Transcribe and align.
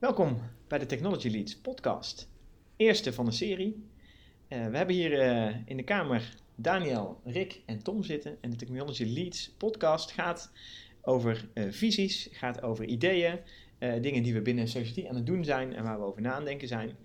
Welkom 0.00 0.38
bij 0.68 0.78
de 0.78 0.86
Technology 0.86 1.28
Leads 1.28 1.56
podcast. 1.56 2.28
Eerste 2.76 3.12
van 3.12 3.24
de 3.24 3.30
serie. 3.30 3.84
Uh, 4.48 4.66
we 4.66 4.76
hebben 4.76 4.94
hier 4.94 5.12
uh, 5.12 5.56
in 5.64 5.76
de 5.76 5.82
kamer 5.82 6.34
Daniel, 6.54 7.20
Rick 7.24 7.62
en 7.66 7.82
Tom 7.82 8.02
zitten. 8.02 8.36
En 8.40 8.50
de 8.50 8.56
Technology 8.56 9.04
Leads 9.04 9.54
podcast 9.58 10.10
gaat 10.10 10.52
over 11.02 11.48
uh, 11.54 11.64
visies, 11.70 12.28
gaat 12.32 12.62
over 12.62 12.84
ideeën, 12.84 13.38
dingen 13.78 14.22
die 14.22 14.34
we 14.34 14.42
binnen 14.42 14.68
Society 14.68 15.08
aan 15.08 15.14
het 15.14 15.26
doen 15.26 15.44
zijn 15.44 15.74
en 15.74 15.84
waar 15.84 15.98
we 15.98 16.04
over 16.04 16.22
na 16.22 16.32
aan 16.32 16.44
denken 16.44 16.68
zijn. 16.68 16.96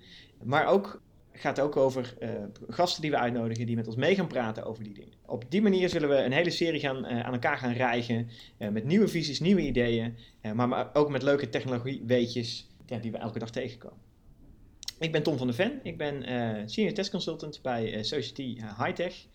Maar 0.43 0.65
ook 0.65 1.01
gaat 1.31 1.59
ook 1.59 1.75
over 1.75 2.17
gasten 2.67 3.01
die 3.01 3.11
we 3.11 3.17
uitnodigen 3.17 3.65
die 3.65 3.75
met 3.75 3.87
ons 3.87 3.95
mee 3.95 4.15
gaan 4.15 4.27
praten 4.27 4.65
over 4.65 4.83
die 4.83 4.93
dingen. 4.93 5.13
Op 5.25 5.43
die 5.49 5.61
manier 5.61 5.89
zullen 5.89 6.09
we 6.09 6.15
een 6.15 6.31
hele 6.31 6.49
serie 6.49 6.79
gaan, 6.79 7.05
aan 7.05 7.33
elkaar 7.33 7.57
gaan 7.57 7.73
rijgen 7.73 8.29
met 8.57 8.83
nieuwe 8.83 9.07
visies, 9.07 9.39
nieuwe 9.39 9.61
ideeën, 9.61 10.15
maar, 10.53 10.67
maar, 10.67 10.89
ook 10.93 11.09
met 11.09 11.23
leuke 11.23 11.49
technologieweetjes 11.49 12.73
ja, 12.85 12.97
die 12.97 13.11
we 13.11 13.17
elke 13.17 13.39
dag 13.39 13.49
tegenkomen. 13.49 13.97
Ik 14.99 15.11
ben 15.11 15.23
Tom 15.23 15.37
van 15.37 15.47
der 15.47 15.55
Ven, 15.55 15.79
ik 15.83 15.97
ben 15.97 16.23
senior 16.69 16.93
test 16.93 17.11
consultant 17.11 17.61
bij 17.61 18.03
Society 18.03 18.57
Hightech. 18.77 19.25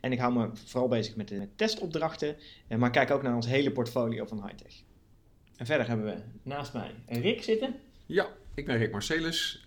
En 0.00 0.12
ik 0.12 0.18
hou 0.18 0.32
me 0.32 0.50
vooral 0.54 0.88
bezig 0.88 1.16
met 1.16 1.28
de 1.28 1.48
testopdrachten, 1.56 2.36
maar 2.78 2.90
kijk 2.90 3.10
ook 3.10 3.22
naar 3.22 3.34
ons 3.34 3.46
hele 3.46 3.70
portfolio 3.70 4.24
van 4.24 4.46
Hightech. 4.46 4.82
En 5.56 5.66
verder 5.66 5.88
hebben 5.88 6.06
we 6.06 6.16
naast 6.42 6.72
mij 6.72 6.94
Rick 7.06 7.42
zitten. 7.42 7.74
Ja, 8.06 8.28
ik 8.54 8.66
ben 8.66 8.76
Rick 8.76 8.92
Marcellus, 8.92 9.66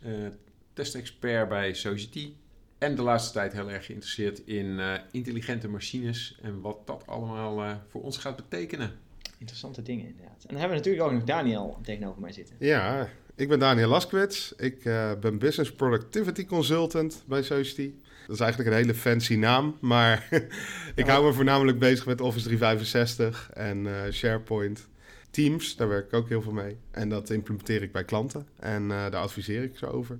testexpert 0.74 1.50
bij 1.50 1.74
Society. 1.74 2.34
En 2.78 2.96
de 2.96 3.02
laatste 3.02 3.34
tijd 3.34 3.54
heel 3.54 3.70
erg 3.70 3.86
geïnteresseerd 3.86 4.40
in 4.40 4.66
uh, 4.66 4.94
intelligente 5.12 5.68
machines 5.68 6.38
en 6.42 6.62
wat 6.62 6.88
dat 6.88 7.08
allemaal 7.08 7.64
uh, 7.64 7.76
voor 7.88 8.04
ons 8.04 8.18
gaat 8.18 8.36
betekenen. 8.36 8.92
Interessante 9.38 9.82
dingen 9.82 10.06
inderdaad. 10.06 10.42
En 10.42 10.48
dan 10.48 10.60
hebben 10.60 10.70
we 10.70 10.84
natuurlijk 10.84 11.06
ook 11.06 11.12
nog 11.12 11.24
Daniel 11.24 11.78
tegenover 11.82 12.22
mij 12.22 12.32
zitten. 12.32 12.56
Ja, 12.60 13.10
ik 13.36 13.48
ben 13.48 13.60
Daniel 13.60 13.90
Laskwits. 13.90 14.54
Ik 14.58 14.86
uh, 14.86 15.12
ben 15.20 15.38
Business 15.38 15.72
Productivity 15.72 16.46
Consultant 16.46 17.24
bij 17.28 17.44
Society. 17.44 17.94
Dat 18.28 18.36
is 18.36 18.42
eigenlijk 18.42 18.72
een 18.72 18.76
hele 18.76 18.94
fancy 18.94 19.36
naam, 19.36 19.78
maar 19.82 20.28
ik 20.96 21.08
hou 21.08 21.26
me 21.26 21.34
voornamelijk 21.34 21.80
bezig 21.80 22.06
met 22.06 22.22
Office 22.22 22.46
365 22.46 23.50
en 23.54 23.88
SharePoint. 24.12 24.88
Teams, 25.30 25.76
daar 25.76 25.88
werk 25.88 26.06
ik 26.06 26.14
ook 26.14 26.30
heel 26.30 26.42
veel 26.42 26.52
mee. 26.52 26.78
En 26.92 27.10
dat 27.10 27.30
implementeer 27.30 27.82
ik 27.82 27.92
bij 27.92 28.04
klanten 28.04 28.48
en 28.60 28.88
daar 28.88 29.16
adviseer 29.16 29.64
ik 29.64 29.78
ze 29.78 29.88
over 29.88 30.20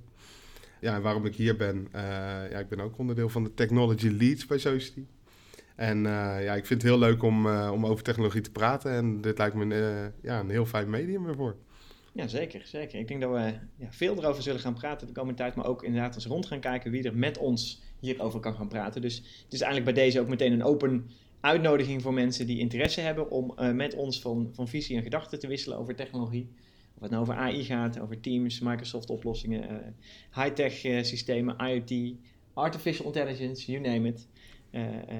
ja, 0.80 1.02
waarom 1.02 1.26
ik 1.26 1.36
hier 1.36 1.56
ben. 1.56 1.88
Ja, 2.52 2.60
ik 2.60 2.70
ben 2.70 2.80
ook 2.80 2.98
onderdeel 2.98 3.30
van 3.30 3.44
de 3.44 3.54
Technology 3.54 4.10
Leads 4.10 4.46
bij 4.46 4.58
Society. 4.58 5.06
En 5.76 6.04
ja, 6.04 6.54
ik 6.54 6.66
vind 6.66 6.82
het 6.82 6.92
heel 6.92 7.00
leuk 7.00 7.24
om, 7.24 7.48
om 7.48 7.86
over 7.86 8.04
technologie 8.04 8.42
te 8.42 8.52
praten. 8.52 8.92
En 8.92 9.22
dit 9.22 9.38
lijkt 9.38 9.56
me 9.56 9.76
een, 9.76 10.12
ja, 10.22 10.40
een 10.40 10.50
heel 10.50 10.66
fijn 10.66 10.90
medium 10.90 11.28
ervoor. 11.28 11.56
Ja, 12.16 12.28
zeker, 12.28 12.62
zeker. 12.66 13.00
Ik 13.00 13.08
denk 13.08 13.22
dat 13.22 13.32
we 13.32 13.54
ja, 13.76 13.88
veel 13.92 14.18
erover 14.18 14.44
zullen 14.44 14.60
gaan 14.60 14.74
praten 14.74 15.08
de 15.08 15.14
komende 15.14 15.38
tijd. 15.38 15.56
Maar 15.56 15.66
ook 15.66 15.84
inderdaad 15.84 16.16
eens 16.16 16.26
rond 16.26 16.46
gaan 16.46 16.60
kijken 16.60 16.92
wie 16.92 17.04
er 17.04 17.18
met 17.18 17.38
ons 17.38 17.82
hierover 18.00 18.40
kan 18.40 18.56
gaan 18.56 18.68
praten. 18.68 19.02
Dus 19.02 19.16
het 19.44 19.54
is 19.54 19.62
eigenlijk 19.62 19.96
bij 19.96 20.04
deze 20.04 20.20
ook 20.20 20.28
meteen 20.28 20.52
een 20.52 20.64
open 20.64 21.10
uitnodiging 21.40 22.02
voor 22.02 22.14
mensen 22.14 22.48
die 22.48 22.60
interesse 22.60 23.02
hebben 23.02 23.32
om 23.32 23.54
met 23.76 23.96
ons 23.96 24.22
van, 24.22 24.50
van 24.52 24.68
visie 24.68 24.98
en 24.98 25.04
gedachten 25.04 25.40
te 25.40 25.48
wisselen 25.48 25.78
over 25.78 25.96
technologie. 25.96 26.50
Of 26.96 27.02
het 27.02 27.12
nou 27.12 27.22
over 27.22 27.36
AI 27.36 27.64
gaat, 27.64 28.00
over 28.00 28.20
Teams, 28.20 28.60
Microsoft 28.60 29.10
oplossingen, 29.10 29.72
uh, 29.72 29.78
high-tech 30.44 30.84
uh, 30.84 31.04
systemen, 31.04 31.58
IoT, 31.58 32.16
artificial 32.54 33.06
intelligence, 33.06 33.72
you 33.72 33.88
name 33.88 34.08
it. 34.08 34.28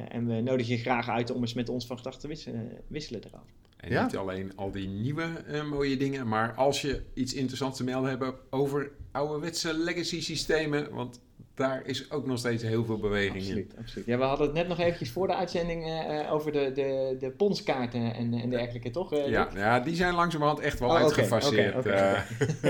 En 0.10 0.28
we 0.28 0.42
nodigen 0.42 0.76
je 0.76 0.80
graag 0.80 1.10
uit 1.10 1.32
om 1.32 1.42
eens 1.42 1.54
met 1.54 1.70
ons 1.70 1.86
van 1.86 1.98
gedachten 1.98 2.22
te 2.22 2.28
wisselen, 2.28 2.72
wisselen 2.88 3.22
daarover. 3.22 3.55
En 3.78 3.92
ja? 3.92 4.04
niet 4.04 4.18
alleen 4.18 4.56
al 4.56 4.72
die 4.72 4.88
nieuwe 4.88 5.44
mooie 5.70 5.98
dingen, 5.98 6.28
maar 6.28 6.54
als 6.54 6.82
je 6.82 7.02
iets 7.14 7.34
interessants 7.34 7.78
te 7.78 7.84
melden 7.84 8.10
hebt 8.10 8.34
over 8.50 8.92
ouderwetse 9.12 9.74
legacy 9.74 10.22
systemen, 10.22 10.94
want 10.94 11.20
daar 11.56 11.82
is 11.86 12.12
ook 12.12 12.26
nog 12.26 12.38
steeds 12.38 12.64
heel 12.64 12.86
veel 12.86 12.98
beweging 12.98 13.44
absoluut, 13.44 13.74
in. 13.74 13.80
Absoluut. 13.80 14.08
Ja, 14.08 14.18
we 14.18 14.24
hadden 14.24 14.46
het 14.46 14.56
net 14.56 14.68
nog 14.68 14.80
eventjes 14.80 15.12
voor 15.12 15.28
de 15.28 15.36
uitzending 15.36 15.88
uh, 15.88 16.34
over 16.34 16.52
de, 16.52 16.72
de, 16.74 17.18
de 17.20 17.30
ponskaarten 17.30 18.14
en, 18.14 18.34
en 18.34 18.50
dergelijke, 18.50 18.90
toch? 18.90 19.14
Uh, 19.14 19.28
ja, 19.28 19.50
ja, 19.56 19.80
die 19.80 19.96
zijn 19.96 20.14
langzamerhand 20.14 20.60
echt 20.60 20.80
wel 20.80 20.90
oh, 20.90 20.96
uitgefaseerd. 20.96 21.76
Oké, 21.76 21.88
okay, 21.88 22.24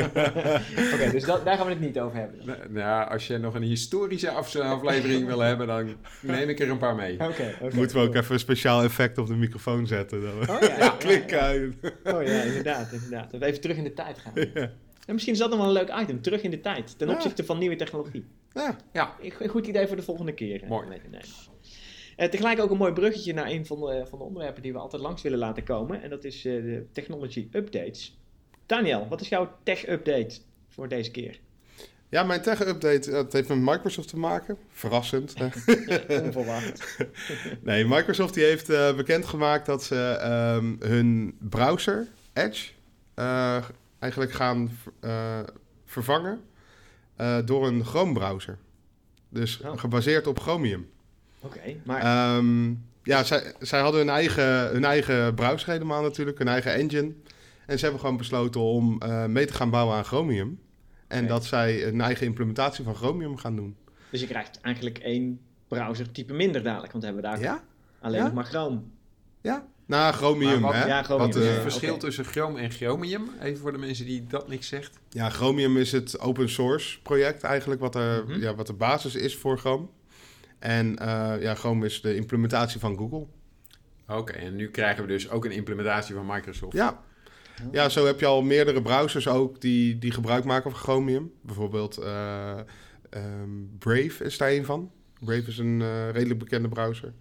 okay, 0.06 0.94
okay. 0.94 1.12
dus 1.12 1.24
dat, 1.24 1.46
daar 1.46 1.58
gaan 1.58 1.66
we 1.66 1.72
het 1.72 1.82
niet 1.82 2.00
over 2.00 2.18
hebben. 2.18 2.46
Nou, 2.46 2.60
nou, 2.70 3.10
als 3.10 3.28
je 3.28 3.38
nog 3.38 3.56
een 3.56 3.64
historische 3.64 4.30
aflevering 4.30 5.26
wil 5.26 5.40
hebben, 5.40 5.68
dan 5.68 5.96
neem 6.22 6.50
ik 6.50 6.60
er 6.60 6.70
een 6.70 6.78
paar 6.78 6.96
mee. 6.96 7.14
Okay, 7.14 7.56
Moeten 7.74 7.98
we 7.98 8.08
ook 8.08 8.16
even 8.16 8.34
een 8.34 8.40
speciaal 8.40 8.84
effect 8.84 9.18
op 9.18 9.28
de 9.28 9.36
microfoon 9.36 9.88
zetten. 9.88 10.22
Dan. 10.22 10.56
Oh 10.56 10.62
ja, 10.62 10.96
ja 11.28 11.40
uit. 11.40 11.74
Oh 12.04 12.24
ja, 12.24 12.42
inderdaad, 12.42 12.92
inderdaad. 12.92 13.32
Dat 13.32 13.40
we 13.40 13.46
even 13.46 13.62
terug 13.62 13.78
in 13.78 13.84
de 13.84 13.94
tijd 13.94 14.18
gaan. 14.18 14.34
En 15.06 15.14
misschien 15.14 15.34
is 15.34 15.40
dat 15.40 15.50
nog 15.50 15.60
wel 15.60 15.68
een 15.68 15.74
leuk 15.74 16.02
item, 16.02 16.22
terug 16.22 16.42
in 16.42 16.52
de 16.52 16.62
tijd, 16.62 16.98
ten 16.98 17.10
opzichte 17.10 17.46
van 17.46 17.58
nieuwe 17.58 17.76
technologie. 17.76 18.26
Ja. 18.54 18.78
ja. 18.94 19.16
Een 19.40 19.50
goed 19.50 19.68
idee 19.68 19.88
voor 19.88 19.96
de 19.96 20.02
volgende 20.02 20.34
keer. 20.34 20.64
Eh, 20.64 20.70
Mooi. 20.70 20.88
Nee, 20.88 21.00
Uh, 22.18 22.28
tegelijk 22.28 22.60
ook 22.60 22.72
een 22.72 22.78
mooi 22.78 22.94
bruggetje 22.94 23.34
naar 23.34 23.48
een 23.48 23.66
van 23.66 23.80
de, 23.80 24.06
van 24.10 24.20
de 24.20 24.26
onderwerpen 24.26 24.62
die 24.62 24.74
we 24.74 24.80
altijd 24.80 25.02
langs 25.02 25.22
willen 25.22 25.40
laten 25.40 25.64
komen. 25.64 26.02
En 26.02 26.10
dat 26.10 26.24
is 26.24 26.46
uh, 26.46 26.64
de 26.64 26.86
technology 26.92 27.48
updates. 27.52 28.18
Daniel, 28.66 29.08
wat 29.10 29.22
is 29.22 29.30
jouw 29.30 29.52
tech 29.64 29.88
update 29.88 30.36
voor 30.70 30.88
deze 30.88 31.12
keer? 31.12 31.40
Ja, 32.10 32.24
mijn 32.24 32.42
tech 32.42 32.66
update 32.68 33.12
dat 33.12 33.34
heeft 33.34 33.48
met 33.48 33.58
Microsoft 33.58 34.08
te 34.08 34.18
maken. 34.18 34.58
Verrassend. 34.70 35.34
Onverwacht. 36.24 36.98
nee, 37.64 37.86
Microsoft 37.86 38.34
die 38.34 38.44
heeft 38.44 38.70
uh, 38.70 38.96
bekendgemaakt 38.96 39.66
dat 39.66 39.84
ze 39.84 40.20
um, 40.58 40.76
hun 40.80 41.36
browser, 41.40 42.08
Edge, 42.34 42.72
eigenlijk 44.06 44.32
gaan 44.32 44.72
vervangen 45.86 46.42
uh, 47.22 47.38
door 47.46 47.68
een 47.68 47.86
Chrome-browser. 47.86 48.58
Dus 49.30 49.62
oh. 49.62 49.78
gebaseerd 49.78 50.28
op 50.28 50.40
Chromium. 50.40 50.90
Oké, 51.40 51.58
okay, 51.58 51.82
maar... 51.84 52.36
Um, 52.38 52.84
ja, 53.04 53.24
zij, 53.24 53.54
zij 53.60 53.80
hadden 53.80 54.00
hun 54.00 54.10
eigen, 54.10 54.70
hun 54.70 54.86
eigen 54.86 55.36
browser 55.36 55.70
helemaal 55.70 56.02
natuurlijk, 56.02 56.38
hun 56.38 56.48
eigen 56.48 56.74
engine. 56.74 57.14
En 57.66 57.78
ze 57.78 57.84
hebben 57.84 58.00
gewoon 58.00 58.18
besloten 58.18 58.62
om 58.62 59.02
uh, 59.06 59.26
mee 59.26 59.46
te 59.46 59.54
gaan 59.54 59.70
bouwen 59.70 59.96
aan 59.96 60.06
Chromium. 60.06 60.60
En 61.08 61.18
okay. 61.18 61.30
dat 61.30 61.46
zij 61.46 61.88
een 61.88 62.02
eigen 62.02 62.26
implementatie 62.26 62.84
van 62.84 62.96
Chromium 62.96 63.38
gaan 63.38 63.56
doen. 63.56 63.76
Dus 64.10 64.22
je 64.22 64.28
krijgt 64.28 64.62
eigenlijk 64.62 64.98
één 64.98 65.40
browser-type 65.68 66.34
minder 66.34 66.64
dadelijk, 66.64 66.92
want 66.92 67.04
hebben 67.04 67.22
we 67.22 67.28
daar 67.28 67.40
ja? 67.40 67.64
alleen 68.00 68.18
ja? 68.18 68.24
nog 68.24 68.34
maar 68.34 68.46
Chrome. 68.46 68.82
Ja, 69.42 69.66
nou, 69.86 70.14
Chromium, 70.14 70.62
wat, 70.62 70.74
hè? 70.74 70.86
Ja, 70.86 71.04
Chromium. 71.04 71.32
Wat, 71.32 71.42
uh, 71.42 71.52
het 71.52 71.62
verschil 71.62 71.90
okay. 71.90 72.00
tussen 72.00 72.26
Chrome 72.26 72.60
en 72.60 72.72
Chromium? 72.72 73.30
Even 73.42 73.58
voor 73.58 73.72
de 73.72 73.78
mensen 73.78 74.06
die 74.06 74.26
dat 74.28 74.48
niks 74.48 74.68
zegt. 74.68 75.00
Ja, 75.10 75.30
Chromium 75.30 75.78
is 75.78 75.92
het 75.92 76.20
open 76.20 76.50
source 76.50 77.02
project 77.02 77.44
eigenlijk, 77.44 77.82
wat, 77.82 77.96
er, 77.96 78.24
mm 78.24 78.32
-hmm. 78.32 78.42
ja, 78.42 78.56
wat 78.56 78.68
de 78.68 78.74
basis 78.74 79.16
is 79.16 79.36
voor 79.36 79.58
Chrome. 79.58 79.88
En 80.60 80.98
uh, 81.02 81.34
ja, 81.40 81.56
Chrome 81.56 81.86
is 81.86 82.02
de 82.02 82.16
implementatie 82.16 82.80
van 82.80 82.98
Google. 82.98 83.26
Oké, 84.08 84.20
okay, 84.20 84.42
en 84.42 84.56
nu 84.56 84.70
krijgen 84.70 85.02
we 85.04 85.08
dus 85.08 85.30
ook 85.30 85.46
een 85.46 85.52
implementatie 85.52 86.16
van 86.16 86.26
Microsoft. 86.26 86.74
Ja. 86.74 87.04
Ja, 87.72 87.90
zo 87.90 88.06
heb 88.06 88.20
je 88.20 88.26
al 88.26 88.42
meerdere 88.42 88.82
browsers 88.82 89.28
ook 89.28 89.62
die, 89.62 90.00
die 90.00 90.12
gebruik 90.12 90.44
maken 90.44 90.72
van 90.72 90.80
Chromium. 90.80 91.32
Bijvoorbeeld 91.42 92.00
uh, 92.00 92.60
um, 93.10 93.76
Brave 93.80 94.24
is 94.24 94.38
daar 94.38 94.52
een 94.52 94.66
van. 94.66 94.92
Brave 95.20 95.48
is 95.48 95.58
een 95.58 96.12
redelijk 96.12 96.40
bekende 96.40 96.68
browser. 96.68 97.14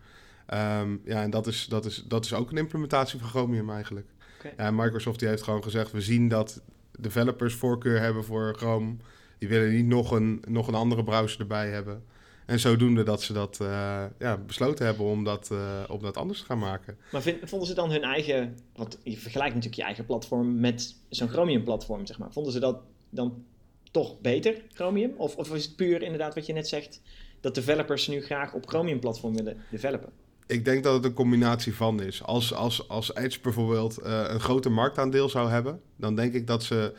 Um, 0.53 1.01
ja, 1.05 1.23
en 1.23 1.31
dat 1.31 1.47
is, 1.47 1.67
dat, 1.67 1.85
is, 1.85 2.05
dat 2.09 2.25
is 2.25 2.35
ook 2.35 2.51
een 2.51 2.57
implementatie 2.57 3.19
van 3.19 3.29
Chromium 3.29 3.71
eigenlijk. 3.71 4.07
Okay. 4.39 4.53
Ja, 4.57 4.71
Microsoft 4.71 5.19
die 5.19 5.29
heeft 5.29 5.43
gewoon 5.43 5.63
gezegd, 5.63 5.93
we 5.93 6.01
zien 6.01 6.29
dat 6.29 6.63
developers 6.99 7.55
voorkeur 7.55 8.01
hebben 8.01 8.25
voor 8.25 8.55
Chrome. 8.57 8.97
Die 9.39 9.49
willen 9.49 9.75
niet 9.75 9.87
nog 9.87 10.11
een, 10.11 10.43
nog 10.49 10.69
een 10.69 10.75
andere 10.75 11.05
browser 11.05 11.41
erbij 11.41 11.71
hebben. 11.71 12.03
En 12.47 12.61
zodoende 12.61 13.03
dat 13.03 13.23
ze 13.23 13.33
dat 13.33 13.59
uh, 13.63 14.05
ja, 14.19 14.37
besloten 14.37 14.87
hebben 14.87 15.05
om 15.05 15.25
dat, 15.25 15.49
uh, 15.53 15.83
om 15.89 16.03
dat 16.03 16.17
anders 16.17 16.39
te 16.39 16.45
gaan 16.45 16.59
maken. 16.59 16.97
Maar 17.13 17.23
vind, 17.23 17.49
vonden 17.49 17.69
ze 17.69 17.75
dan 17.75 17.91
hun 17.91 18.03
eigen... 18.03 18.59
Want 18.75 18.99
je 19.03 19.17
vergelijkt 19.17 19.55
natuurlijk 19.55 19.81
je 19.81 19.87
eigen 19.87 20.07
platform 20.07 20.61
met 20.61 20.97
zo'n 21.09 21.29
Chromium-platform, 21.29 22.07
zeg 22.07 22.19
maar. 22.19 22.33
Vonden 22.33 22.53
ze 22.53 22.61
dat 22.61 22.81
dan 23.11 23.45
toch 23.91 24.21
beter, 24.21 24.63
Chromium? 24.73 25.15
Of, 25.17 25.37
of 25.37 25.55
is 25.55 25.65
het 25.65 25.77
puur 25.77 26.03
inderdaad 26.03 26.35
wat 26.35 26.47
je 26.47 26.53
net 26.53 26.69
zegt... 26.69 27.01
dat 27.41 27.55
developers 27.55 28.09
nu 28.09 28.21
graag 28.23 28.53
op 28.55 28.69
Chromium-platform 28.69 29.37
willen 29.37 29.57
developen? 29.71 30.13
Ik 30.47 30.65
denk 30.65 30.85
dat 30.85 30.95
het 30.95 31.05
een 31.05 31.13
combinatie 31.13 31.75
van 31.75 32.03
is. 32.03 32.23
Als, 32.23 32.55
als, 32.55 32.89
als 32.89 33.15
Edge 33.15 33.41
bijvoorbeeld 33.41 33.99
uh, 33.99 34.25
een 34.27 34.41
groter 34.41 34.73
marktaandeel 34.73 35.29
zou 35.29 35.51
hebben, 35.51 35.81
dan 35.97 36.15
denk 36.15 36.33
ik 36.35 36.47
dat 36.47 36.63
ze 36.63 36.95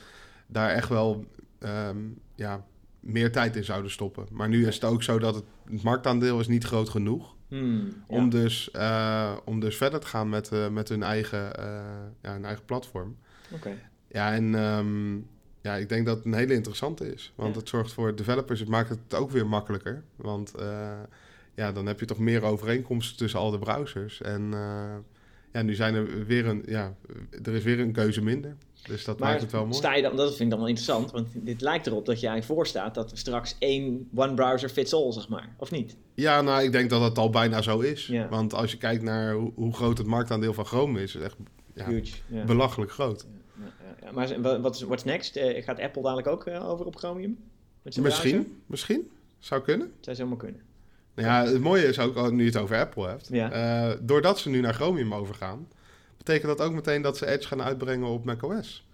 daar 0.47 0.69
echt 0.69 0.89
wel 0.89 1.25
um, 1.59 2.19
ja, 2.35 2.65
meer 2.99 3.31
tijd 3.31 3.55
in 3.55 3.63
zouden 3.63 3.91
stoppen. 3.91 4.27
Maar 4.31 4.49
nu 4.49 4.67
is 4.67 4.75
het 4.75 4.83
ook 4.83 5.03
zo 5.03 5.19
dat 5.19 5.35
het, 5.35 5.43
het 5.69 5.83
marktaandeel 5.83 6.39
is 6.39 6.47
niet 6.47 6.63
groot 6.63 6.89
genoeg. 6.89 7.33
Hmm, 7.47 7.85
ja. 7.85 8.15
om, 8.15 8.29
dus, 8.29 8.69
uh, 8.75 9.31
om 9.45 9.59
dus 9.59 9.77
verder 9.77 9.99
te 9.99 10.07
gaan 10.07 10.29
met, 10.29 10.51
uh, 10.53 10.67
met 10.67 10.89
hun, 10.89 11.03
eigen, 11.03 11.51
ja, 12.21 12.31
hun 12.31 12.45
eigen 12.45 12.65
platform. 12.65 13.17
Okay. 13.51 13.77
Ja, 14.07 14.33
en 14.33 14.53
um, 14.53 15.27
ja, 15.61 15.75
ik 15.75 15.89
denk 15.89 16.05
dat 16.05 16.17
het 16.17 16.25
een 16.25 16.33
hele 16.33 16.53
interessante 16.53 17.13
is. 17.13 17.33
Want 17.35 17.53
ja. 17.53 17.59
het 17.59 17.69
zorgt 17.69 17.93
voor 17.93 18.15
developers, 18.15 18.59
het 18.59 18.69
maakt 18.69 18.89
het 18.89 19.13
ook 19.13 19.31
weer 19.31 19.47
makkelijker. 19.47 20.03
Want 20.15 20.53
ja, 21.55 21.71
dan 21.71 21.85
heb 21.85 21.99
je 21.99 22.05
toch 22.05 22.19
meer 22.19 22.43
overeenkomsten 22.43 23.17
tussen 23.17 23.39
al 23.39 23.51
de 23.51 23.59
browsers. 23.59 24.21
En 24.21 24.41
uh, 24.53 24.95
ja, 25.51 25.61
nu 25.61 25.73
zijn 25.75 25.95
er 25.95 26.25
weer 26.25 26.45
een, 26.45 26.63
ja, 26.65 26.95
er 27.43 27.53
is 27.53 27.63
weer 27.63 27.79
een 27.79 27.91
keuze 27.91 28.21
minder. 28.21 28.55
Dus 28.87 29.05
dat 29.05 29.19
Maar 29.19 29.29
maakt 29.29 29.41
het 29.41 29.51
wel 29.51 29.63
mooi. 29.65 29.73
sta 29.73 29.95
je 29.95 30.01
dan, 30.01 30.15
dat 30.15 30.27
vind 30.27 30.39
ik 30.41 30.49
dan 30.49 30.59
wel 30.59 30.67
interessant, 30.67 31.11
want 31.11 31.27
dit 31.33 31.61
lijkt 31.61 31.87
erop 31.87 32.05
dat 32.05 32.19
je 32.19 32.27
eigenlijk 32.27 32.59
voorstaat 32.59 32.95
dat 32.95 33.11
er 33.11 33.17
straks 33.17 33.55
één 33.59 34.09
one 34.15 34.33
browser 34.33 34.69
fits 34.69 34.93
all, 34.93 35.11
zeg 35.11 35.29
maar. 35.29 35.55
Of 35.57 35.71
niet? 35.71 35.95
Ja, 36.13 36.41
nou, 36.41 36.63
ik 36.63 36.71
denk 36.71 36.89
dat 36.89 37.01
het 37.01 37.17
al 37.17 37.29
bijna 37.29 37.61
zo 37.61 37.79
is. 37.79 38.07
Ja. 38.07 38.29
Want 38.29 38.53
als 38.53 38.71
je 38.71 38.77
kijkt 38.77 39.03
naar 39.03 39.33
hoe, 39.33 39.51
hoe 39.55 39.73
groot 39.73 39.97
het 39.97 40.07
marktaandeel 40.07 40.53
van 40.53 40.65
Chrome 40.65 41.01
is, 41.01 41.15
is 41.15 41.21
echt 41.21 41.35
ja, 41.73 41.85
Huge. 41.85 42.15
Ja. 42.27 42.43
belachelijk 42.43 42.91
groot. 42.91 43.25
Maar 44.13 44.61
wat 44.61 44.75
is 44.75 44.81
what's 44.81 45.03
next? 45.03 45.35
Eh, 45.35 45.63
gaat 45.63 45.79
Apple 45.79 46.01
dadelijk 46.01 46.27
ook 46.27 46.45
eh, 46.45 46.69
over 46.69 46.85
op 46.85 46.95
Chromium? 46.95 47.37
Misschien, 47.81 48.61
misschien. 48.65 49.11
Zou 49.39 49.61
kunnen. 49.61 49.91
Zou 49.99 50.15
zomaar 50.15 50.37
kunnen. 50.37 50.61
Ja, 51.15 51.45
het 51.45 51.61
mooie 51.61 51.83
is 51.87 51.99
ook, 51.99 52.15
oh, 52.17 52.29
nu 52.29 52.39
je 52.43 52.49
het 52.49 52.57
over 52.57 52.77
Apple 52.79 53.07
hebt, 53.07 53.27
Ja. 53.31 53.51
eh, 53.51 53.97
doordat 54.01 54.39
ze 54.39 54.49
nu 54.49 54.59
naar 54.61 54.73
Chromium 54.73 55.13
overgaan, 55.13 55.67
betekent 56.17 56.57
dat 56.57 56.67
ook 56.67 56.73
meteen 56.73 57.01
dat 57.01 57.17
ze 57.17 57.27
Edge 57.27 57.47
gaan 57.47 57.61
uitbrengen 57.61 58.07
op 58.07 58.25
macOS. 58.25 58.87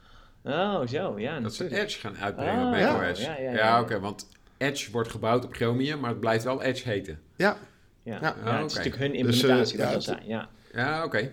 Oh, 0.44 0.88
zo, 0.88 1.20
ja. 1.20 1.40
Dat 1.40 1.56
ze. 1.56 1.80
Edge 1.82 2.00
gaan 2.00 2.18
uitbrengen 2.18 2.62
Ah, 2.66 2.68
op 2.72 2.76
ja. 2.76 2.94
macOS. 2.98 3.22
Ja, 3.22 3.36
Ja, 3.38 3.42
ja, 3.42 3.52
ja. 3.52 3.82
oké, 3.82 4.00
want 4.00 4.28
Edge 4.58 4.92
wordt 4.92 5.10
gebouwd 5.10 5.46
op 5.46 5.54
Chromium, 5.54 6.00
maar 6.00 6.10
het 6.10 6.20
blijft 6.20 6.44
wel 6.44 6.62
Edge 6.64 6.90
heten. 6.90 7.20
Ja, 7.36 7.58
Ja, 8.04 8.18
Ja. 8.22 8.36
ja, 8.44 8.52
Ah, 8.52 8.60
het 8.62 8.72
is 8.72 8.78
oké. 8.78 8.84
natuurlijk 8.90 8.96
hun 8.98 9.12
Dus, 9.12 9.44
eh, 9.44 9.50
implementatie, 9.50 9.78
dat 9.78 9.92
ja, 9.94 10.00
zijn. 10.00 10.20
Ja, 10.26 10.50
Ja, 10.74 11.04
oké. 11.04 11.30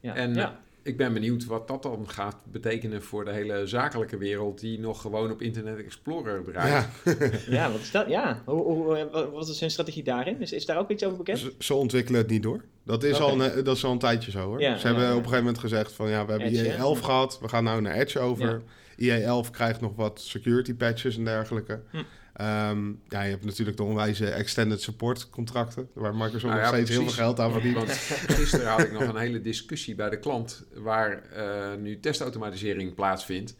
ja. 0.00 0.14
En 0.14 0.34
ja. 0.34 0.42
eh, 0.44 0.48
ik 0.82 0.96
ben 0.96 1.12
benieuwd 1.12 1.44
wat 1.44 1.68
dat 1.68 1.82
dan 1.82 2.08
gaat 2.08 2.36
betekenen 2.44 3.02
voor 3.02 3.24
de 3.24 3.30
hele 3.30 3.66
zakelijke 3.66 4.16
wereld 4.18 4.60
die 4.60 4.80
nog 4.80 5.00
gewoon 5.00 5.30
op 5.30 5.42
Internet 5.42 5.78
Explorer 5.84 6.44
draait. 6.44 6.86
ja. 7.04 7.14
ja, 7.56 7.70
wat 7.70 7.80
is 7.80 7.90
dat? 7.90 8.08
Ja, 8.08 8.42
hoe, 8.44 8.62
hoe, 8.62 8.96
eh, 8.96 9.32
wat- 9.32 9.48
is 9.48 9.60
hun 9.60 9.70
strategie 9.70 10.02
daarin? 10.02 10.40
Is, 10.40 10.52
is 10.52 10.66
daar 10.66 10.78
ook 10.78 10.90
iets 10.90 11.04
over 11.04 11.16
bekend? 11.18 11.38
Ze, 11.38 11.52
ze 11.58 11.74
ontwikkelen 11.74 12.20
het 12.20 12.30
niet 12.30 12.42
door. 12.42 12.64
Dat 12.84 13.04
is, 13.04 13.20
al, 13.20 13.40
een, 13.40 13.64
dat 13.64 13.76
is 13.76 13.84
al 13.84 13.92
een 13.92 13.98
tijdje 13.98 14.30
zo 14.30 14.40
hoor. 14.46 14.60
Ja, 14.60 14.76
ze 14.76 14.86
hebben 14.86 15.04
ja, 15.04 15.10
op 15.10 15.16
een 15.16 15.22
gegeven 15.22 15.44
moment 15.44 15.62
gezegd 15.62 15.92
van 15.92 16.08
ja, 16.08 16.24
we 16.24 16.30
hebben 16.30 16.48
Edge, 16.48 16.64
IE 16.64 16.70
hè? 16.70 16.76
11 16.76 17.00
gehad, 17.00 17.38
we 17.40 17.48
gaan 17.48 17.64
nou 17.64 17.80
naar 17.80 17.94
Edge 17.94 18.18
over. 18.18 18.48
Ja. 18.96 19.14
IE 19.16 19.22
11 19.22 19.50
krijgt 19.50 19.80
nog 19.80 19.92
wat 19.96 20.20
security 20.20 20.74
patches 20.74 21.16
en 21.16 21.24
dergelijke. 21.24 21.80
Hm. 21.90 21.96
Ehm, 22.32 22.88
ja, 23.08 23.22
je 23.22 23.30
hebt 23.30 23.44
natuurlijk 23.44 23.76
de 23.76 23.82
onwijze 23.82 24.30
extended 24.30 24.82
support 24.82 25.30
contracten, 25.30 25.88
waar 25.92 26.14
Microsoft 26.14 26.44
Nou 26.44 26.54
nog 26.54 26.64
ja, 26.64 26.74
steeds 26.74 26.90
heel 26.90 27.02
veel 27.02 27.12
geld 27.12 27.40
aan 27.40 27.52
verdient. 27.52 27.76
Want 27.76 27.90
gisteren 28.38 28.66
had 28.66 28.80
ik 28.80 28.92
nog 28.92 29.02
een 29.02 29.16
hele 29.16 29.40
discussie 29.40 29.94
bij 29.94 30.10
de 30.10 30.18
klant 30.18 30.64
waar 30.74 31.22
eh, 31.22 31.78
nu 31.78 32.00
testautomatisering 32.00 32.94
plaatsvindt. 32.94 33.56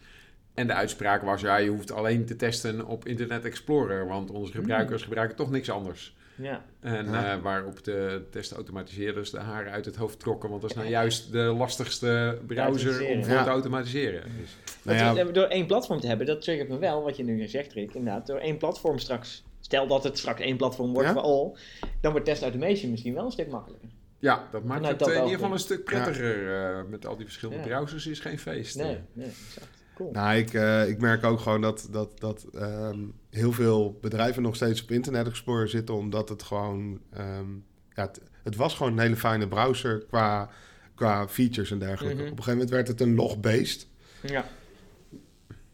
En 0.55 0.67
de 0.67 0.75
uitspraak 0.75 1.23
was, 1.23 1.41
ja, 1.41 1.57
je 1.57 1.71
hoeft 1.71 1.93
alleen 1.93 2.25
te 2.25 2.37
testen 2.37 2.87
op 2.87 3.07
Internet 3.07 3.45
Explorer, 3.45 4.07
want 4.07 4.31
onze 4.31 4.53
gebruikers 4.53 5.03
gebruiken 5.03 5.37
toch 5.37 5.51
niks 5.51 5.71
anders. 5.71 6.17
Ja, 6.41 6.65
En 6.81 7.07
Ja. 7.11 7.37
eh, 7.37 7.43
waarop 7.43 7.85
de 7.85 8.23
testautomatiseerders 8.31 9.31
de 9.31 9.39
haren 9.39 9.73
uit 9.73 9.85
het 9.85 9.97
hoofd 9.97 10.19
trokken, 10.21 10.49
want 10.51 10.61
dat 10.63 10.71
is 10.71 10.77
nou 10.77 10.89
juist 10.89 11.33
de 11.33 11.39
lastigste 11.39 12.39
browser 12.47 13.07
om 13.07 13.25
voor 13.25 13.35
Ja. 13.35 13.43
te 13.45 13.51
automatiseren. 13.51 14.23
Dus, 14.41 14.57
Nou 14.83 14.99
ja, 14.99 15.17
eh, 15.17 15.33
door 15.33 15.45
één 15.45 15.67
platform 15.67 16.01
te 16.01 16.07
hebben, 16.07 16.27
dat 16.27 16.43
triggert 16.43 16.69
me 16.69 16.79
wel, 16.79 17.03
wat 17.03 17.17
je 17.17 17.25
nu 17.25 17.47
zegt, 17.49 17.73
Rick. 17.73 17.95
Inderdaad, 17.95 18.27
door 18.27 18.39
één 18.39 18.57
platform 18.59 18.99
straks. 18.99 19.45
Stel 19.61 19.87
dat 19.87 20.05
het 20.05 20.19
straks 20.19 20.41
één 20.41 20.57
platform 20.57 20.93
wordt 20.93 21.09
Ja. 21.09 21.15
voor 21.15 21.23
all, 21.23 21.53
dan 22.01 22.11
wordt 22.13 22.27
test 22.27 22.43
automation 22.43 22.91
misschien 22.91 23.15
wel 23.15 23.25
een 23.25 23.31
stuk 23.31 23.49
makkelijker. 23.51 23.89
ja, 24.19 24.49
dat 24.51 24.65
maakt 24.65 24.81
Vanuit 24.81 24.87
het 24.89 24.99
dat 24.99 25.09
eh, 25.09 25.15
in 25.15 25.23
ieder 25.23 25.39
geval 25.39 25.53
een 25.53 25.59
stuk 25.59 25.85
prettiger. 25.85 26.55
eh, 26.55 26.83
met 26.91 27.07
al 27.07 27.17
die 27.17 27.25
verschillende 27.25 27.69
Ja. 27.69 27.69
browsers 27.69 28.07
is 28.07 28.21
geen 28.21 28.39
feest. 28.39 28.77
Nee, 28.77 28.99
nee, 29.13 29.27
exact. 29.27 29.69
Cool. 29.95 30.11
Nou, 30.13 30.37
ik, 30.37 30.55
eh, 30.55 30.89
ik 30.89 30.99
merk 31.01 31.25
ook 31.25 31.41
gewoon 31.41 31.61
dat, 31.61 31.89
dat, 31.91 32.21
dat 32.21 32.47
ehm, 32.55 32.99
heel 33.31 33.53
veel 33.53 33.99
bedrijven 34.01 34.43
nog 34.43 34.55
steeds 34.55 34.83
op 34.83 34.91
Internet 34.91 35.27
Explorer 35.27 35.69
zitten, 35.69 35.95
omdat 35.95 36.29
het 36.29 36.43
gewoon, 36.43 37.01
ehm, 37.13 37.51
ja, 37.95 38.03
het, 38.03 38.21
het 38.43 38.57
was 38.57 38.75
gewoon 38.75 38.93
een 38.93 38.99
hele 38.99 39.17
fijne 39.17 39.49
browser 39.49 40.05
qua, 40.09 40.51
qua 40.95 41.29
features 41.29 41.71
en 41.71 41.79
dergelijke. 41.79 42.23
Mhm. 42.23 42.31
Op 42.31 42.39
een 42.39 42.45
gegeven 42.45 42.53
moment 42.53 42.71
werd 42.71 42.89
het 42.89 43.01
een 43.01 43.15
log-based. 43.15 43.87
Ja. 44.21 44.45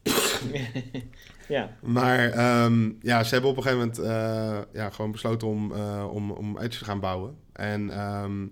ja. 1.49 1.77
Maar 1.83 2.31
ehm, 2.31 2.91
ja, 3.01 3.25
ze 3.25 3.33
hebben 3.33 3.51
op 3.51 3.57
een 3.57 3.63
gegeven 3.63 3.87
moment 3.87 3.99
eh, 3.99 4.59
ja, 4.73 4.91
gewoon 4.91 5.13
besloten 5.13 5.49
om, 5.49 5.73
eh, 5.73 6.09
om, 6.13 6.31
om 6.31 6.59
Edge 6.59 6.79
te 6.79 6.85
gaan 6.85 7.01
bouwen. 7.01 7.37
En 7.53 7.91
ehm, 7.91 8.47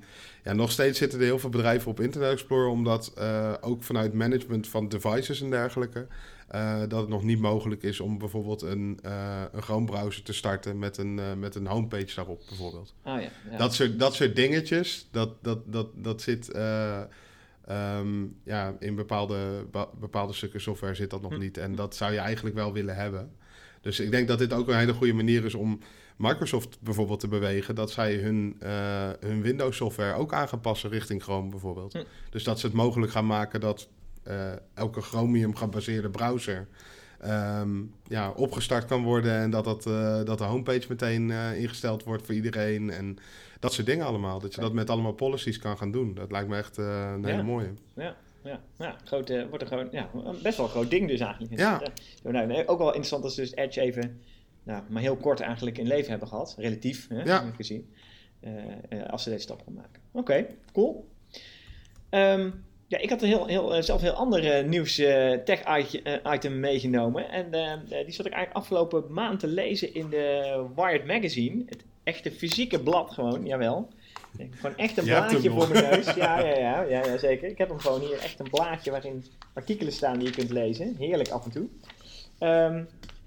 ja, 0.44 0.52
nog 0.52 0.70
steeds 0.70 0.98
zitten 0.98 1.18
er 1.18 1.24
heel 1.24 1.38
veel 1.38 1.50
bedrijven 1.50 1.90
op 1.90 2.00
Internet 2.00 2.32
Explorer, 2.32 2.68
omdat 2.68 3.12
eh, 3.16 3.52
ook 3.60 3.82
vanuit 3.82 4.12
management 4.12 4.68
van 4.68 4.88
devices 4.88 5.40
en 5.42 5.50
dergelijke, 5.50 6.06
eh, 6.49 6.81
dat 6.88 7.00
het 7.00 7.08
nog 7.08 7.23
niet 7.23 7.38
mogelijk 7.38 7.82
is 7.82 8.00
om 8.00 8.19
bijvoorbeeld 8.19 8.62
een, 8.62 8.99
eh 9.02 9.43
een 9.52 9.62
Chrome 9.62 9.87
browser 9.87 10.23
te 10.23 10.32
starten 10.32 10.79
met 10.79 10.96
een, 10.96 11.19
eh, 11.19 11.35
met 11.35 11.55
een 11.55 11.67
homepage 11.67 12.14
daarop 12.14 12.43
bijvoorbeeld. 12.49 12.94
Oh 13.05 13.20
ja. 13.20 13.29
ja. 13.50 13.56
Dat, 13.56 13.75
soort, 13.75 13.99
dat 13.99 14.14
soort 14.14 14.37
dingetjes, 14.37 15.08
dat, 15.11 15.31
dat, 15.43 15.73
dat, 15.73 15.88
dat 15.94 16.23
zit 16.23 16.50
eh, 16.50 17.00
ehm, 17.67 18.25
ja, 18.44 18.76
in 18.79 18.94
bepaalde, 18.94 19.67
bepaalde 20.00 20.32
stukken 20.32 20.61
software 20.61 20.94
zit 20.94 21.11
dat 21.11 21.23
nog 21.23 21.32
Hm. 21.32 21.38
niet. 21.38 21.58
En 21.58 21.75
dat 21.75 21.96
zou 21.96 22.12
je 22.12 22.19
eigenlijk 22.19 22.56
wel 22.56 22.73
willen 22.73 22.96
hebben. 22.96 23.32
Dus 23.81 24.00
ik 24.00 24.11
denk 24.11 24.29
dat 24.29 24.38
dit 24.38 24.52
ook 24.52 24.69
een 24.69 24.79
hele 24.79 24.94
goede 24.94 25.12
manier 25.12 25.44
is 25.44 25.55
om 25.55 25.79
Microsoft 26.17 26.81
bijvoorbeeld 26.81 27.20
te 27.20 27.29
bewegen. 27.29 27.75
Dat 27.75 27.91
zij 27.91 28.14
hun, 28.14 28.56
hun 29.20 29.43
Windows 29.43 29.76
software 29.76 30.14
ook 30.14 30.32
aan 30.32 30.49
gaan 30.49 30.61
passen 30.61 30.91
richting 30.91 31.23
Chrome 31.23 31.50
bijvoorbeeld. 31.50 31.93
Hm. 31.93 32.02
Dus 32.31 32.44
dat 32.44 32.61
ze 32.61 32.67
het 32.67 32.75
mogelijk 32.75 33.12
gaan 33.12 33.26
maken 33.26 33.61
dat 33.61 33.88
elke 34.74 35.00
Chromium 35.00 35.56
gebaseerde 35.56 36.10
browser... 36.10 36.68
ehm, 37.20 37.82
ja, 38.06 38.30
opgestart 38.30 38.84
kan 38.84 39.02
worden 39.02 39.32
en 39.32 39.50
dat, 39.50 39.64
dat, 39.64 39.86
eh, 39.86 40.24
dat 40.24 40.38
de 40.38 40.44
homepage 40.44 40.86
meteen 40.88 41.30
eh, 41.30 41.60
ingesteld 41.62 42.04
wordt 42.04 42.26
voor 42.26 42.34
iedereen. 42.34 42.90
En 42.90 43.16
dat 43.60 43.72
soort 43.72 43.86
dingen 43.86 44.06
allemaal. 44.06 44.40
Dat 44.40 44.54
je 44.54 44.60
dat 44.60 44.72
met 44.72 44.90
allemaal 44.90 45.12
policies 45.12 45.58
kan 45.58 45.76
gaan 45.78 45.90
doen. 45.90 46.14
Dat 46.14 46.30
lijkt 46.30 46.48
me 46.48 46.56
echt 46.56 46.78
eh, 46.78 47.10
een 47.14 47.24
hele 47.24 47.36
Ja. 47.36 47.42
mooie. 47.42 47.72
Ja, 47.94 48.16
ja, 48.44 48.60
ja. 48.78 48.96
Groot, 49.04 49.30
eh, 49.30 49.46
wordt 49.48 49.62
een 49.62 49.68
groot, 49.70 49.92
ja, 49.92 50.10
best 50.42 50.56
wel 50.56 50.66
een 50.66 50.72
groot 50.72 50.90
ding 50.90 51.08
dus 51.08 51.20
eigenlijk. 51.20 51.58
Ja. 51.58 51.82
Nou, 52.22 52.64
ook 52.66 52.78
wel 52.78 52.86
interessant 52.86 53.22
dat 53.22 53.32
ze 53.32 53.40
dus 53.40 53.54
Edge 53.54 53.80
even, 53.80 54.20
nou, 54.62 54.82
maar 54.88 55.02
heel 55.02 55.16
kort 55.16 55.40
eigenlijk 55.40 55.78
in 55.78 55.86
leven 55.86 56.10
hebben 56.10 56.28
gehad. 56.28 56.54
Relatief, 56.58 57.08
hè, 57.08 57.22
Ja. 57.22 57.50
gezien. 57.56 57.92
Eh, 58.40 58.52
eh, 58.88 59.08
als 59.10 59.22
ze 59.22 59.28
deze 59.30 59.42
stap 59.42 59.62
gaan 59.64 59.74
maken. 59.74 60.00
Oké, 60.12 60.46
cool. 60.72 61.08
Ehm, 62.08 62.50
ja, 62.94 63.00
ik 63.02 63.11
had 63.11 63.23
een 63.23 63.29
heel, 63.29 63.46
heel, 63.46 63.75
eh, 63.75 63.82
zelf 63.82 64.00
een 64.00 64.06
heel 64.06 64.17
ander 64.17 64.50
eh, 64.52 64.64
nieuws 64.64 64.99
eh, 64.99 65.32
tech 65.32 65.76
itje- 65.79 66.02
eh, 66.02 66.32
item 66.35 66.61
meegenomen. 66.61 67.31
En 67.31 67.50
die 68.05 68.14
zat 68.14 68.26
ik 68.26 68.32
eigenlijk 68.32 68.52
afgelopen 68.52 69.05
maand 69.12 69.41
te 69.41 69.46
lezen 69.46 69.94
in 69.94 70.08
de 70.11 70.64
Wired 70.76 71.06
Magazine. 71.06 71.62
Het 71.67 71.85
echte 72.02 72.31
fysieke 72.31 72.81
blad 72.82 73.11
gewoon, 73.11 73.46
jawel. 73.46 73.88
Gewoon 74.50 74.76
echt 74.76 74.96
een 74.99 75.05
blaadje 75.29 75.50
voor 75.50 75.69
mijn 75.69 75.91
neus. 75.91 76.14
Ja, 76.25 76.38
ja, 76.41 76.58
ja, 76.58 76.82
ja, 76.82 77.05
ja, 77.05 77.19
zeker. 77.19 77.49
Ik 77.49 77.58
heb 77.58 77.69
hem 77.69 77.79
gewoon 77.79 78.00
hier 78.00 78.19
echt 78.19 78.41
een 78.41 78.50
blaadje 78.50 78.91
waarin 78.91 79.25
artikelen 79.55 79.93
staan 79.93 80.19
die 80.19 80.29
je 80.29 80.35
kunt 80.35 80.50
lezen. 80.50 80.94
Heerlijk 80.99 81.29
af 81.29 81.44
en 81.44 81.50
toe. 81.50 81.67
Ehm, 82.38 82.82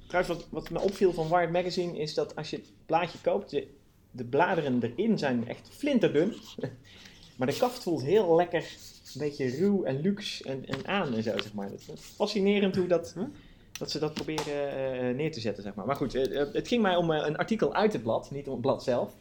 trouwens, 0.08 0.36
wat, 0.38 0.48
wat 0.50 0.70
me 0.70 0.80
opviel 0.80 1.14
van 1.14 1.28
Wired 1.30 1.52
Magazine 1.52 1.98
is 1.98 2.14
dat 2.14 2.36
als 2.36 2.50
je 2.50 2.56
het 2.56 2.66
blaadje 2.86 3.18
koopt, 3.24 3.50
de, 3.50 3.68
de 4.12 4.24
bladeren 4.26 4.80
erin 4.82 5.18
zijn 5.18 5.48
echt 5.48 5.70
flinterdun. 5.72 6.36
maar 7.38 7.48
de 7.48 7.58
kaft 7.58 7.84
voelt 7.84 8.04
heel 8.04 8.36
lekker, 8.36 8.64
een 9.20 9.28
beetje 9.28 9.58
ruw 9.58 9.84
en 9.84 10.02
luxe 10.02 10.44
en, 10.44 10.66
en 10.66 10.88
aan 10.88 11.14
en 11.16 11.24
zo, 11.24 11.32
zeg 11.32 11.54
maar. 11.54 11.72
Is 11.74 11.88
fascinerend 12.00 12.76
hoe 12.76 12.88
dat, 12.88 13.16
dat 13.80 13.92
ze 13.92 14.00
dat 14.00 14.14
proberen 14.14 14.72
eh, 15.00 15.16
neer 15.16 15.32
te 15.32 15.40
zetten, 15.40 15.64
zeg 15.64 15.76
maar. 15.76 15.86
Maar 15.86 15.96
goed, 15.96 16.16
eh, 16.16 16.42
eh, 16.42 16.54
het 16.54 16.68
ging 16.68 16.82
mij 16.82 16.96
om 16.96 17.10
een 17.10 17.38
artikel 17.38 17.74
uit 17.74 17.94
het 17.94 18.04
blad, 18.04 18.32
niet 18.32 18.46
om 18.46 18.52
het 18.52 18.62
blad 18.62 18.84
zelf. 18.84 19.14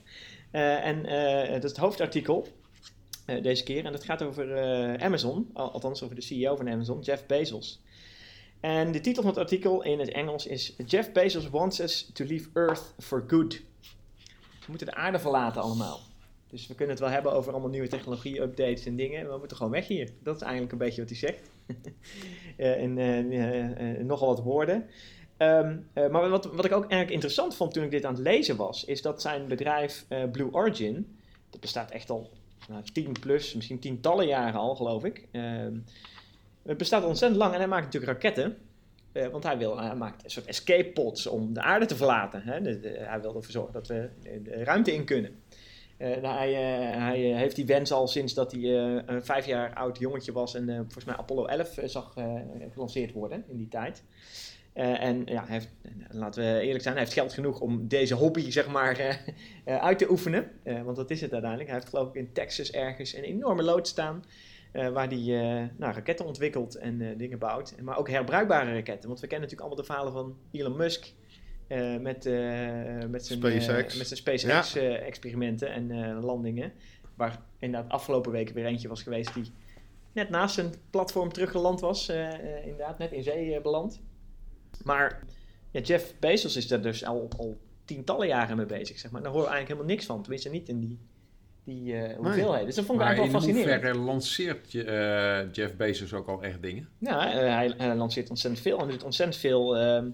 En 0.50 1.02
dat 1.52 1.64
is 1.64 1.70
het 1.70 1.76
hoofdartikel 1.76 2.48
deze 3.42 3.62
keer. 3.62 3.84
En 3.84 3.92
dat 3.92 4.04
gaat 4.04 4.22
over 4.22 4.58
Amazon, 5.00 5.50
al- 5.52 5.70
althans 5.70 6.02
over 6.02 6.16
de 6.16 6.22
CEO 6.22 6.56
van 6.56 6.68
Amazon, 6.68 7.00
Jeff 7.00 7.26
Bezos. 7.26 7.80
En 8.60 8.92
de 8.92 9.00
titel 9.00 9.22
van 9.22 9.30
het 9.30 9.40
artikel 9.40 9.82
in 9.82 9.98
het 9.98 10.08
Engels 10.08 10.46
is 10.46 10.74
Jeff 10.86 11.12
Bezos 11.12 11.50
wants 11.50 11.80
us 11.80 12.10
to 12.12 12.24
leave 12.24 12.48
Earth 12.54 12.94
for 12.98 13.24
good. 13.26 13.60
We 14.60 14.66
moeten 14.66 14.86
de 14.86 14.94
aarde 14.94 15.18
verlaten 15.18 15.62
allemaal. 15.62 16.00
Dus 16.56 16.66
we 16.66 16.74
kunnen 16.74 16.94
het 16.94 17.04
wel 17.04 17.12
hebben 17.12 17.32
over 17.32 17.52
allemaal 17.52 17.70
nieuwe 17.70 17.88
technologie, 17.88 18.40
updates 18.40 18.86
en 18.86 18.96
dingen. 18.96 19.22
maar 19.22 19.32
We 19.32 19.38
moeten 19.38 19.56
gewoon 19.56 19.72
weg 19.72 19.86
hier. 19.86 20.10
Dat 20.22 20.36
is 20.36 20.42
eigenlijk 20.42 20.72
een 20.72 20.78
beetje 20.78 21.00
wat 21.00 21.10
hij 21.10 21.18
zegt. 21.18 21.50
Eh, 22.56 22.82
in 22.82 22.98
eh, 22.98 23.98
eh, 23.98 24.04
nogal 24.04 24.28
wat 24.28 24.42
woorden. 24.42 24.86
Ehm, 25.36 25.76
eh, 25.92 26.08
maar 26.08 26.28
wat, 26.28 26.44
wat 26.44 26.64
ik 26.64 26.72
ook 26.72 26.82
eigenlijk 26.82 27.10
interessant 27.10 27.56
vond 27.56 27.72
toen 27.72 27.84
ik 27.84 27.90
dit 27.90 28.04
aan 28.04 28.14
het 28.14 28.22
lezen 28.22 28.56
was, 28.56 28.84
is 28.84 29.02
dat 29.02 29.20
zijn 29.20 29.48
bedrijf 29.48 30.06
Blue 30.32 30.52
Origin, 30.52 31.18
dat 31.50 31.60
bestaat 31.60 31.90
echt 31.90 32.10
al 32.10 32.30
nou, 32.68 32.82
10 32.92 33.12
plus, 33.20 33.54
misschien 33.54 33.78
tientallen 33.78 34.26
jaren 34.26 34.60
al, 34.60 34.76
geloof 34.76 35.04
ik. 35.04 35.26
Ehm, 35.32 35.74
het 36.62 36.76
bestaat 36.76 37.04
ontzettend 37.04 37.40
lang 37.40 37.52
en 37.52 37.58
hij 37.58 37.68
maakt 37.68 37.84
natuurlijk 37.84 38.12
raketten. 38.12 38.56
Want 39.30 39.42
hij, 39.42 39.58
wil, 39.58 39.78
hij 39.80 39.96
maakt 39.96 40.24
een 40.24 40.30
soort 40.30 40.46
escape 40.46 40.90
pods 40.90 41.26
om 41.26 41.52
de 41.52 41.60
aarde 41.60 41.86
te 41.86 41.96
verlaten. 41.96 42.42
Hè? 42.42 42.60
Hij 43.06 43.20
wil 43.20 43.36
ervoor 43.36 43.52
zorgen 43.52 43.72
dat 43.72 43.86
we 43.86 44.08
de 44.42 44.64
ruimte 44.64 44.94
in 44.94 45.04
kunnen. 45.04 45.42
Eh, 45.96 46.16
nou, 46.22 46.36
hij 46.36 46.52
eh, 46.54 47.02
hij 47.02 47.30
eh, 47.30 47.36
heeft 47.36 47.56
die 47.56 47.66
wens 47.66 47.92
al 47.92 48.08
sinds 48.08 48.34
dat 48.34 48.52
hij 48.52 48.62
een 49.06 49.24
vijf 49.24 49.46
jaar 49.46 49.74
oud 49.74 49.98
jongetje 49.98 50.32
was 50.32 50.54
en 50.54 50.66
volgens 50.66 51.04
mij 51.04 51.16
Apollo 51.16 51.44
11 51.44 51.78
eh, 51.78 51.88
zag 51.88 52.14
gelanceerd 52.72 53.12
worden 53.12 53.44
in 53.48 53.56
die 53.56 53.68
tijd. 53.68 54.02
En 54.72 55.22
ja, 55.26 55.44
heeft, 55.46 55.68
laten 56.08 56.42
we 56.42 56.60
eerlijk 56.60 56.82
zijn, 56.82 56.94
hij 56.94 57.02
heeft 57.02 57.16
geld 57.16 57.32
genoeg 57.32 57.60
om 57.60 57.88
deze 57.88 58.14
hobby 58.14 58.50
zeg 58.50 58.68
maar 58.68 59.18
uit 59.64 59.98
te 59.98 60.10
oefenen. 60.10 60.50
Want 60.84 60.96
dat 60.96 61.10
is 61.10 61.20
het 61.20 61.32
uiteindelijk. 61.32 61.70
Hij 61.70 61.78
heeft 61.78 61.90
geloof 61.90 62.08
ik 62.08 62.14
in 62.14 62.32
Texas 62.32 62.70
ergens 62.70 63.14
een 63.14 63.22
enorme 63.22 63.62
lood 63.62 63.88
staan. 63.88 64.24
waar 64.72 65.08
hij 65.08 65.70
nou, 65.76 65.94
raketten 65.94 66.26
ontwikkelt 66.26 66.74
en 66.74 67.16
dingen 67.16 67.38
bouwt. 67.38 67.74
Maar 67.82 67.98
ook 67.98 68.10
herbruikbare 68.10 68.72
raketten. 68.72 69.08
Want 69.08 69.20
we 69.20 69.26
kennen 69.26 69.48
natuurlijk 69.48 69.60
allemaal 69.60 69.84
de 69.86 69.92
verhalen 69.92 70.12
van 70.12 70.36
Elon 70.50 70.76
Musk. 70.76 71.12
Eh, 71.66 71.96
met, 71.96 72.26
eh, 72.26 72.34
met 73.08 73.26
zijn, 73.26 73.42
eh, 73.42 73.60
SpaceX. 73.60 73.96
met 73.96 74.06
zijn 74.06 74.18
SpaceX-experimenten 74.20 75.72
en 75.72 75.90
eh, 75.90 76.24
landingen. 76.24 76.72
Waar 77.14 77.38
inderdaad 77.58 77.90
afgelopen 77.90 78.32
weken 78.32 78.54
weer 78.54 78.64
eentje 78.66 78.88
was 78.88 79.02
geweest 79.02 79.34
die 79.34 79.50
net 80.12 80.30
naast 80.30 80.54
zijn 80.54 80.74
platform 80.90 81.32
teruggeland 81.32 81.80
was. 81.80 82.08
eh, 82.08 82.32
eh, 82.34 82.62
inderdaad, 82.66 82.98
net 82.98 83.12
in 83.12 83.22
zee 83.22 83.54
eh, 83.54 83.62
beland. 83.62 84.00
Maar 84.84 85.22
ja, 85.70 85.80
Jeff 85.80 86.14
Bezos 86.18 86.56
is 86.56 86.68
daar 86.68 86.82
dus 86.82 87.04
al, 87.04 87.28
al 87.38 87.56
tientallen 87.84 88.26
jaren 88.26 88.56
mee 88.56 88.66
bezig. 88.66 88.98
Zeg 88.98 89.10
maar. 89.10 89.22
Daar 89.22 89.30
horen 89.32 89.46
we 89.46 89.52
eigenlijk 89.54 89.68
helemaal 89.80 89.96
niks 89.96 90.06
van. 90.06 90.22
Tenminste, 90.22 90.50
niet 90.50 90.68
in 90.68 90.80
die, 90.80 90.98
die 91.64 91.94
eh, 91.96 92.16
hoeveelheid. 92.16 92.66
Dus 92.66 92.74
dat 92.74 92.84
vond 92.84 92.98
ik 93.00 93.04
Maar 93.06 93.14
eigenlijk 93.16 93.38
wel 93.38 93.48
in 93.48 93.54
fascinerend. 93.56 93.82
hoeverre 93.82 94.06
lanceert 94.06 94.72
je, 94.72 94.84
eh, 94.84 95.52
Jeff 95.52 95.76
Bezos 95.76 96.12
ook 96.12 96.28
al 96.28 96.42
echt 96.42 96.62
dingen? 96.62 96.88
Ja, 96.98 97.32
eh, 97.32 97.38
hij, 97.38 97.74
hij 97.76 97.94
lanceert 97.96 98.30
ontzettend 98.30 98.62
veel 98.62 98.78
en 98.80 98.88
doet 98.88 99.04
ontzettend 99.04 99.38
veel 99.40 99.76
ehm, 99.76 99.82
eh, 99.84 99.96
eh, 99.96 100.12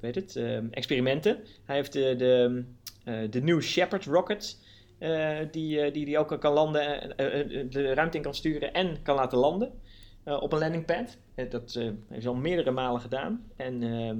weet 0.00 0.14
het, 0.14 0.36
ehm, 0.36 0.66
experimenten. 0.70 1.38
Hij 1.64 1.76
heeft 1.76 1.92
de, 1.92 2.14
de, 2.16 2.64
eh, 3.04 3.30
de 3.30 3.42
New 3.42 3.60
Shepard 3.60 4.04
rocket, 4.04 4.58
eh, 4.98 5.38
die, 5.50 5.80
eh, 5.80 5.92
die 5.92 6.04
die 6.04 6.18
ook 6.18 6.40
kan 6.40 6.52
landen, 6.52 7.16
eh, 7.16 7.40
eh, 7.40 7.70
de 7.70 7.94
ruimte 7.94 8.16
in 8.16 8.22
kan 8.22 8.34
sturen 8.34 8.72
en 8.72 9.02
kan 9.02 9.16
laten 9.16 9.38
landen 9.38 9.72
eh, 10.24 10.42
op 10.42 10.52
een 10.52 10.58
landingpad. 10.58 11.16
Eh, 11.34 11.50
dat 11.50 11.74
eh, 11.74 11.82
heeft 12.08 12.24
hij 12.24 12.32
al 12.32 12.34
meerdere 12.34 12.70
malen 12.70 13.00
gedaan. 13.00 13.44
En 13.56 13.82
ehm, 13.82 14.16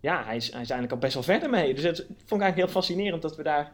ja, 0.00 0.24
hij 0.24 0.36
is, 0.36 0.52
hij 0.52 0.62
is 0.62 0.70
eigenlijk 0.70 0.92
al 0.92 0.98
best 0.98 1.14
wel 1.14 1.22
verder 1.22 1.50
mee. 1.50 1.74
Dus 1.74 1.82
dat 1.82 1.96
vond 1.96 2.10
ik 2.18 2.30
eigenlijk 2.40 2.56
heel 2.56 2.80
fascinerend 2.80 3.22
dat 3.22 3.36
we 3.36 3.42
daar 3.42 3.72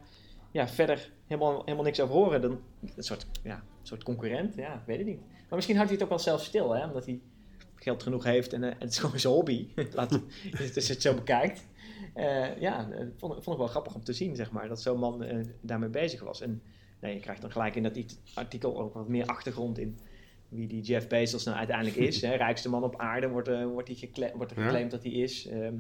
ja, 0.51 0.69
verder 0.69 1.11
helemaal, 1.27 1.63
helemaal 1.65 1.85
niks 1.85 2.01
over 2.01 2.15
horen. 2.15 2.41
Dan, 2.41 2.61
een 2.97 3.03
soort, 3.03 3.27
ja, 3.43 3.63
soort 3.83 4.03
concurrent, 4.03 4.55
ja, 4.55 4.83
weet 4.87 4.99
het 4.99 5.07
niet. 5.07 5.21
Maar 5.21 5.57
misschien 5.59 5.77
houdt 5.77 5.91
hij 5.91 5.99
het 6.01 6.09
ook 6.09 6.15
wel 6.17 6.25
zelf 6.25 6.45
stil, 6.45 6.75
hè? 6.75 6.87
omdat 6.87 7.05
hij 7.05 7.21
geld 7.83 8.03
genoeg 8.03 8.25
heeft 8.25 8.53
en 8.53 8.65
eh, 8.65 8.75
het 8.79 8.91
is 8.91 8.99
gewoon 8.99 9.19
zijn 9.21 9.33
hobby. 9.35 9.67
Laat, 9.93 10.13
als 10.75 10.87
je 10.87 10.93
het 10.93 11.03
zo 11.03 11.15
bekijkt. 11.15 11.67
Eh, 12.15 12.61
ja, 12.61 12.85
dat 12.85 13.07
vond, 13.17 13.33
vond 13.33 13.47
ik 13.47 13.57
wel 13.57 13.67
grappig 13.67 13.95
om 13.95 14.05
te 14.05 14.13
zien, 14.13 14.37
zeg 14.37 14.51
maar, 14.51 14.69
dat 14.69 14.83
zo'n 14.83 14.99
man 14.99 15.23
eh, 15.23 15.37
daarmee 15.61 15.89
bezig 15.89 16.21
was. 16.23 16.41
En 16.41 16.63
nee, 17.01 17.15
je 17.15 17.21
krijgt 17.21 17.41
dan 17.41 17.53
gelijk 17.53 17.75
in 17.75 17.83
dat 17.83 17.99
artikel 18.35 18.81
ook 18.81 18.95
wat 18.95 19.09
meer 19.09 19.27
achtergrond 19.27 19.79
in 19.79 19.99
wie 20.49 20.67
die 20.67 20.83
Jeff 20.83 21.07
Bezos 21.09 21.45
nou 21.45 21.57
uiteindelijk 21.57 21.97
is. 21.97 22.21
Hè. 22.23 22.35
Rijkste 22.35 22.69
man 22.69 22.83
op 22.85 22.97
aarde 23.01 23.29
wordt, 23.29 23.49
eh, 23.49 23.65
wordt, 23.65 23.91
gekle- 23.93 24.33
wordt 24.35 24.53
er 24.53 24.59
Ja. 24.59 24.65
geclaimd 24.65 24.91
dat 24.91 25.03
hij 25.03 25.13
is. 25.13 25.47
Ehm, 25.47 25.75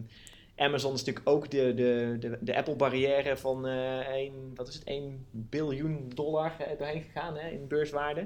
Amazon 0.56 0.92
is 0.94 0.98
natuurlijk 1.04 1.28
ook 1.28 1.50
de, 1.50 1.74
de, 1.74 2.16
de, 2.20 2.38
de 2.40 2.56
Apple-barrière 2.56 3.36
van 3.36 3.66
eh 3.66 3.98
1, 4.08 4.32
wat 4.54 4.68
is 4.68 4.74
het, 4.74 4.84
1 4.84 5.26
biljoen 5.30 6.10
dollar 6.14 6.52
eh, 6.60 6.78
doorheen 6.78 7.02
gegaan 7.02 7.36
hè, 7.36 7.48
in 7.48 7.66
beurswaarde. 7.68 8.24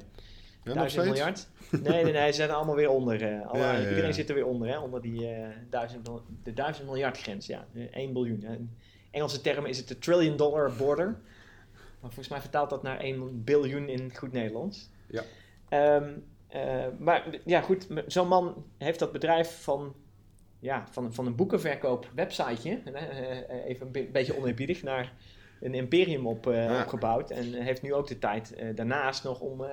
Ja, 0.64 0.74
nog 0.74 0.90
1000 0.90 0.90
steeds? 0.90 1.06
miljard. 1.08 1.48
Nee, 1.92 2.04
nee, 2.04 2.12
nee, 2.12 2.26
ze 2.30 2.32
zijn 2.36 2.48
er 2.48 2.54
allemaal 2.54 2.74
weer 2.74 2.88
onder. 2.90 3.22
eh. 3.22 3.46
Alle- 3.48 3.58
Ja, 3.58 3.72
ja, 3.72 3.78
ja. 3.78 3.88
Iedereen 3.88 4.14
zit 4.14 4.28
er 4.28 4.34
weer 4.34 4.46
onder, 4.46 4.68
hè, 4.68 4.78
onder 4.78 5.02
die 5.02 5.28
eh 5.28 5.48
1000, 5.70 6.08
mil- 6.08 6.22
de 6.42 6.52
1000 6.52 6.86
miljard 6.86 7.18
grens. 7.18 7.46
Ja, 7.46 7.66
eh, 7.74 7.82
1 7.90 8.12
biljoen. 8.12 8.42
hè. 8.46 8.52
In 8.52 8.70
Engelse 9.10 9.40
termen 9.40 9.70
is 9.70 9.78
het 9.78 9.88
de 9.88 9.98
trillion 9.98 10.36
dollar 10.36 10.72
border. 10.78 11.06
Maar 12.00 12.12
volgens 12.12 12.28
mij 12.28 12.40
vertaalt 12.40 12.70
dat 12.70 12.82
naar 12.82 13.00
1 13.00 13.44
biljoen 13.44 13.88
in 13.88 14.14
goed 14.16 14.32
Nederlands. 14.32 14.90
Ja. 15.08 15.22
Ehm, 15.68 16.10
eh, 16.48 16.84
maar 16.98 17.24
ja, 17.44 17.60
goed, 17.60 17.86
zo'n 18.06 18.28
man 18.28 18.64
heeft 18.78 18.98
dat 18.98 19.12
bedrijf 19.12 19.62
van, 19.62 19.94
ja, 20.58 20.86
van, 20.90 21.14
van 21.14 21.26
een 21.26 21.34
boekenverkoop 21.36 22.10
websiteje, 22.14 22.80
even 23.66 23.86
een 23.86 23.92
be- 23.92 24.08
beetje 24.12 24.38
oneerbiedig, 24.38 24.82
naar 24.82 25.12
een 25.60 25.74
imperium 25.74 26.26
op, 26.26 26.46
opgebouwd. 26.80 27.30
En 27.30 27.52
heeft 27.52 27.82
nu 27.82 27.94
ook 27.94 28.06
de 28.08 28.18
tijd 28.18 28.54
daarnaast 28.74 29.24
nog 29.24 29.40
om 29.40 29.64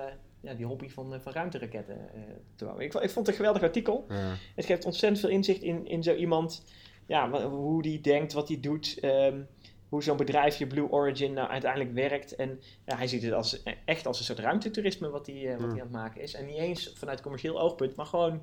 ja, 0.42 0.54
die 0.54 0.66
hobby 0.66 0.88
van, 0.88 1.14
eh, 1.14 1.20
van 1.20 1.32
ruimteraketten 1.32 2.14
eh, 2.14 2.20
te 2.54 2.64
bouwen. 2.64 2.84
Ik, 2.84 2.94
ik 2.94 3.10
vond 3.10 3.14
het 3.14 3.28
een 3.28 3.34
geweldig 3.34 3.62
artikel. 3.62 4.04
Ja. 4.08 4.34
Het 4.54 4.64
geeft 4.64 4.84
ontzettend 4.84 5.20
veel 5.20 5.30
inzicht 5.30 5.62
in, 5.62 5.86
in 5.86 6.02
zo 6.02 6.14
iemand, 6.14 6.64
ja, 7.06 7.48
hoe 7.48 7.82
die 7.82 8.00
denkt, 8.00 8.32
wat 8.32 8.48
hij 8.48 8.60
doet, 8.60 8.98
ehm, 9.00 9.40
hoe 9.88 10.02
zo'n 10.02 10.16
bedrijfje 10.16 10.66
Blue 10.66 10.90
Origin 10.90 11.32
nou 11.32 11.48
uiteindelijk 11.48 11.92
werkt. 11.92 12.34
En 12.34 12.60
ja, 12.84 12.96
hij 12.96 13.06
ziet 13.06 13.22
het 13.22 13.32
als, 13.32 13.62
echt 13.84 14.06
als 14.06 14.18
een 14.18 14.24
soort 14.24 14.38
ruimtetoerisme 14.38 15.10
wat 15.10 15.26
hij, 15.26 15.52
eh, 15.52 15.60
wat 15.60 15.70
hij 15.70 15.80
aan 15.80 15.86
het 15.86 15.90
maken 15.90 16.20
is. 16.20 16.34
En 16.34 16.46
niet 16.46 16.56
eens 16.56 16.92
vanuit 16.96 17.20
commercieel 17.20 17.60
oogpunt, 17.60 17.96
maar 17.96 18.06
gewoon 18.06 18.40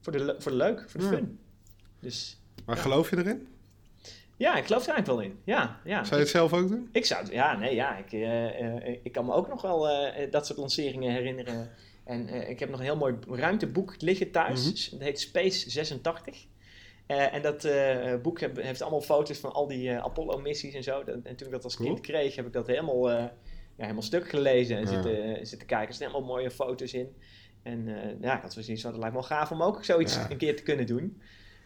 voor 0.00 0.12
de, 0.12 0.34
voor 0.38 0.50
de 0.50 0.56
leuk, 0.56 0.90
voor 0.90 1.00
de 1.00 1.06
fun. 1.06 1.38
Dus 2.00 2.40
Maar 2.66 2.76
geloof 2.76 3.10
je 3.10 3.18
erin? 3.18 3.48
Ja, 4.40 4.56
ik 4.56 4.66
geloof 4.66 4.86
er 4.86 4.92
eigenlijk 4.94 5.06
wel 5.06 5.30
in. 5.30 5.40
Ja, 5.44 5.80
ja. 5.84 6.04
Zou 6.04 6.14
je 6.16 6.20
het 6.22 6.28
zelf 6.34 6.52
ook 6.52 6.68
doen? 6.68 6.88
Ik 6.92 7.04
zou 7.06 7.22
het, 7.22 7.32
ja, 7.32 7.56
nee, 7.56 7.74
ja. 7.74 7.96
Ik, 7.96 8.12
eh, 8.12 8.76
eh, 8.76 8.98
ik 9.02 9.12
kan 9.12 9.24
me 9.26 9.32
ook 9.32 9.48
nog 9.48 9.62
wel 9.62 9.88
eh, 9.88 10.30
dat 10.30 10.46
soort 10.46 10.58
lanceringen 10.58 11.12
herinneren. 11.12 11.70
En 12.04 12.48
ik 12.50 12.58
heb 12.58 12.68
nog 12.70 12.78
een 12.78 12.84
heel 12.84 12.96
mooi 12.96 13.14
ruimteboek 13.28 13.94
liggen 13.98 14.30
thuis. 14.30 14.64
Mhm. 14.90 14.94
Het 14.94 15.02
heet 15.08 15.20
Space 15.20 15.70
86. 15.70 16.46
Eh, 17.06 17.34
en 17.34 17.42
dat 17.42 17.68
boek 18.22 18.40
heb- 18.40 18.56
heeft 18.62 18.82
allemaal 18.82 19.00
foto's 19.00 19.38
van 19.38 19.52
al 19.52 19.66
die 19.66 19.90
Apollo-missies 19.92 20.74
en 20.74 20.82
zo. 20.82 21.04
Dat- 21.04 21.16
en 21.22 21.36
toen 21.36 21.46
ik 21.46 21.52
dat 21.52 21.64
als 21.64 21.76
Cool. 21.76 21.88
kind 21.88 22.00
kreeg, 22.00 22.36
heb 22.36 22.46
ik 22.46 22.52
dat 22.52 22.66
helemaal, 22.66 23.10
ja, 23.10 23.32
helemaal 23.76 24.02
stuk 24.02 24.28
gelezen 24.28 24.76
en 24.76 24.82
Ja. 24.82 24.88
zitten, 24.88 25.46
zitten 25.46 25.66
kijken. 25.68 25.86
Er 25.88 25.94
zitten 25.94 26.10
helemaal 26.10 26.34
mooie 26.36 26.50
foto's 26.50 26.92
in. 26.92 27.16
En 27.62 27.84
ja, 28.20 28.36
ik 28.36 28.42
had 28.42 28.52
zoiets 28.52 28.82
van, 28.82 28.90
dat 28.90 29.00
lijkt 29.00 29.14
me 29.16 29.20
wel 29.20 29.28
gaaf 29.38 29.50
om 29.50 29.62
ook 29.62 29.84
zoiets 29.84 30.14
Ja. 30.14 30.30
een 30.30 30.36
keer 30.36 30.56
te 30.56 30.62
kunnen 30.62 30.86
doen. 30.86 31.20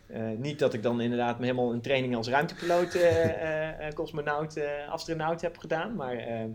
Eh, 0.07 0.23
niet 0.37 0.59
dat 0.59 0.75
ik 0.75 0.83
dan 0.83 1.01
inderdaad 1.01 1.39
me 1.39 1.45
helemaal 1.45 1.73
een 1.73 1.81
training 1.81 2.17
als 2.17 2.29
ruimtepiloot, 2.29 2.95
eh, 2.95 3.87
eh, 3.87 3.95
cosmonaut, 3.95 4.57
eh, 4.57 4.89
astronaut 4.91 5.41
heb 5.41 5.59
gedaan. 5.59 5.95
Maar 5.95 6.17
ehm, 6.17 6.49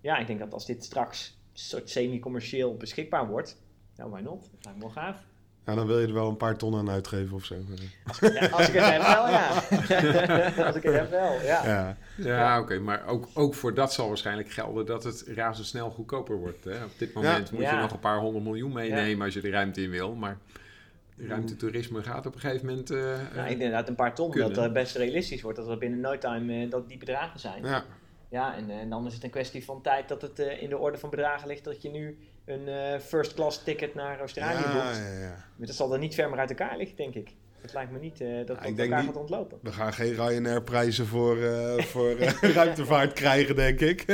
ja, 0.00 0.18
ik 0.18 0.26
denk 0.26 0.38
dat 0.38 0.52
als 0.52 0.66
dit 0.66 0.84
straks 0.84 1.38
een 1.52 1.58
soort 1.58 1.90
semi-commercieel 1.90 2.76
beschikbaar 2.76 3.26
wordt, 3.28 3.56
nou, 3.96 4.10
why 4.10 4.20
not? 4.20 4.40
Dat 4.40 4.64
lijkt 4.64 4.78
me 4.78 4.84
wel 4.84 4.94
gaaf. 5.04 5.16
Ja, 5.66 5.74
dan 5.74 5.86
wil 5.86 5.98
je 6.00 6.06
er 6.06 6.12
wel 6.12 6.28
een 6.28 6.36
paar 6.36 6.56
ton 6.56 6.74
aan 6.76 6.90
uitgeven 6.90 7.36
of 7.36 7.44
zo. 7.44 7.54
Ja, 8.20 8.48
als 8.48 8.68
ik 8.68 8.74
het 8.74 8.84
heb 8.90 9.02
wel, 9.02 9.28
ja. 9.28 9.48
als 10.66 10.76
ik 10.76 10.82
het 10.82 10.94
heb 10.94 11.10
wel, 11.10 11.32
ja. 11.42 11.66
Ja, 11.66 11.96
Ja, 12.16 12.60
oké, 12.60 12.78
maar 12.78 13.06
ook, 13.06 13.28
ook 13.34 13.54
voor 13.54 13.74
dat 13.74 13.92
zal 13.92 14.08
waarschijnlijk 14.08 14.50
gelden 14.50 14.86
dat 14.86 15.04
het 15.04 15.24
razendsnel 15.26 15.90
goedkoper 15.90 16.36
wordt. 16.36 16.64
Hè? 16.64 16.84
Op 16.84 16.98
dit 16.98 17.12
moment 17.14 17.50
moet 17.50 17.60
Ja. 17.60 17.74
je 17.74 17.80
nog 17.80 17.92
een 17.92 17.98
paar 17.98 18.18
honderd 18.18 18.44
miljoen 18.44 18.72
meenemen 18.72 19.24
als 19.24 19.34
je 19.34 19.40
de 19.40 19.50
ruimte 19.50 19.82
in 19.82 19.90
wil. 19.90 20.14
Maar 20.14 20.38
ruimtetoerisme 21.18 22.02
gaat 22.02 22.26
op 22.26 22.34
een 22.34 22.40
gegeven 22.40 22.66
moment... 22.66 22.90
eh, 22.90 23.16
Nou, 23.36 23.48
inderdaad 23.48 23.88
een 23.88 23.94
paar 23.94 24.14
ton, 24.14 24.30
Kunnen. 24.30 24.52
dat 24.54 24.64
het 24.64 24.72
best 24.72 24.96
realistisch 24.96 25.42
wordt. 25.42 25.58
Dat 25.58 25.68
er 25.68 25.78
binnen 25.78 26.00
no 26.00 26.18
time 26.18 26.64
eh, 26.64 26.70
dat 26.70 26.88
die 26.88 26.98
bedragen 26.98 27.40
zijn. 27.40 27.64
ja. 27.64 27.84
Ja, 28.30 28.56
en, 28.56 28.70
eh, 28.70 28.76
en 28.78 28.90
dan 28.90 29.06
is 29.06 29.14
het 29.14 29.24
een 29.24 29.30
kwestie 29.30 29.64
van 29.64 29.82
tijd 29.82 30.08
dat 30.08 30.22
het 30.22 30.38
eh, 30.38 30.62
in 30.62 30.68
de 30.68 30.78
orde 30.78 30.98
van 30.98 31.10
bedragen 31.10 31.48
ligt 31.48 31.64
dat 31.64 31.82
je 31.82 31.90
nu 31.90 32.18
een 32.44 32.68
eh, 32.68 32.98
first 33.00 33.34
class 33.34 33.62
ticket 33.64 33.94
naar 33.94 34.18
Australië 34.18 34.62
ja, 34.62 34.72
boekt. 34.72 34.96
ja, 34.96 35.18
ja. 35.20 35.44
Maar 35.56 35.66
dat 35.66 35.76
zal 35.76 35.92
er 35.92 35.98
niet 35.98 36.14
ver 36.14 36.30
meer 36.30 36.38
uit 36.38 36.48
elkaar 36.50 36.76
liggen, 36.76 36.96
denk 36.96 37.14
ik. 37.14 37.34
Het 37.62 37.72
lijkt 37.72 37.92
me 37.92 37.98
niet 37.98 38.20
eh, 38.20 38.28
dat 38.46 38.56
Ja, 38.56 38.62
denk 38.62 38.78
elkaar 38.78 38.96
niet- 38.98 39.06
gaat 39.06 39.16
ontlopen. 39.16 39.58
We 39.62 39.72
gaan 39.72 39.92
geen 39.92 40.14
Ryanair 40.14 40.62
prijzen 40.62 41.06
voor, 41.06 41.38
eh, 41.42 41.82
voor 41.92 42.08
eh, 42.16 42.52
ruimtevaart 42.54 43.12
krijgen, 43.12 43.56
denk 43.56 43.80
ik. 43.80 44.04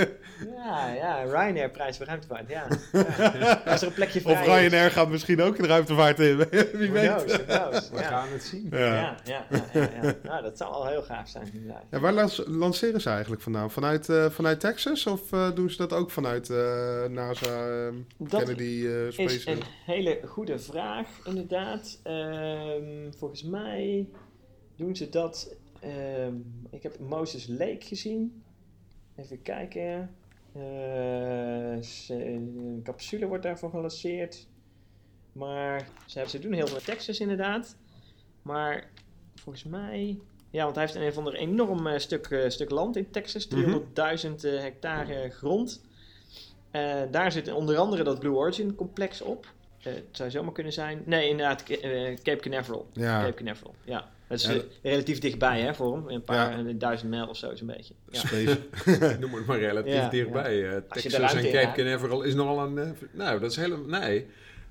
Ja, 0.56 0.92
ja, 0.94 1.22
Ryanair 1.22 1.70
prijs 1.70 1.96
voor 1.96 2.06
ruimtevaart, 2.06 2.48
ja. 2.48 2.66
ja. 3.38 3.62
Als 3.66 3.80
er 3.80 3.86
een 3.88 3.92
plekje 3.94 4.20
vrij 4.20 4.34
Of 4.34 4.40
is. 4.40 4.46
Ryanair 4.46 4.90
gaat 4.90 5.08
misschien 5.08 5.42
ook 5.42 5.56
in 5.56 5.64
ruimtevaart 5.64 6.18
in. 6.20 6.36
Wie 6.72 6.90
Who 6.90 6.92
weet. 6.92 7.08
knows, 7.08 7.32
who 7.36 7.44
knows. 7.44 7.90
we 7.90 7.96
Ja. 7.98 8.02
gaan 8.02 8.28
het 8.32 8.42
zien. 8.42 8.66
Ja. 8.70 8.78
Ja, 8.78 9.16
ja, 9.24 9.44
ja, 9.50 9.64
ja, 9.72 9.88
ja. 10.02 10.14
Nou, 10.22 10.42
dat 10.42 10.58
zou 10.58 10.72
al 10.72 10.86
heel 10.86 11.02
gaaf 11.02 11.28
zijn. 11.28 11.72
Ja, 11.90 12.00
waar 12.00 12.12
lans- 12.12 12.42
lanceren 12.46 13.00
ze 13.00 13.10
eigenlijk 13.10 13.42
vandaan? 13.42 13.70
Vanuit, 13.70 14.08
eh, 14.08 14.30
vanuit 14.30 14.60
Texas? 14.60 15.06
Of 15.06 15.20
doen 15.54 15.70
ze 15.70 15.76
dat 15.76 15.92
ook 15.92 16.10
vanuit 16.10 16.50
eh, 16.50 17.04
NASA, 17.10 17.68
eh, 17.68 17.92
Dat 18.18 18.42
Kennedy 18.44 18.86
eh, 18.86 19.06
is 19.06 19.14
Space? 19.14 19.50
een 19.50 19.62
hele 19.86 20.20
goede 20.26 20.58
vraag, 20.58 21.06
inderdaad. 21.24 22.00
Ehm, 22.02 23.12
volgens 23.38 23.62
mij 23.64 24.08
doen 24.76 24.96
ze 24.96 25.08
dat. 25.08 25.54
ehm, 25.80 26.34
ik 26.70 26.82
heb 26.82 26.98
Moses 26.98 27.46
Lake 27.46 27.80
gezien. 27.80 28.42
Even 29.16 29.42
kijken. 29.42 30.14
Eh, 30.52 31.76
een 32.08 32.80
capsule 32.84 33.26
wordt 33.26 33.42
daarvoor 33.42 33.70
gelanceerd. 33.70 34.46
Maar 35.32 35.78
ze, 36.06 36.12
hebben- 36.18 36.30
ze 36.30 36.38
doen 36.38 36.52
heel 36.52 36.66
veel 36.66 36.80
Texas, 36.80 37.20
inderdaad. 37.20 37.76
Maar 38.42 38.90
volgens 39.34 39.64
mij. 39.64 40.18
Ja, 40.50 40.62
want 40.64 40.74
hij 40.76 40.84
heeft 40.84 40.96
een 40.96 41.08
of 41.08 41.16
ander 41.18 41.34
enorm 41.34 41.86
eh, 41.86 41.98
stuk, 41.98 42.26
eh, 42.26 42.48
stuk 42.48 42.70
land 42.70 42.96
in 42.96 43.10
Texas. 43.10 43.48
Mhm. 43.48 43.60
300.000 43.60 44.44
eh, 44.44 44.60
hectare 44.60 45.30
grond. 45.30 45.84
Daar 47.10 47.32
zit 47.32 47.52
onder 47.52 47.76
andere 47.76 48.02
dat 48.04 48.18
Blue 48.18 48.32
Origin 48.34 48.74
complex 48.74 49.20
op. 49.22 49.52
Eh, 49.84 49.92
het 49.94 50.04
zou 50.10 50.30
zomaar 50.30 50.52
kunnen 50.52 50.72
zijn. 50.72 51.02
Nee, 51.04 51.28
inderdaad, 51.28 51.62
eh, 51.68 52.14
Cape 52.22 52.36
Canaveral. 52.40 52.88
Ja. 52.92 53.20
Cape 53.22 53.34
Canaveral, 53.34 53.74
ja. 53.84 54.12
Dat 54.28 54.38
is 54.38 54.44
Ja, 54.46 54.52
eh, 54.52 54.60
relatief 54.82 55.18
dichtbij 55.18 55.60
hè, 55.60 55.74
voor 55.74 55.94
hem. 55.94 56.08
Een 56.08 56.22
paar 56.22 56.66
Ja. 56.66 56.72
duizend 56.72 57.10
mijl 57.10 57.26
of 57.26 57.36
zo, 57.36 57.54
zo'n 57.54 57.66
beetje. 57.66 57.94
Ja. 58.10 58.18
Space. 58.18 58.58
Noem 59.20 59.34
het 59.34 59.46
maar 59.46 59.58
relatief 59.58 59.92
Ja, 59.94 60.08
dichtbij. 60.08 60.70
Eh, 60.70 60.76
Texas 60.90 61.34
en 61.34 61.50
Cape. 61.50 61.82
Canaveral 61.82 62.22
is 62.22 62.34
nogal 62.34 62.66
een... 62.66 62.96
nou, 63.12 63.40
dat 63.40 63.50
is 63.50 63.56
helemaal... 63.56 64.00
Nee, 64.00 64.26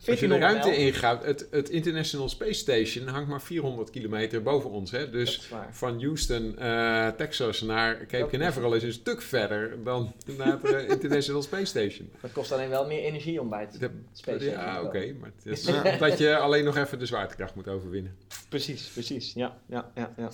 Als 0.09 0.19
je 0.19 0.27
de 0.27 0.37
1400 0.37 0.75
ruimte 0.75 0.81
ingaat, 0.85 1.23
het, 1.25 1.47
het 1.51 1.69
International 1.69 2.29
Space 2.29 2.53
Station 2.53 3.07
hangt 3.07 3.29
maar 3.29 3.41
400 3.41 3.89
kilometer 3.89 4.41
boven 4.43 4.69
ons. 4.69 4.91
Hè? 4.91 4.99
Dat 4.99 5.11
Dus 5.11 5.49
van 5.71 6.01
Houston, 6.03 6.57
eh, 6.57 7.07
Texas 7.07 7.61
naar 7.61 7.97
Cape 7.97 8.17
Dat- 8.17 8.29
Canaveral 8.29 8.73
is 8.73 8.83
een 8.83 8.93
stuk 8.93 9.21
verder 9.21 9.83
dan 9.83 10.13
naar 10.37 10.59
het 10.61 10.63
eh, 10.73 10.89
International 10.89 11.41
Space 11.41 11.65
Station. 11.65 12.11
Het 12.21 12.31
kost 12.31 12.51
alleen 12.51 12.69
wel 12.69 12.87
meer 12.87 13.03
energie 13.03 13.41
om 13.41 13.49
bij 13.49 13.61
het 13.61 13.79
De- 13.79 13.89
space 14.13 14.45
ja, 14.49 14.81
oké, 14.83 15.13
maar 15.19 15.31
het 15.35 15.45
is 15.45 15.63
dat 15.99 16.17
je 16.17 16.37
alleen 16.37 16.63
nog 16.65 16.77
even 16.77 16.99
de 16.99 17.05
zwaartekracht 17.05 17.55
moet 17.55 17.67
overwinnen. 17.67 18.15
Precies, 18.49 18.87
precies. 18.87 19.33
Ja, 19.33 19.57
ja, 19.69 19.91
ja, 19.95 20.13
ja. 20.17 20.29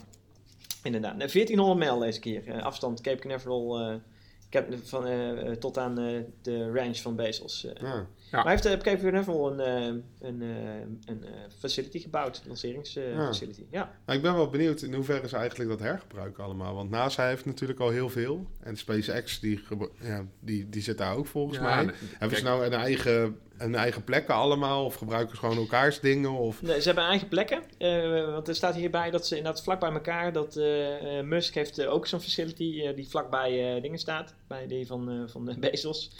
Inderdaad. 0.84 1.18
Nou, 1.18 1.30
1400 1.32 1.80
mijl 1.80 2.00
deze 2.00 2.20
keer. 2.20 2.48
Eh, 2.48 2.64
afstand 2.64 3.02
Cape 3.02 3.20
Canaveral 3.22 3.80
eh, 3.80 3.96
Cape- 4.50 4.78
van, 4.84 5.08
eh, 5.08 5.52
tot 5.52 5.78
aan 5.78 6.00
eh, 6.00 6.20
de 6.42 6.72
range 6.72 6.96
van 6.96 7.16
Bezos. 7.16 7.66
eh. 7.66 7.72
Ja. 7.82 8.08
Maar 8.32 8.44
hij 8.44 8.52
heeft 8.52 8.66
eh, 8.66 8.74
op 8.74 8.84
Cape 8.84 9.02
Canaveral 9.02 9.52
een, 9.52 10.04
een, 10.20 10.42
eh, 10.42 10.80
een 11.06 11.24
eh, 11.24 11.30
facility 11.60 12.00
gebouwd. 12.00 12.38
Een 12.38 12.48
lanceringsfacility. 12.48 13.66
ja. 13.72 13.92
Ik 14.08 14.22
ben 14.22 14.36
wel 14.36 14.50
benieuwd 14.50 14.82
in 14.82 14.94
hoeverre 14.94 15.28
ze 15.28 15.36
eigenlijk 15.38 15.70
dat 15.70 15.80
hergebruiken 15.80 16.44
allemaal. 16.44 16.76
Want 16.76 16.90
NASA 16.90 17.28
heeft 17.28 17.46
natuurlijk 17.46 17.80
al 17.80 17.90
heel 17.90 18.10
veel. 18.10 18.48
En 18.60 18.78
SpaceX, 18.78 19.40
die, 19.40 19.64
ja, 20.02 20.26
die, 20.40 20.70
die 20.70 20.82
zit 20.82 20.98
daar 20.98 21.16
ook 21.16 21.28
volgens 21.28 21.60
mij. 21.60 21.86
nee, 21.86 21.96
Hebben 22.18 22.38
ze 22.38 22.44
nou 22.44 22.66
een 22.66 22.74
eigen, 22.74 23.38
een 23.58 23.76
eigen 23.76 24.04
plekken 24.04 24.34
allemaal? 24.34 24.86
Of 24.86 24.96
gebruiken 24.96 25.36
ze 25.36 25.42
gewoon 25.42 25.58
elkaars 25.58 26.00
dingen? 26.00 26.32
Of... 26.32 26.62
Nee, 26.62 26.80
ze 26.82 26.86
hebben 26.86 27.04
eigen 27.04 27.28
plekken. 27.28 27.62
want 28.32 28.48
er 28.48 28.56
staat 28.56 28.76
hierbij 28.76 29.10
dat 29.12 29.28
ze 29.28 29.38
inderdaad 29.38 29.64
vlak 29.64 29.80
bij 29.80 29.92
elkaar. 29.92 30.34
Dat 30.34 30.56
Musk 31.24 31.54
heeft 31.54 31.86
ook 31.86 32.08
zo'n 32.08 32.22
facility 32.22 32.94
die 32.94 33.10
vlakbij 33.10 33.76
eh 33.76 33.82
dingen 33.82 34.00
staat. 34.00 34.34
Bij 34.48 34.68
die 34.68 34.88
van, 34.88 35.30
van 35.30 35.46
de 35.46 35.60
Bezos. 35.70 36.12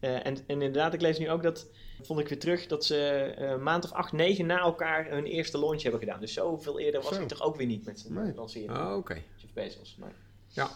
Eh, 0.00 0.14
en, 0.14 0.24
en 0.24 0.42
inderdaad, 0.46 0.94
ik 0.94 1.00
lees 1.00 1.18
nu 1.18 1.30
ook 1.30 1.42
dat. 1.42 1.68
Vond 2.02 2.20
ik 2.20 2.28
weer 2.28 2.38
terug 2.38 2.66
dat 2.66 2.84
ze 2.84 2.96
eh, 3.36 3.48
een 3.50 3.62
maand 3.62 3.84
of 3.84 3.92
acht, 3.92 4.12
negen 4.12 4.46
na 4.46 4.58
elkaar 4.58 5.10
hun 5.10 5.24
eerste 5.24 5.58
launch 5.58 5.82
hebben 5.82 6.00
gedaan. 6.00 6.20
Dus 6.20 6.32
zoveel 6.32 6.78
eerder 6.80 7.00
was 7.00 7.10
Zo. 7.12 7.16
hij 7.18 7.26
toch 7.26 7.42
ook 7.42 7.56
weer 7.56 7.66
niet 7.66 7.84
met 7.84 8.00
zijn 8.00 8.12
Nee. 8.14 8.34
lancering. 8.34 8.70
Oh, 8.78 8.96
oké. 8.96 9.14
Jeff 9.36 9.52
Bezos. 9.52 9.96
Maar. 9.98 10.12
Ja. 10.48 10.68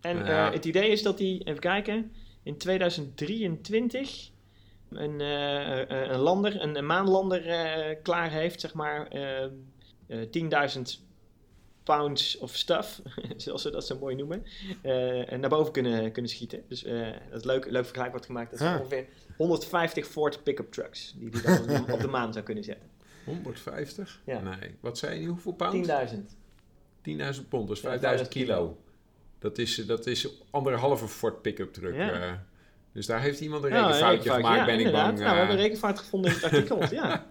En 0.00 0.16
Ja. 0.16 0.46
eh, 0.48 0.52
het 0.54 0.64
idee 0.64 0.88
is 0.90 1.02
dat 1.02 1.18
hij, 1.18 1.40
even 1.44 1.60
kijken, 1.60 2.12
in 2.42 2.56
2023 2.58 4.30
een, 4.90 5.20
eh, 5.20 5.80
eh, 5.80 6.10
een 6.10 6.18
lander, 6.20 6.62
een, 6.62 6.76
een 6.76 6.86
maanlander 6.86 7.46
eh, 7.48 7.96
klaar 8.02 8.30
heeft, 8.30 8.60
zeg 8.60 8.74
maar, 8.74 9.06
eh, 9.06 9.44
eh, 9.44 9.50
10.000 10.30 11.00
pounds 11.82 12.38
of 12.38 12.56
stuff, 12.56 13.00
zoals 13.36 13.62
ze 13.62 13.70
dat 13.70 13.86
zo 13.86 13.98
mooi 13.98 14.14
noemen, 14.16 14.44
eh, 14.82 15.38
naar 15.38 15.48
boven 15.50 15.72
kunnen, 15.72 16.12
kunnen 16.12 16.30
schieten. 16.30 16.62
Dus 16.68 16.84
eh, 16.84 17.06
dat 17.30 17.38
is 17.38 17.44
leuk, 17.44 17.70
leuk 17.70 17.84
vergelijk 17.84 18.10
wordt 18.10 18.26
gemaakt. 18.26 18.50
Dat 18.50 18.58
zijn 18.58 18.72
Ja. 18.72 18.78
ongeveer 18.78 19.06
150 19.36 20.06
Ford 20.06 20.42
pick-up 20.42 20.72
trucks, 20.72 21.14
die 21.18 21.28
hij 21.32 21.42
dan 21.42 21.78
op 21.78 21.86
de- 21.86 21.92
op 21.92 22.00
de 22.00 22.08
maan 22.08 22.32
zou 22.32 22.44
kunnen 22.44 22.64
zetten. 22.64 22.88
150? 23.24 24.20
Ja. 24.26 24.40
Nee. 24.40 24.74
Wat 24.80 24.98
zei 24.98 25.14
je 25.14 25.20
nu? 25.20 25.26
Hoeveel 25.28 25.52
pound? 25.52 25.86
10.000. 26.12 26.36
10.000 27.02 27.48
pond, 27.48 27.68
dus 27.68 27.80
Ja, 27.80 27.88
5000 27.88 28.28
kilo. 28.28 28.78
Dat 29.38 29.58
is, 29.58 29.74
dat 29.86 30.06
is 30.06 30.28
anderhalve 30.50 31.08
Ford 31.08 31.42
pick-up 31.42 31.72
truck. 31.72 31.94
Ja. 31.94 32.12
eh. 32.12 32.32
dus 32.92 33.06
daar 33.06 33.20
heeft 33.20 33.40
iemand 33.40 33.64
een 33.64 33.70
Ja, 33.70 33.76
rekenfoutje 33.76 34.10
rekenfout, 34.16 34.36
gemaakt, 34.40 34.58
ja, 34.58 34.64
ben 34.76 34.86
ik 34.86 34.92
bang. 34.92 35.18
Nou, 35.18 35.30
we 35.30 35.36
hebben 35.38 35.56
een 35.56 35.62
rekenfout 35.62 35.98
gevonden 35.98 36.30
in 36.30 36.36
het 36.36 36.44
artikel, 36.44 36.84
ja. 37.00 37.26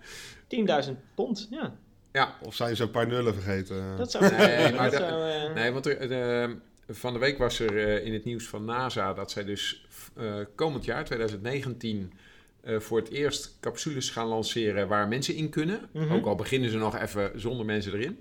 10.000 0.88 0.91
pond, 1.15 1.48
ja. 1.51 1.75
Ja, 2.19 2.35
Of 2.41 2.55
zijn 2.55 2.75
ze 2.75 2.83
een 2.83 2.91
paar 2.91 3.07
nullen 3.07 3.33
vergeten? 3.33 3.97
Dat 3.97 4.11
zou... 4.11 4.23
Nee, 4.38 4.73
maar 4.73 4.91
dat 4.91 4.99
dat- 4.99 5.09
zou 5.09 5.29
eh, 5.31 5.53
nee, 5.53 5.71
want 5.71 5.85
er, 5.85 6.11
eh, 6.43 6.49
van 6.89 7.13
de 7.13 7.19
week 7.19 7.38
was 7.38 7.59
er 7.59 7.77
eh, 7.88 8.05
in 8.05 8.13
het 8.13 8.23
nieuws 8.25 8.47
van 8.47 8.65
NASA 8.65 9.13
dat 9.13 9.31
zij 9.31 9.43
dus 9.43 9.85
eh, 10.15 10.35
komend 10.55 10.85
jaar, 10.85 11.05
2019, 11.05 12.13
eh, 12.61 12.79
voor 12.79 12.97
het 12.99 13.09
eerst 13.09 13.57
capsules 13.59 14.09
gaan 14.09 14.27
lanceren 14.27 14.88
waar 14.88 15.07
mensen 15.07 15.35
in 15.35 15.49
kunnen. 15.49 15.79
Mhm. 15.93 16.13
Ook 16.13 16.25
al 16.25 16.35
beginnen 16.35 16.69
ze 16.69 16.77
nog 16.77 16.97
even 16.97 17.31
zonder 17.39 17.65
mensen 17.65 17.93
erin. 17.93 18.19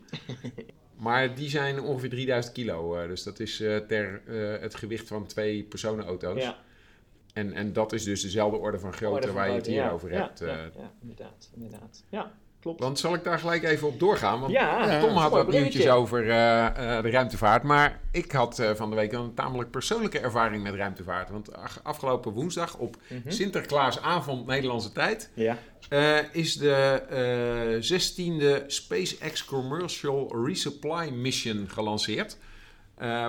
maar 1.06 1.34
die 1.34 1.48
zijn 1.50 1.80
ongeveer 1.80 2.10
3000 2.10 2.54
kilo. 2.54 2.96
eh, 2.96 3.08
dus 3.08 3.22
dat 3.22 3.40
is 3.40 3.60
eh, 3.60 3.76
ter 3.76 4.20
eh, 4.26 4.60
het 4.60 4.74
gewicht 4.74 5.08
van 5.08 5.26
twee 5.26 5.62
personenauto's. 5.62 6.42
ja. 6.42 6.56
En, 7.32 7.52
en 7.52 7.72
dat 7.72 7.92
is 7.92 8.04
dus 8.04 8.22
dezelfde 8.22 8.58
orde 8.58 8.78
van 8.78 8.92
grootte 8.92 9.14
Orde 9.14 9.26
van 9.26 9.34
waar 9.36 9.48
je 9.48 9.54
het 9.54 9.66
hier 9.66 9.74
ja. 9.82 9.90
over 9.90 10.10
hebt. 10.10 10.38
Ja, 10.38 10.46
eh. 10.46 10.54
ja, 10.76 10.92
inderdaad, 11.02 11.50
inderdaad. 11.54 12.02
Ja, 12.08 12.32
klopt. 12.76 12.82
Want 12.82 12.98
zal 12.98 13.14
ik 13.14 13.24
daar 13.24 13.38
gelijk 13.38 13.62
even 13.62 13.88
op 13.88 13.98
doorgaan? 13.98 14.40
Want 14.40 14.52
ja, 14.52 15.00
Tom 15.00 15.16
had 15.16 15.30
wat 15.30 15.50
nieuwtjes 15.50 15.88
over 15.88 16.30
eh, 16.30 16.66
eh, 16.66 17.02
de 17.02 17.10
ruimtevaart. 17.10 17.62
Maar 17.62 18.00
ik 18.12 18.32
had 18.32 18.58
eh, 18.58 18.70
van 18.74 18.90
de 18.90 18.96
week 18.96 19.12
een 19.12 19.34
tamelijk 19.34 19.70
persoonlijke 19.70 20.18
ervaring 20.18 20.62
met 20.62 20.74
ruimtevaart. 20.74 21.30
Want 21.30 21.50
afgelopen 21.82 22.32
woensdag 22.32 22.76
op 22.76 22.96
Mhm. 23.08 23.30
Sinterklaasavond 23.30 24.46
Nederlandse 24.46 24.92
tijd... 24.92 25.30
Ja, 25.34 25.56
is 26.32 26.56
de 26.56 27.02
eh 27.10 27.82
16e 27.82 28.64
SpaceX 28.66 29.44
Commercial 29.44 30.46
Resupply 30.46 31.10
Mission 31.10 31.68
gelanceerd. 31.68 32.36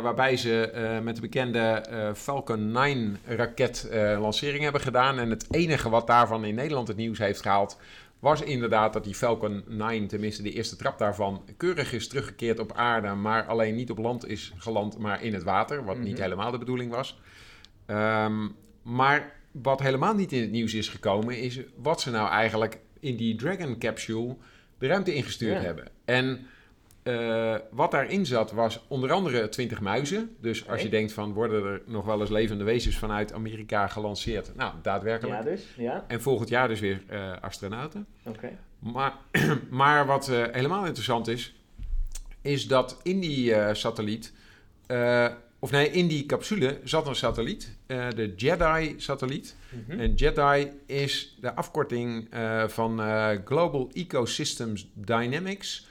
Waarbij 0.02 0.38
ze 0.38 1.00
met 1.04 1.16
de 1.16 1.22
bekende 1.22 1.86
Falcon 2.16 2.72
9 2.72 3.20
raket 3.26 3.90
lancering 4.20 4.64
hebben 4.64 4.82
gedaan. 4.82 5.20
En 5.20 5.30
het 5.30 5.46
enige 5.52 5.90
wat 5.90 6.08
daarvan 6.08 6.46
in 6.46 6.56
Nederland 6.56 6.88
het 6.88 6.98
nieuws 6.98 7.18
heeft 7.18 7.42
gehaald... 7.42 7.78
was 8.20 8.42
inderdaad 8.42 8.94
dat 8.94 9.04
die 9.04 9.16
Falcon 9.16 9.64
9, 9.68 10.08
tenminste 10.08 10.42
de 10.44 10.52
eerste 10.52 10.76
trap 10.76 10.98
daarvan... 10.98 11.44
keurig 11.58 11.94
is 11.94 12.08
teruggekeerd 12.08 12.60
op 12.60 12.74
aarde, 12.74 13.14
maar 13.14 13.44
alleen 13.46 13.76
niet 13.76 13.92
op 13.92 13.98
land 13.98 14.28
is 14.28 14.54
geland, 14.58 14.98
maar 14.98 15.24
in 15.24 15.34
het 15.34 15.44
water. 15.44 15.84
Wat 15.86 15.98
niet 15.98 16.14
Mhm. 16.14 16.22
helemaal 16.22 16.52
de 16.52 16.58
bedoeling 16.58 16.92
was. 16.92 17.20
Ehm, 17.86 18.48
maar 18.82 19.36
wat 19.52 19.80
helemaal 19.80 20.14
niet 20.16 20.32
in 20.32 20.42
het 20.42 20.52
nieuws 20.52 20.74
is 20.74 20.90
gekomen, 20.90 21.38
is 21.42 21.60
wat 21.76 22.02
ze 22.02 22.12
nou 22.12 22.30
eigenlijk 22.30 22.80
in 23.00 23.16
die 23.16 23.36
Dragon 23.36 23.78
capsule 23.80 24.36
de 24.78 24.88
ruimte 24.88 25.14
ingestuurd 25.14 25.58
Ja. 25.58 25.62
hebben. 25.64 25.86
En 26.06 26.48
eh, 27.04 27.56
wat 27.72 27.92
daarin 27.92 28.26
zat 28.26 28.52
was 28.52 28.86
onder 28.88 29.12
andere 29.12 29.50
20 29.50 29.82
muizen. 29.82 30.36
Dus 30.40 30.68
als 30.68 30.82
je 30.82 30.90
denkt 30.90 31.14
van 31.14 31.34
worden 31.34 31.66
er 31.66 31.82
nog 31.86 32.06
wel 32.06 32.22
eens 32.22 32.30
levende 32.30 32.64
wezens 32.64 32.98
vanuit 32.98 33.34
Amerika 33.34 33.88
gelanceerd. 33.88 34.56
Nou, 34.56 34.74
daadwerkelijk. 34.82 35.38
ja 35.38 35.44
dus. 35.44 35.66
Ja, 35.78 36.06
En 36.08 36.22
volgend 36.22 36.50
jaar 36.50 36.68
dus 36.68 36.80
weer 36.80 37.04
eh, 37.08 37.32
astronauten. 37.42 38.06
oké. 38.26 38.58
Maar, 38.80 39.14
maar 39.70 40.06
wat 40.06 40.30
eh, 40.30 40.44
helemaal 40.52 40.86
interessant 40.86 41.28
is, 41.28 41.56
is 42.42 42.68
dat 42.68 43.00
in 43.04 43.20
die 43.20 43.74
satelliet, 43.76 44.34
of 45.60 45.72
nee, 45.72 45.90
in 45.92 46.08
die 46.08 46.26
capsule 46.26 46.80
zat 46.84 47.08
een 47.08 47.16
satelliet, 47.16 47.78
de 47.88 48.34
JEDI-satelliet. 48.36 49.56
Mhm. 49.88 50.00
En 50.00 50.14
JEDI 50.14 50.72
is 50.86 51.38
de 51.42 51.56
afkorting 51.56 52.28
van 52.68 53.00
Global 53.46 53.90
Ecosystems 53.94 54.90
Dynamics. 54.94 55.89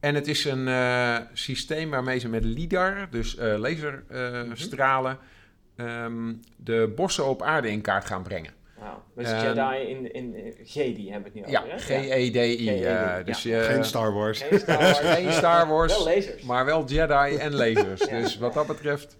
En 0.00 0.14
het 0.14 0.26
is 0.28 0.44
een 0.44 0.68
eh, 0.68 1.16
systeem 1.32 1.90
waarmee 1.90 2.18
ze 2.18 2.28
met 2.28 2.44
LIDAR, 2.44 3.08
dus 3.10 3.36
eh 3.36 3.54
laserstralen, 3.58 5.18
ehm, 5.76 6.32
de 6.56 6.92
bossen 6.96 7.26
op 7.26 7.42
aarde 7.42 7.70
in 7.70 7.80
kaart 7.80 8.04
gaan 8.04 8.22
brengen. 8.22 8.52
Wauw. 8.78 9.02
Dus 9.16 9.30
Ehm, 9.30 9.46
Jedi 9.46 9.88
in, 9.90 10.12
in 10.12 10.54
GEDI 10.64 11.10
hebben 11.10 11.32
we 11.32 11.38
het 11.38 11.46
nu 11.46 11.52
Ja, 11.52 11.60
over, 11.60 11.72
hè? 11.72 11.78
G-E-D-I. 11.78 12.30
G-E-D-I, 12.30 12.68
eh, 12.68 12.80
ja. 12.80 13.22
dus, 13.22 13.42
Geen 13.42 13.84
Star 13.84 14.12
Wars. 14.12 14.42
Geen 14.42 14.58
Star 14.58 14.78
Wars. 14.78 14.98
Geen 15.16 15.32
Star 15.32 15.68
Wars. 15.68 15.92
Wel 15.92 16.04
lasers. 16.04 16.42
Maar 16.42 16.64
wel 16.64 16.84
Jedi 16.84 17.36
en 17.36 17.54
lasers. 17.54 18.04
Ja. 18.10 18.20
Dus 18.20 18.38
wat 18.38 18.54
dat 18.54 18.66
betreft. 18.66 19.16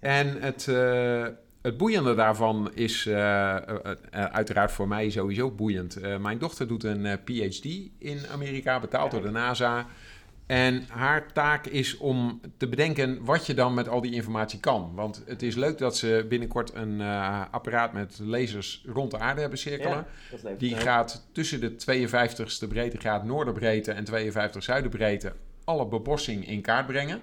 En 0.00 0.40
het, 0.40 0.68
eh, 0.68 1.26
het 1.62 1.76
boeiende 1.76 2.14
daarvan 2.14 2.70
is 2.74 3.08
uiteraard 4.10 4.72
voor 4.72 4.88
mij 4.88 5.10
sowieso 5.10 5.50
boeiend. 5.50 5.96
Eh, 5.96 6.16
mijn 6.16 6.38
dochter 6.38 6.68
doet 6.68 6.84
een 6.84 7.06
eh, 7.06 7.12
PhD 7.24 7.64
in 7.98 8.18
Amerika, 8.32 8.80
betaald 8.80 9.10
door 9.10 9.22
de 9.22 9.30
NASA. 9.30 9.86
En 10.46 10.84
haar 10.88 11.32
taak 11.32 11.66
is 11.66 11.96
om 11.96 12.40
te 12.56 12.68
bedenken 12.68 13.24
wat 13.24 13.46
je 13.46 13.54
dan 13.54 13.74
met 13.74 13.88
al 13.88 14.00
die 14.00 14.14
informatie 14.14 14.60
kan. 14.60 14.92
Want 14.94 15.22
het 15.26 15.42
is 15.42 15.54
leuk 15.54 15.78
dat 15.78 15.96
ze 15.96 16.26
binnenkort 16.28 16.74
een 16.74 17.00
eh, 17.00 17.42
apparaat 17.50 17.92
met 17.92 18.18
lasers 18.22 18.84
rond 18.86 19.10
de 19.10 19.18
aarde 19.18 19.40
hebben 19.40 19.58
cirkelen. 19.58 20.06
Ja, 20.42 20.50
Die 20.58 20.76
gaat 20.76 21.26
tussen 21.32 21.60
de 21.60 21.70
52ste 21.72 22.68
breedtegraad 22.68 23.24
noorderbreedte 23.24 23.92
en 23.92 24.04
52 24.04 24.62
zuiderbreedte 24.62 25.32
alle 25.64 25.86
bebossing 25.86 26.48
in 26.48 26.60
kaart 26.60 26.86
brengen. 26.86 27.20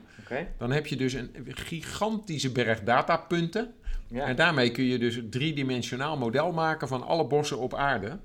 Dan 0.57 0.71
heb 0.71 0.87
je 0.87 0.95
dus 0.95 1.13
een 1.13 1.31
gigantische 1.45 2.51
berg 2.51 2.83
datapunten. 2.83 3.73
Ja. 4.07 4.25
En 4.25 4.35
daarmee 4.35 4.71
kun 4.71 4.83
je 4.83 4.97
dus 4.97 5.15
een 5.15 5.29
driedimensionaal 5.29 6.17
model 6.17 6.51
maken 6.51 6.87
van 6.87 7.03
alle 7.03 7.27
bossen 7.27 7.57
op 7.57 7.73
aarde. 7.73 8.19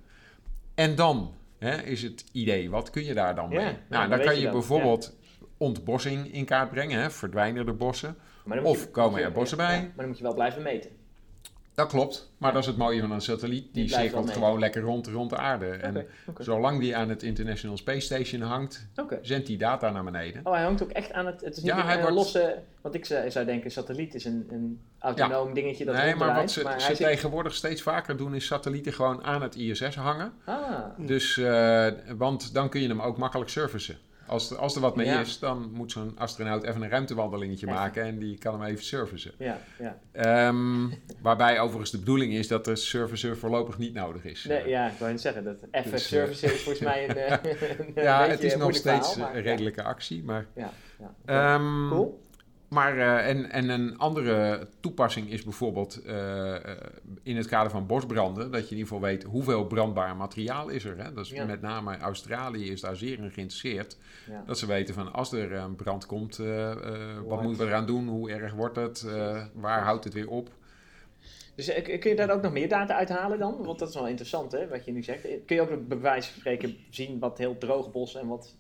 En 0.75 0.95
dan 0.95 1.35
hè, 1.59 1.83
is 1.83 2.03
het 2.03 2.25
idee, 2.33 2.71
wat 2.71 2.91
kun 2.91 3.05
je 3.05 3.15
daar 3.15 3.35
dan 3.35 3.49
mee? 3.49 3.59
ja, 3.59 3.77
nou, 3.89 4.09
dan 4.09 4.21
kan 4.21 4.39
je 4.41 4.51
bijvoorbeeld 4.51 5.17
ontbossing 5.57 6.33
in 6.33 6.45
kaart 6.45 6.71
brengen. 6.71 7.01
Hè? 7.01 7.11
Verdwijnen 7.11 7.67
er 7.67 7.77
bossen? 7.77 8.17
Of 8.63 8.81
je- 8.83 8.91
komen 8.91 9.23
er 9.23 9.33
bossen 9.33 9.57
bij? 9.57 9.81
maar 9.81 9.93
dan 9.97 10.07
moet 10.07 10.17
je 10.17 10.23
wel 10.23 10.35
blijven 10.35 10.63
meten. 10.63 10.91
Dat 11.77 11.89
klopt, 11.89 12.31
maar 12.39 12.53
dat 12.53 12.61
is 12.63 12.67
het 12.67 12.77
mooie 12.77 13.01
van 13.01 13.11
een 13.11 13.21
satelliet. 13.21 13.75
Die, 13.75 13.89
cirkelt 13.89 14.31
gewoon 14.31 14.59
lekker 14.59 14.83
rond, 14.83 15.07
rond 15.07 15.31
de 15.31 15.37
aarde. 15.37 15.67
En 15.67 16.07
zolang 16.39 16.81
die 16.81 16.97
aan 16.97 17.09
het 17.09 17.23
International 17.23 17.77
Space 17.77 18.01
Station 18.01 18.41
hangt, 18.43 18.89
zendt 19.23 19.47
die 19.47 19.59
data 19.59 19.91
naar 19.91 20.05
beneden. 20.05 20.41
Oh, 20.45 20.53
hij 20.53 20.63
hangt 20.63 20.83
ook 20.83 20.91
echt 20.91 21.13
aan 21.13 21.27
het... 21.27 21.41
Het 21.41 21.57
is 21.57 21.63
niet 21.63 21.73
Ja, 21.73 21.79
een, 21.79 21.85
hij 21.87 21.95
een 21.95 22.01
wordt- 22.01 22.17
losse... 22.17 22.59
Want 22.81 22.95
ik 22.95 23.05
zou, 23.05 23.31
zou 23.31 23.45
denken, 23.45 23.65
een 23.65 23.71
satelliet 23.71 24.15
is 24.15 24.25
een, 24.25 24.47
een 24.51 24.81
autonoom 24.99 25.55
dingetje 25.55 25.85
dat 25.85 25.95
nee, 25.95 26.15
maar 26.15 26.35
wat 26.35 26.51
ze, 26.51 26.63
maar 26.63 26.81
ze 26.81 26.87
hij 26.87 26.95
zit- 26.95 27.07
tegenwoordig 27.07 27.55
steeds 27.55 27.83
vaker 27.83 28.17
doen, 28.17 28.35
is 28.35 28.47
satellieten 28.47 28.93
gewoon 28.93 29.25
aan 29.25 29.43
het 29.43 29.55
ISS 29.57 29.95
hangen. 29.97 30.33
Ah, 30.45 30.79
Dus, 30.99 31.37
eh, 31.37 31.87
want 32.17 32.55
dan 32.55 32.69
kun 32.69 32.81
je 32.81 32.89
hem 32.89 33.01
ook 33.01 33.17
makkelijk 33.19 33.51
servicen. 33.51 33.97
Als 34.27 34.51
er, 34.51 34.57
als 34.57 34.75
er 34.75 34.81
wat 34.81 34.97
mee 34.97 35.07
Ja. 35.07 35.21
is, 35.21 35.39
dan 35.39 35.71
moet 35.73 35.93
zo'n 35.93 36.13
astronaut 36.19 36.63
even 36.63 36.83
een 36.83 36.89
ruimtewandelingetje 36.89 37.67
Even. 37.67 37.79
maken 37.79 38.03
en 38.05 38.19
die 38.19 38.39
kan 38.39 38.61
hem 38.61 38.71
even 38.71 38.85
servicen. 38.85 39.33
ja, 39.39 39.59
ja. 39.79 39.99
Ehm, 40.13 40.89
waarbij 41.23 41.61
overigens 41.61 41.91
de 41.91 41.99
bedoeling 41.99 42.33
is 42.33 42.49
dat 42.49 42.65
de 42.65 42.77
servicer 42.77 43.37
voorlopig 43.37 43.79
niet 43.79 43.95
nodig 43.95 44.25
is. 44.25 44.45
Nee, 44.45 44.69
ja, 44.69 44.87
ik 44.87 44.99
wou 44.99 45.11
net 45.11 45.21
zeggen, 45.21 45.45
dat 45.45 45.57
even 45.71 45.91
Dus, 45.91 46.03
eh, 46.03 46.09
service 46.09 46.47
is 46.47 46.53
volgens 46.63 46.85
mij 46.85 47.09
een, 47.09 47.17
eh, 47.27 47.39
een 47.97 48.03
ja, 48.03 48.27
het 48.29 48.43
is 48.43 48.57
nog 48.57 48.75
steeds 48.75 49.13
verhaal, 49.13 49.29
maar 49.29 49.37
een 49.37 49.43
redelijke 49.43 49.83
actie. 49.83 50.25
Maar, 50.25 50.47
Ja, 50.55 50.71
ja. 50.99 51.15
ja. 51.27 51.55
Ehm, 51.55 51.89
cool. 51.89 52.25
Maar 52.69 52.99
eh, 52.99 53.29
en, 53.29 53.51
en 53.51 53.69
een 53.69 53.99
andere 53.99 54.69
toepassing 54.81 55.31
is 55.31 55.43
bijvoorbeeld 55.43 56.03
eh, 56.03 56.55
eh, 56.55 56.77
in 57.23 57.37
het 57.37 57.47
kader 57.47 57.71
van 57.71 57.87
bosbranden, 57.87 58.51
dat 58.51 58.61
je 58.69 58.75
in 58.75 58.77
ieder 58.77 58.93
geval 58.93 59.09
weet 59.09 59.23
hoeveel 59.23 59.67
brandbaar 59.67 60.17
materiaal 60.17 60.69
is 60.69 60.85
er. 60.85 60.99
Hè? 60.99 61.13
Dat 61.13 61.25
is 61.25 61.31
Ja. 61.31 61.45
met 61.45 61.61
name 61.61 61.99
Australië 61.99 62.71
is 62.71 62.81
daar 62.81 62.97
zeer 62.97 63.19
in 63.19 63.31
geïnteresseerd. 63.31 63.97
Ja. 64.31 64.43
Dat 64.47 64.59
ze 64.59 64.67
weten 64.67 64.95
van 64.95 65.13
als 65.13 65.33
er 65.33 65.53
een 65.53 65.77
brand 65.77 66.07
komt, 66.07 66.37
wat 67.27 67.43
moeten 67.43 67.65
we 67.65 67.71
eraan 67.71 67.87
doen? 67.87 68.09
Hoe 68.09 68.31
erg 68.31 68.53
wordt 68.55 68.77
het? 68.77 69.07
Waar 69.55 69.83
houdt 69.83 70.05
het 70.05 70.15
weer 70.15 70.29
op? 70.29 70.49
Dus 71.55 71.73
kun 71.83 72.11
je 72.11 72.17
daar 72.17 72.31
ook 72.31 72.43
nog 72.43 72.53
meer 72.53 72.69
data 72.69 72.95
uithalen 72.95 73.39
dan? 73.39 73.65
Want 73.65 73.79
dat 73.79 73.89
is 73.89 73.95
wel 73.95 74.09
interessant, 74.09 74.53
hè, 74.53 74.69
wat 74.69 74.85
je 74.85 74.93
nu 74.93 75.03
zegt. 75.03 75.23
Kun 75.47 75.57
je 75.57 75.61
ook 75.63 75.89
bij 75.89 76.01
wijze 76.01 76.31
van 76.31 76.41
spreken 76.41 76.77
zien 76.91 77.19
wat 77.19 77.39
heel 77.39 77.59
droog 77.59 77.91
bos 77.91 78.15
en 78.15 78.27
wat 78.27 78.55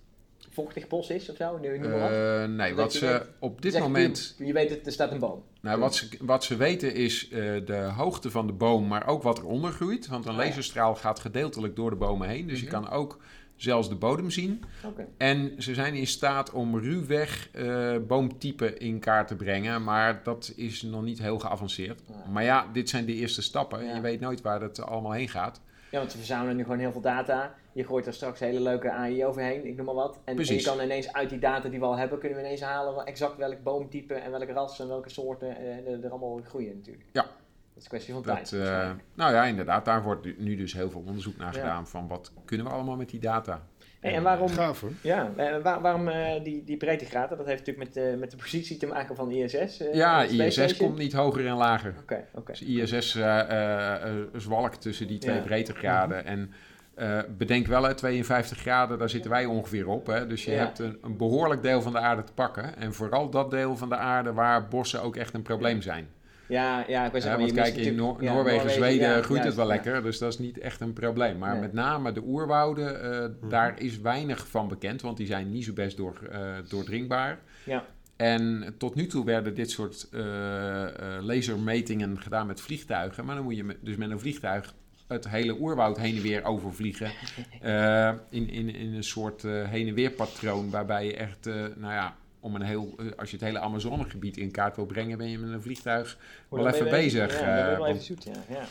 vochtig 0.62 0.86
bos 0.88 1.10
is 1.10 1.30
of 1.30 1.36
zo? 1.36 1.58
Nu, 1.58 1.78
noem 1.78 1.90
maar 1.90 2.00
wat. 2.00 2.10
Eh, 2.10 2.44
nee, 2.44 2.68
Dat 2.68 2.78
wat 2.78 2.92
ze 2.92 3.06
weet- 3.06 3.22
op 3.38 3.62
dit 3.62 3.78
moment 3.78 4.34
Je, 4.38 4.46
je 4.46 4.52
weet 4.52 4.70
het, 4.70 4.86
er 4.86 4.92
staat 4.92 5.10
een 5.12 5.18
boom. 5.18 5.42
Nou, 5.60 5.80
wat 5.80 5.94
ze, 5.94 6.08
wat 6.20 6.44
ze 6.44 6.56
weten 6.56 6.94
is 6.94 7.28
eh, 7.28 7.38
de 7.66 7.90
hoogte 7.96 8.30
van 8.30 8.46
de 8.46 8.52
boom, 8.52 8.86
maar 8.86 9.06
ook 9.06 9.22
wat 9.22 9.38
eronder 9.38 9.72
groeit. 9.72 10.06
Want 10.06 10.24
een 10.24 10.30
Ah, 10.30 10.36
laserstraal 10.36 10.94
gaat 10.94 11.20
gedeeltelijk 11.20 11.76
door 11.76 11.90
de 11.90 11.96
bomen 11.96 12.28
heen. 12.28 12.46
Dus 12.46 12.56
Mhm. 12.56 12.64
je 12.64 12.70
kan 12.70 12.90
ook 12.90 13.18
zelfs 13.56 13.88
de 13.88 13.94
bodem 13.94 14.30
zien. 14.30 14.62
Oké. 14.84 15.06
En 15.16 15.52
ze 15.58 15.74
zijn 15.74 15.94
in 15.94 16.06
staat 16.06 16.50
om 16.52 16.78
ruwweg 16.78 17.48
eh 17.52 17.96
boomtypen 18.06 18.78
in 18.78 18.98
kaart 18.98 19.28
te 19.28 19.36
brengen. 19.36 19.84
Maar 19.84 20.20
dat 20.22 20.52
is 20.56 20.82
nog 20.82 21.02
niet 21.02 21.18
heel 21.18 21.38
geavanceerd. 21.38 22.02
Ah. 22.10 22.28
Maar 22.32 22.42
ja, 22.44 22.66
dit 22.72 22.88
zijn 22.88 23.04
de 23.06 23.14
eerste 23.14 23.42
stappen. 23.42 23.84
Ja. 23.84 23.94
Je 23.94 24.00
weet 24.00 24.20
nooit 24.20 24.40
waar 24.40 24.60
het 24.60 24.82
allemaal 24.82 25.12
heen 25.12 25.28
gaat. 25.28 25.60
Ja, 25.90 25.98
want 25.98 26.12
we 26.12 26.18
verzamelen 26.18 26.56
nu 26.56 26.62
gewoon 26.62 26.78
heel 26.78 26.92
veel 26.92 27.00
data. 27.00 27.54
Je 27.76 27.84
gooit 27.84 28.06
er 28.06 28.12
straks 28.12 28.40
hele 28.40 28.60
leuke 28.60 28.90
AI 28.90 29.24
overheen, 29.24 29.66
ik 29.66 29.76
noem 29.76 29.86
maar 29.86 29.94
wat. 29.94 30.20
En, 30.24 30.38
en 30.38 30.44
je 30.54 30.62
kan 30.62 30.80
ineens 30.80 31.12
uit 31.12 31.30
die 31.30 31.38
data 31.38 31.68
die 31.68 31.78
we 31.78 31.84
al 31.84 31.96
hebben, 31.96 32.18
kunnen 32.18 32.38
we 32.38 32.44
ineens 32.44 32.60
halen 32.60 32.94
wel 32.94 33.04
exact 33.04 33.36
welk 33.36 33.62
boomtype 33.62 34.14
en 34.14 34.30
welke 34.30 34.52
ras 34.52 34.80
en 34.80 34.88
welke 34.88 35.10
soorten 35.10 35.56
eh, 35.56 35.92
er, 35.92 36.04
er 36.04 36.10
allemaal 36.10 36.40
groeien 36.44 36.74
natuurlijk. 36.76 37.04
Ja. 37.12 37.22
Dat 37.22 37.30
is 37.76 37.82
een 37.82 37.88
kwestie 37.88 38.14
van 38.14 38.22
Dat, 38.22 38.34
tijd. 38.50 38.52
eh, 38.68 38.90
nou 39.14 39.32
ja, 39.32 39.44
inderdaad. 39.44 39.84
Daar 39.84 40.02
wordt 40.02 40.38
nu 40.38 40.56
dus 40.56 40.72
heel 40.72 40.90
veel 40.90 41.02
onderzoek 41.06 41.36
naar 41.36 41.54
Ja. 41.54 41.60
gedaan. 41.60 41.86
Van 41.88 42.08
wat 42.08 42.32
kunnen 42.44 42.66
we 42.66 42.72
allemaal 42.72 42.96
met 42.96 43.08
die 43.10 43.20
data? 43.20 43.66
Hey, 44.00 44.14
en 44.14 44.22
waarom, 44.22 44.48
Gaaf 44.48 44.84
ja, 45.00 45.30
eh, 45.36 45.62
waar- 45.62 45.80
waarom 45.80 46.08
eh, 46.08 46.42
die, 46.44 46.64
die 46.64 46.76
breedtegraden? 46.76 47.36
Dat 47.38 47.46
heeft 47.46 47.66
natuurlijk 47.66 47.94
met, 47.94 48.04
eh, 48.04 48.14
met 48.18 48.30
de 48.30 48.36
positie 48.36 48.76
te 48.76 48.86
maken 48.86 49.16
van 49.16 49.30
ISS. 49.30 49.80
eh, 49.80 49.94
Ja, 49.94 50.22
ISS 50.22 50.76
komt 50.76 50.98
niet 50.98 51.12
hoger 51.12 51.46
en 51.46 51.56
lager. 51.56 51.94
Oké, 52.00 52.24
oké. 52.34 52.52
Dus 52.52 52.62
ISS 52.62 53.14
eh, 53.14 53.40
eh, 53.40 54.02
eh, 54.10 54.24
zwalkt 54.36 54.80
tussen 54.80 55.06
die 55.06 55.18
twee 55.18 55.36
Ja. 55.36 55.42
Breedtegraden. 55.42 56.24
En 56.24 56.52
eh, 56.96 57.18
bedenk 57.38 57.66
wel, 57.66 57.82
hè, 57.82 57.94
52 57.94 58.58
graden, 58.58 58.98
daar 58.98 59.10
zitten 59.10 59.30
wij 59.30 59.44
ongeveer 59.44 59.86
op. 59.88 60.06
Hè? 60.06 60.26
Dus 60.26 60.44
je 60.44 60.50
Ja. 60.50 60.56
hebt 60.58 60.78
een, 60.78 60.98
een 61.02 61.16
behoorlijk 61.16 61.62
deel 61.62 61.82
van 61.82 61.92
de 61.92 61.98
aarde 61.98 62.24
te 62.24 62.32
pakken. 62.32 62.76
En 62.76 62.94
vooral 62.94 63.30
dat 63.30 63.50
deel 63.50 63.76
van 63.76 63.88
de 63.88 63.96
aarde 63.96 64.32
waar 64.32 64.68
bossen 64.68 65.02
ook 65.02 65.16
echt 65.16 65.34
een 65.34 65.42
probleem 65.42 65.82
zijn. 65.82 66.08
Ja, 66.48 66.84
ja, 66.88 67.06
ik 67.06 67.12
was 67.12 67.22
zeggen, 67.22 67.40
want 67.40 67.54
je 67.54 67.56
kijk, 67.60 67.74
mist 67.76 67.86
in 67.86 67.92
natuurlijk- 67.94 68.18
Noor- 68.20 68.28
ja, 68.28 68.34
Noorwegen, 68.34 68.70
Zweden 68.70 69.08
ja, 69.08 69.14
groeit 69.22 69.28
juist, 69.42 69.44
het 69.44 69.54
wel 69.56 69.66
ja. 69.68 69.72
lekker. 69.74 70.02
Dus 70.02 70.18
dat 70.18 70.32
is 70.32 70.38
niet 70.38 70.58
echt 70.58 70.80
een 70.80 70.92
probleem. 70.92 71.38
Maar 71.38 71.52
Nee. 71.52 71.60
met 71.60 71.72
name 71.72 72.12
de 72.12 72.22
oerwouden, 72.26 73.02
eh, 73.02 73.28
Mhm. 73.40 73.48
daar 73.48 73.80
is 73.80 74.00
weinig 74.00 74.48
van 74.48 74.68
bekend. 74.68 75.02
Want 75.02 75.16
die 75.16 75.26
zijn 75.26 75.50
niet 75.50 75.64
zo 75.64 75.72
best 75.72 75.96
door, 75.96 76.18
eh, 76.30 76.40
doordringbaar. 76.68 77.38
Ja. 77.64 77.84
En 78.16 78.74
tot 78.78 78.94
nu 78.94 79.06
toe 79.06 79.24
werden 79.24 79.54
dit 79.54 79.70
soort 79.70 80.08
eh, 80.12 80.82
eh, 80.84 81.22
lasermetingen 81.24 82.20
gedaan 82.20 82.46
met 82.46 82.60
vliegtuigen. 82.60 83.24
Maar 83.24 83.34
dan 83.34 83.44
moet 83.44 83.56
je 83.56 83.64
met- 83.64 83.78
dus 83.80 83.96
met 83.96 84.10
een 84.10 84.20
vliegtuig 84.20 84.74
het 85.06 85.28
hele 85.28 85.60
oerwoud 85.60 85.98
heen 85.98 86.16
en 86.16 86.22
weer 86.22 86.44
overvliegen. 86.44 87.10
eh, 87.60 88.12
in, 88.30 88.50
in, 88.50 88.74
in 88.74 88.94
een 88.94 89.04
soort 89.04 89.44
eh, 89.44 89.68
heen 89.68 89.88
en 89.88 89.94
weer 89.94 90.10
patroon. 90.10 90.70
Waarbij 90.70 91.06
je 91.06 91.16
echt, 91.16 91.46
eh, 91.46 91.54
nou 91.54 91.92
ja, 91.92 92.16
om 92.40 92.54
een 92.54 92.62
heel, 92.62 92.94
als 93.16 93.30
je 93.30 93.36
het 93.36 93.44
hele 93.44 93.58
Amazonegebied 93.58 94.36
in 94.36 94.50
kaart 94.50 94.76
wil 94.76 94.86
brengen, 94.86 95.18
ben 95.18 95.28
je 95.28 95.38
met 95.38 95.50
een 95.50 95.62
vliegtuig 95.62 96.18
Hoe 96.48 96.58
wel 96.58 96.68
even 96.68 96.90
bezig. 96.90 97.40
Ja, 97.40 97.76
wel 97.76 97.86
even 97.86 98.02
zoet, 98.02 98.24
ja. 98.24 98.32
ja. 98.48 98.64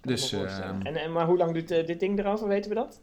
Dus, 0.00 0.32
ehm, 0.32 0.80
en, 0.82 0.96
en, 0.96 1.12
maar 1.12 1.26
hoe 1.26 1.36
lang 1.36 1.56
eh, 1.56 1.86
dit 1.86 2.00
ding 2.00 2.18
erover, 2.18 2.48
weten 2.48 2.68
we 2.70 2.76
dat? 2.76 3.00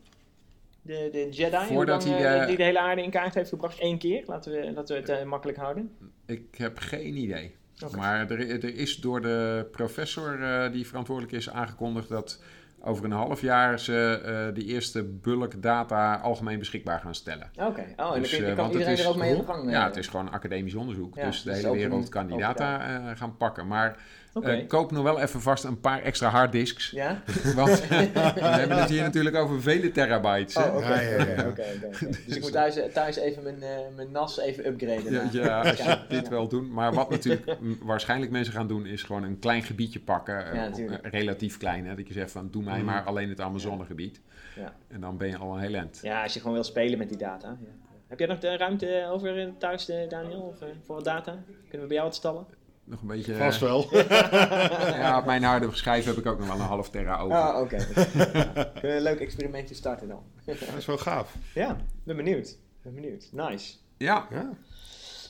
De, 0.82 1.10
de 1.12 1.30
Jedi, 1.30 1.58
hoe 1.58 1.66
Voordat 1.66 2.06
lang, 2.06 2.18
hij 2.18 2.40
de- 2.40 2.46
die 2.46 2.58
de 2.58 2.64
hele 2.64 2.80
aarde 2.80 3.04
in 3.04 3.10
kaart 3.10 3.34
heeft 3.34 3.50
gebracht? 3.50 3.82
Eén 3.82 3.98
keer? 3.98 4.24
Laten 4.26 4.52
we, 4.52 4.72
laten 4.72 5.04
we 5.04 5.12
het 5.12 5.26
makkelijk 5.26 5.58
houden. 5.58 5.92
Ik 6.26 6.56
heb 6.58 6.78
geen 6.78 7.18
idee. 7.18 7.56
Maar 7.96 8.32
er, 8.32 8.50
er 8.50 8.76
is 8.76 8.96
door 8.96 9.22
de 9.22 9.68
professor 9.72 10.40
die 10.72 10.88
verantwoordelijk 10.88 11.36
is 11.36 11.50
aangekondigd 11.50 12.10
dat 12.10 12.42
over 12.82 13.06
een 13.06 13.12
half 13.12 13.42
jaar 13.42 13.80
ze 13.80 14.22
eh 14.26 14.56
de 14.56 14.66
eerste 14.66 15.04
bulk 15.04 15.62
data 15.62 16.16
algemeen 16.16 16.60
beschikbaar 16.60 17.00
gaan 17.00 17.16
stellen. 17.16 17.50
Oké, 17.56 17.64
oh, 17.66 17.78
en 17.88 17.96
dan 17.98 18.20
Dus, 18.22 18.30
kun 18.30 18.40
je, 18.46 18.46
eh, 18.52 18.56
kan 18.56 18.72
iedereen 18.72 18.94
is- 18.94 19.04
er 19.04 19.10
ook 19.10 19.16
mee 19.18 19.32
aan 19.32 19.38
de 19.38 19.46
gang. 19.46 19.66
eh. 19.66 19.72
Ja, 19.72 19.86
het 19.86 19.96
is 19.98 20.08
gewoon 20.08 20.32
academisch 20.32 20.76
onderzoek. 20.76 21.16
Ja, 21.16 21.26
dus 21.26 21.44
de 21.44 21.54
hele 21.54 21.72
wereld 21.72 22.10
kan 22.10 22.28
die 22.28 22.38
data 22.38 23.14
gaan 23.16 23.38
pakken. 23.38 23.68
Maar 23.68 23.98
Eh, 24.44 24.68
koop 24.68 24.92
nog 24.92 25.04
wel 25.04 25.20
even 25.20 25.42
vast 25.42 25.64
een 25.64 25.80
paar 25.80 26.02
extra 26.02 26.30
harddisks. 26.30 26.90
Ja? 26.92 27.22
Want 27.56 27.88
we 27.88 27.96
hebben 28.40 28.78
het 28.78 28.90
hier 28.90 29.02
natuurlijk 29.02 29.36
over 29.36 29.62
vele 29.62 29.92
terabytes. 29.92 30.56
hè? 30.56 30.64
Oh, 30.64 30.76
oké. 30.76 30.88
Ja, 30.94 31.02
ja, 31.02 31.18
ja. 31.26 31.32
oké, 31.34 31.48
oké, 31.48 31.86
oké. 31.86 32.08
Dus 32.26 32.36
ik 32.36 32.42
moet 32.42 32.52
thuis, 32.52 32.80
thuis 32.94 33.16
even 33.16 33.44
mijn, 33.44 33.62
eh, 33.64 33.70
mijn 33.96 34.12
NAS 34.12 34.40
even 34.40 34.68
upgraden. 34.68 35.12
Ja, 35.12 35.28
ja, 35.32 35.62
als 35.62 35.78
je 35.78 35.84
Ja. 35.84 36.06
dit 36.10 36.28
wel 36.28 36.48
doen. 36.48 36.74
Maar 36.74 36.94
wat 36.94 37.10
natuurlijk 37.10 37.56
waarschijnlijk 37.82 38.32
mensen 38.32 38.54
gaan 38.54 38.68
doen, 38.68 38.86
is 38.86 39.04
gewoon 39.04 39.24
een 39.24 39.40
klein 39.40 39.64
gebiedje 39.64 40.00
pakken. 40.00 40.52
eh, 40.52 40.66
eh, 40.66 40.94
relatief 41.02 41.58
klein. 41.58 41.86
Hè? 41.88 41.96
Dat 41.96 42.08
je 42.08 42.14
zegt 42.14 42.32
van, 42.32 42.48
doe 42.52 42.64
mij 42.64 42.78
Mhm. 42.78 42.86
maar 42.86 43.04
alleen 43.04 43.30
het 43.30 43.42
Amazonegebied. 43.42 44.22
Ja. 44.56 44.74
En 44.88 45.02
dan 45.02 45.18
ben 45.18 45.28
je 45.28 45.38
al 45.38 45.54
een 45.54 45.60
heel 45.62 45.74
eind. 45.74 46.00
Ja, 46.02 46.24
als 46.24 46.34
je 46.34 46.40
gewoon 46.40 46.54
wil 46.54 46.64
spelen 46.64 46.98
met 46.98 47.10
die 47.10 47.18
data. 47.18 47.48
Ja. 47.48 47.68
Heb 48.08 48.20
jij 48.20 48.28
nog 48.28 48.40
de 48.40 48.58
ruimte 48.58 49.08
over 49.12 49.40
eh, 49.40 49.48
thuis, 49.58 49.90
eh, 49.90 50.10
Daniel? 50.10 50.40
Of, 50.42 50.62
eh, 50.62 50.68
voor 50.86 50.96
wat 50.96 51.04
data? 51.06 51.32
Kunnen 51.62 51.82
we 51.82 51.88
bij 51.88 51.96
jou 51.96 52.04
wat 52.04 52.16
stallen? 52.16 52.46
Nog 52.90 53.02
een 53.02 53.08
beetje... 53.08 53.36
Vast 53.36 53.60
wel. 53.60 53.88
ja, 55.02 55.18
op 55.20 55.26
mijn 55.26 55.44
harde 55.44 55.68
schijf 55.72 56.06
heb 56.06 56.16
ik 56.18 56.26
ook 56.26 56.38
nog 56.40 56.48
wel 56.48 56.56
een 56.56 56.62
half 56.62 56.90
terra 56.90 57.20
over. 57.20 57.38
Ah, 57.38 57.62
oké. 57.62 57.78
Kunnen 57.86 58.82
we 58.82 58.88
een 58.96 59.02
leuk 59.02 59.20
experimentje 59.20 59.76
starten 59.76 60.08
dan? 60.08 60.24
Dat 60.46 60.56
is 60.78 60.86
wel 60.86 60.98
gaaf. 60.98 61.36
Ja, 61.54 61.78
ben 62.04 62.16
benieuwd. 62.16 62.58
Ben 62.82 62.94
benieuwd. 62.94 63.30
Nice. 63.32 63.76
Ja, 63.98 64.28
Ja. 64.32 64.50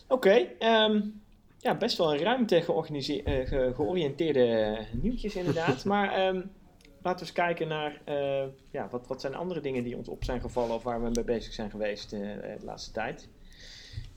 Oké, 0.07 0.47
ehm, 0.59 1.01
ja, 1.57 1.75
best 1.75 1.97
wel 1.97 2.13
een 2.13 2.19
ruimte 2.23 2.55
eh, 2.55 2.63
ge- 3.47 3.71
georiënteerde 3.75 4.77
nieuwtjes 4.91 5.35
inderdaad. 5.35 5.85
maar 5.93 6.11
ehm, 6.13 6.35
laten 7.01 7.19
we 7.19 7.19
eens 7.19 7.31
kijken 7.31 7.67
naar, 7.67 8.01
eh, 8.05 8.43
ja, 8.71 8.87
wat, 8.91 9.07
wat 9.07 9.21
zijn 9.21 9.35
andere 9.35 9.59
dingen 9.61 9.83
die 9.83 9.97
ons 9.97 10.07
op 10.07 10.23
zijn 10.23 10.41
gevallen 10.41 10.75
of 10.75 10.83
waar 10.83 11.03
we 11.03 11.09
mee 11.13 11.23
bezig 11.23 11.53
zijn 11.53 11.69
geweest 11.69 12.13
eh, 12.13 12.33
eh, 12.33 12.59
de 12.59 12.65
laatste 12.65 12.91
tijd. 12.91 13.27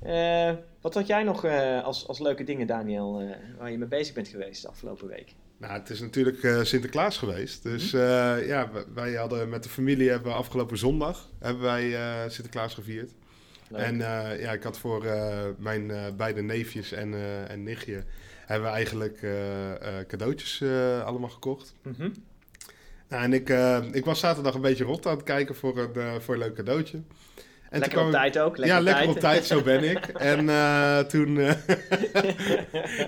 Eh, 0.02 0.52
wat 0.80 0.94
had 0.94 1.06
jij 1.06 1.22
nog 1.22 1.44
eh, 1.44 1.84
als, 1.84 2.08
als 2.08 2.18
leuke 2.18 2.44
dingen, 2.44 2.66
Daniel, 2.66 3.20
eh, 3.20 3.58
waar 3.58 3.70
je 3.70 3.78
mee 3.78 3.88
bezig 3.88 4.14
bent 4.14 4.28
geweest 4.28 4.62
de 4.62 4.68
afgelopen 4.68 5.08
week? 5.08 5.34
Nou, 5.56 5.72
het 5.72 5.90
is 5.90 6.00
natuurlijk 6.00 6.66
Sinterklaas 6.66 7.18
geweest. 7.18 7.62
Dus 7.62 7.92
eh, 7.92 8.46
ja, 8.46 8.70
wij 8.94 9.12
hadden 9.12 9.48
met 9.48 9.62
de 9.62 9.68
familie 9.68 10.10
hebben 10.10 10.32
we 10.32 10.38
afgelopen 10.38 10.78
zondag 10.78 11.28
hebben 11.38 11.62
wij 11.62 11.96
Sinterklaas 12.30 12.74
gevierd. 12.74 13.12
Leuk. 13.68 13.80
En 13.80 13.98
ja, 14.38 14.52
ik 14.52 14.62
had 14.62 14.78
voor 14.78 15.04
mijn 15.58 15.92
beide 16.16 16.42
neefjes 16.42 16.92
en, 16.92 17.14
en 17.48 17.62
nichtje 17.62 18.02
hebben 18.46 18.68
we 18.68 18.74
eigenlijk 18.74 19.18
cadeautjes 20.06 20.62
allemaal 21.04 21.28
gekocht. 21.28 21.74
Mhm. 21.82 22.10
Nou, 23.08 23.22
en 23.22 23.32
ik, 23.32 23.48
ik 23.94 24.04
was 24.04 24.20
zaterdag 24.20 24.54
een 24.54 24.60
beetje 24.60 24.84
rot 24.84 25.06
aan 25.06 25.16
het 25.16 25.22
kijken 25.22 25.54
voor 25.54 25.78
een, 25.78 26.20
voor 26.20 26.34
een 26.34 26.40
leuk 26.40 26.54
cadeautje. 26.54 27.00
En 27.70 27.80
lekker 27.80 27.98
op 28.00 28.06
ik- 28.06 28.12
tijd 28.12 28.38
ook. 28.38 28.56
Lekker 28.56 28.76
ja, 28.76 28.82
lekker 28.82 29.02
tijd. 29.04 29.14
op 29.16 29.20
tijd, 29.20 29.44
zo 29.44 29.62
ben 29.62 29.84
ik. 29.90 30.06
En 30.32 30.48
eh, 30.48 30.98
toen... 30.98 31.38
eh, 31.38 31.52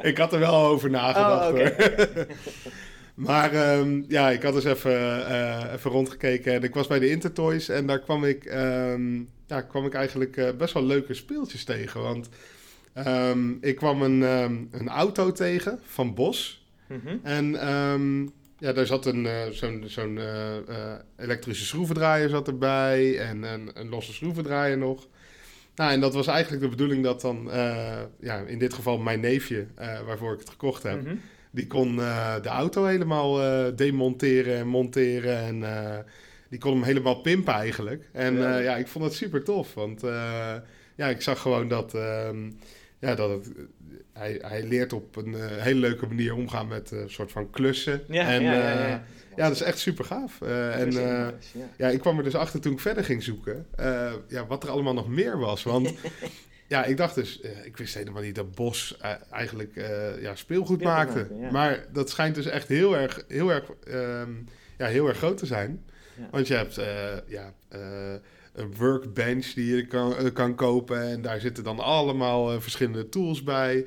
ik 0.10 0.18
had 0.18 0.32
er 0.32 0.38
wel 0.38 0.54
over 0.66 0.90
nagedacht. 0.90 1.52
Oh, 1.52 1.58
hoor. 1.58 1.72
maar 3.14 3.52
ehm, 3.52 4.02
ja, 4.08 4.30
ik 4.30 4.42
had 4.42 4.54
dus 4.54 4.64
even, 4.64 5.26
eh, 5.26 5.72
even 5.72 5.90
rondgekeken. 5.90 6.52
En 6.52 6.62
ik 6.62 6.74
was 6.74 6.86
bij 6.86 6.98
de 6.98 7.10
Intertoys. 7.10 7.68
En 7.68 7.86
daar 7.86 7.98
kwam 8.00 8.24
ik, 8.24 8.44
ehm, 8.44 9.16
ja, 9.46 9.60
kwam 9.60 9.86
ik 9.86 9.94
eigenlijk 9.94 10.54
best 10.58 10.74
wel 10.74 10.84
leuke 10.84 11.14
speeltjes 11.14 11.64
tegen. 11.64 12.02
Want 12.02 12.28
ehm, 12.94 13.50
ik 13.60 13.76
kwam 13.76 14.02
een, 14.02 14.20
een 14.70 14.88
auto 14.88 15.32
tegen 15.32 15.80
van 15.84 16.14
Bos. 16.14 16.66
Mhm. 16.86 17.16
En 17.22 17.54
ja, 18.62 18.72
daar 18.72 18.86
zat 18.86 19.06
een, 19.06 19.26
eh, 19.26 19.46
zo'n 19.50 19.82
zo'n 19.86 20.18
eh, 20.18 20.56
eh, 20.56 20.98
elektrische 21.16 21.64
schroevendraaier 21.64 22.28
zat 22.28 22.46
erbij 22.48 23.18
en 23.18 23.42
een, 23.42 23.70
een 23.74 23.88
losse 23.88 24.12
schroevendraaier 24.12 24.78
nog. 24.78 25.08
Nou, 25.74 25.92
en 25.92 26.00
dat 26.00 26.14
was 26.14 26.26
eigenlijk 26.26 26.62
de 26.62 26.68
bedoeling 26.68 27.04
dat 27.04 27.20
dan, 27.20 27.48
ja, 28.20 28.38
in 28.46 28.58
dit 28.58 28.74
geval 28.74 28.98
mijn 28.98 29.20
neefje, 29.20 29.66
waarvoor 30.06 30.32
ik 30.32 30.38
het 30.38 30.50
gekocht 30.50 30.82
heb, 30.82 31.02
Mhm. 31.02 31.14
die 31.50 31.66
kon 31.66 31.96
de 32.42 32.48
auto 32.48 32.84
helemaal 32.84 33.40
demonteren 33.76 34.56
en 34.56 34.66
monteren 34.66 35.36
en 35.38 35.64
die 36.48 36.58
kon 36.58 36.72
hem 36.72 36.82
helemaal 36.82 37.20
pimpen 37.20 37.54
eigenlijk. 37.54 38.08
En 38.12 38.34
Ja. 38.34 38.58
ja, 38.58 38.76
ik 38.76 38.88
vond 38.88 39.04
het 39.04 39.14
super 39.14 39.44
tof, 39.44 39.74
want 39.74 40.00
ja, 40.96 41.08
ik 41.08 41.20
zag 41.22 41.40
gewoon 41.40 41.68
dat, 41.68 41.94
ehm, 41.94 42.50
ja, 42.98 43.14
dat 43.14 43.30
het, 43.30 43.52
hij, 44.12 44.38
hij 44.42 44.62
leert 44.62 44.92
op 44.92 45.16
een 45.16 45.34
eh, 45.34 45.46
hele 45.46 45.80
leuke 45.80 46.06
manier 46.06 46.34
omgaan 46.34 46.68
met 46.68 46.90
een 46.90 47.10
soort 47.10 47.32
van 47.32 47.50
klussen. 47.50 48.02
Ja, 48.08 48.28
en, 48.28 48.42
ja, 48.42 48.52
ja, 48.52 48.72
eh, 48.72 48.88
ja. 48.88 49.04
ja, 49.36 49.46
dat 49.46 49.52
is 49.52 49.62
echt 49.62 49.78
super 49.78 50.04
gaaf. 50.04 50.40
Eh, 50.40 50.80
en 50.80 50.88
eh, 50.88 51.28
ja. 51.76 51.88
ik 51.88 52.00
kwam 52.00 52.18
er 52.18 52.24
dus 52.24 52.34
achter 52.34 52.60
toen 52.60 52.72
ik 52.72 52.80
verder 52.80 53.04
ging 53.04 53.22
zoeken. 53.22 53.66
eh, 53.76 54.12
ja, 54.28 54.46
wat 54.46 54.62
er 54.62 54.70
allemaal 54.70 54.94
nog 54.94 55.08
meer 55.08 55.38
was. 55.38 55.62
Want 55.62 55.94
ja, 56.68 56.84
ik 56.84 56.96
dacht 56.96 57.14
dus, 57.14 57.40
eh, 57.40 57.50
ik 57.64 57.76
wist 57.76 57.94
helemaal 57.94 58.22
niet 58.22 58.34
dat 58.34 58.54
Bos 58.54 58.96
eh, 59.00 59.10
eigenlijk 59.30 59.76
eh, 59.76 60.22
ja, 60.22 60.34
speelgoed 60.34 60.82
maakte. 60.82 61.26
Maar 61.50 61.84
dat 61.92 62.10
schijnt 62.10 62.34
dus 62.34 62.46
echt 62.46 62.68
heel 62.68 62.96
erg, 62.96 63.24
heel 63.28 63.50
erg, 63.52 63.64
ehm, 63.86 64.30
ja, 64.78 64.86
heel 64.86 65.08
erg 65.08 65.16
groot 65.18 65.38
te 65.38 65.46
zijn. 65.46 65.84
Want 66.30 66.46
je 66.46 66.54
hebt 66.54 66.78
eh, 66.78 66.86
ja, 67.26 67.52
eh, 67.68 67.80
een 68.52 68.74
workbench 68.76 69.46
die 69.46 69.76
je 69.76 69.86
kan, 69.86 70.16
eh, 70.16 70.32
kan 70.32 70.54
kopen. 70.54 71.02
En 71.10 71.22
daar 71.22 71.40
zitten 71.40 71.64
dan 71.64 71.78
allemaal 71.78 72.52
eh, 72.52 72.60
verschillende 72.60 73.08
tools 73.08 73.42
bij. 73.42 73.86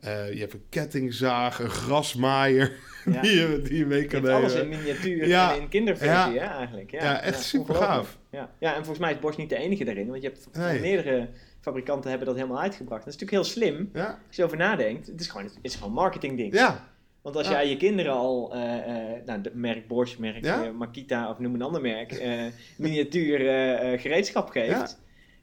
Eh, 0.00 0.32
je 0.32 0.38
hebt 0.40 0.52
een 0.52 0.64
kettingzaag, 0.68 1.60
een 1.60 1.70
grasmaaier 1.70 2.72
Ja. 3.12 3.20
die, 3.20 3.32
je, 3.32 3.60
die 3.62 3.78
je 3.78 3.86
mee 3.86 4.04
kan 4.04 4.22
hebt 4.22 4.34
alles 4.34 4.54
nemen. 4.54 4.72
in 4.72 4.78
miniatuur 4.78 5.26
Ja. 5.28 5.54
en 5.54 5.60
in 5.60 5.68
kinderversie, 5.68 6.34
Ja. 6.34 6.48
hè, 6.48 6.56
eigenlijk. 6.56 6.90
Ja, 6.90 7.02
Ja, 7.04 7.20
echt 7.20 7.42
super 7.42 7.74
gaaf. 7.74 8.18
Ja. 8.30 8.50
ja, 8.58 8.70
en 8.70 8.76
volgens 8.76 8.98
mij 8.98 9.12
is 9.12 9.18
Bosch 9.18 9.36
niet 9.38 9.48
de 9.48 9.56
enige 9.56 9.84
daarin, 9.84 10.06
want 10.08 10.22
je 10.22 10.28
hebt 10.28 10.48
Nee. 10.56 10.80
meerdere 10.80 11.28
fabrikanten 11.60 12.08
hebben 12.10 12.26
dat 12.28 12.36
helemaal 12.36 12.60
uitgebracht. 12.60 13.04
Dat 13.04 13.14
is 13.14 13.20
natuurlijk 13.20 13.42
heel 13.48 13.52
slim, 13.60 13.90
als 13.94 14.36
je 14.36 14.38
erover 14.42 14.56
nadenkt. 14.58 15.06
Het 15.06 15.20
is 15.20 15.28
gewoon, 15.28 15.44
het 15.46 15.58
is 15.62 15.74
gewoon 15.74 15.88
een 15.88 15.94
marketing 15.94 16.36
ding. 16.36 16.54
ja, 16.54 16.88
Want 17.26 17.38
als 17.38 17.48
jij 17.48 17.68
je 17.68 17.76
kinderen 17.76 18.12
al, 18.12 18.54
eh, 18.54 18.76
eh, 18.76 19.24
nou, 19.24 19.40
de 19.40 19.50
merk 19.54 19.88
Bosch, 19.88 20.18
merk 20.18 20.44
Ja. 20.44 20.64
eh, 20.64 20.70
Makita 20.70 21.30
of 21.30 21.38
noem 21.38 21.54
een 21.54 21.62
ander 21.62 21.80
merk, 21.80 22.12
eh, 22.12 22.30
miniatuur 22.76 23.38
gereedschap 23.98 24.48
geeft, 24.50 24.70
ja. 24.70 24.88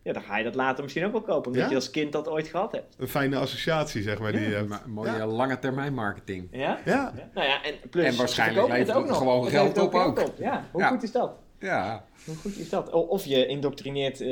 Ja. 0.04 0.14
dan 0.14 0.22
ga 0.22 0.38
je 0.38 0.44
dat 0.44 0.56
later 0.56 0.84
misschien 0.84 1.06
ook 1.06 1.12
wel 1.12 1.22
kopen, 1.22 1.48
omdat 1.52 1.64
Ja. 1.64 1.70
je 1.70 1.76
als 1.76 1.90
kind 1.90 2.12
dat 2.12 2.28
ooit 2.30 2.48
gehad 2.48 2.72
hebt. 2.72 2.96
een 2.98 3.08
fijne 3.08 3.36
associatie, 3.38 4.02
zeg 4.02 4.20
maar. 4.20 4.32
Die 4.32 4.48
mooie 4.86 5.12
Ja. 5.12 5.26
lange 5.26 5.60
termijn 5.60 5.94
marketing. 5.94 6.48
Ja? 6.52 6.80
Ja, 6.86 7.14
Ja. 7.16 7.30
Nou 7.34 7.48
ja, 7.48 7.64
en 7.64 7.74
plus... 7.90 8.06
En 8.06 8.16
waarschijnlijk 8.18 8.68
levert 8.68 8.88
het 8.98 9.08
nog. 9.08 9.18
gewoon 9.18 9.44
Het 9.44 9.54
geld 9.54 9.78
op 9.78 9.94
ook. 9.94 10.20
Ja, 10.38 10.66
hoe 10.72 10.82
Ja. 10.82 10.88
goed 10.88 11.04
is 11.04 11.12
dat? 11.12 11.32
Ja, 11.60 12.06
Hoe 12.26 12.36
goed 12.36 12.58
is 12.58 12.70
dat? 12.70 12.90
Of 12.92 13.26
je 13.26 13.46
indoctrineert 13.46 14.22
eh, 14.22 14.28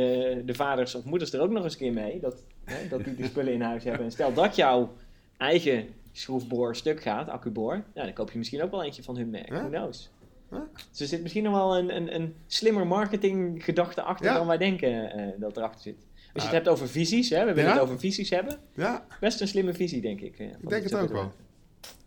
de 0.45 0.53
vaders 0.53 0.95
of 0.95 1.03
moeders 1.03 1.33
er 1.33 1.41
ook 1.41 1.49
nog 1.51 1.63
eens 1.63 1.73
een 1.73 1.79
keer 1.79 1.93
mee. 1.93 2.19
Dat, 2.19 2.43
hè, 2.65 2.87
dat 2.87 3.03
die 3.03 3.15
de 3.15 3.25
spullen 3.25 3.53
in 3.53 3.61
huis 3.61 3.83
hebben. 3.83 4.05
En 4.05 4.11
stel 4.11 4.33
dat 4.33 4.55
jouw 4.55 4.93
eigen 5.37 5.87
schroefboor 6.11 6.75
stuk 6.75 7.01
gaat, 7.01 7.29
accuboor. 7.29 7.83
Ja, 7.93 8.03
dan 8.03 8.13
koop 8.13 8.31
je 8.31 8.37
misschien 8.37 8.61
ook 8.63 8.71
wel 8.71 8.83
eentje 8.83 9.03
van 9.03 9.15
hun 9.17 9.29
merk. 9.29 9.49
Who 9.49 9.67
knows? 9.69 10.09
Ja. 10.51 10.67
Dus 10.91 10.99
er 10.99 11.07
zit 11.07 11.21
misschien 11.21 11.43
nog 11.43 11.53
wel 11.53 11.77
een, 11.77 11.95
een, 11.95 12.15
een 12.15 12.35
slimmer 12.47 12.87
marketing 12.87 13.63
gedachte 13.63 14.01
achter 14.01 14.25
Ja. 14.25 14.33
dan 14.37 14.47
wij 14.47 14.57
denken 14.57 15.11
eh, 15.11 15.27
dat 15.37 15.57
erachter 15.57 15.81
zit. 15.81 15.95
Als 16.33 16.43
je 16.43 16.49
het 16.49 16.57
hebt 16.57 16.67
over 16.67 16.87
visies, 16.89 17.29
hè, 17.29 17.39
we 17.45 17.53
willen 17.53 17.63
Ja. 17.69 17.71
het 17.75 17.81
over 17.81 17.99
visies 17.99 18.29
hebben. 18.29 18.59
ja, 18.75 19.05
Best 19.19 19.41
een 19.41 19.47
slimme 19.47 19.73
visie, 19.73 20.01
denk 20.01 20.21
ik. 20.21 20.39
eh, 20.39 20.45
ik 20.47 20.69
denk 20.69 20.83
het 20.83 20.95
ook 20.95 21.11
wel. 21.11 21.31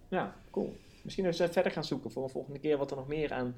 Ja, 0.08 0.34
cool. 0.50 0.76
Misschien 1.02 1.24
eens 1.26 1.40
eh, 1.40 1.48
verder 1.48 1.72
gaan 1.72 1.84
zoeken 1.84 2.10
voor 2.10 2.22
een 2.22 2.28
volgende 2.30 2.58
keer 2.58 2.76
wat 2.78 2.90
er 2.90 2.96
nog 2.96 3.08
meer 3.08 3.32
aan 3.32 3.54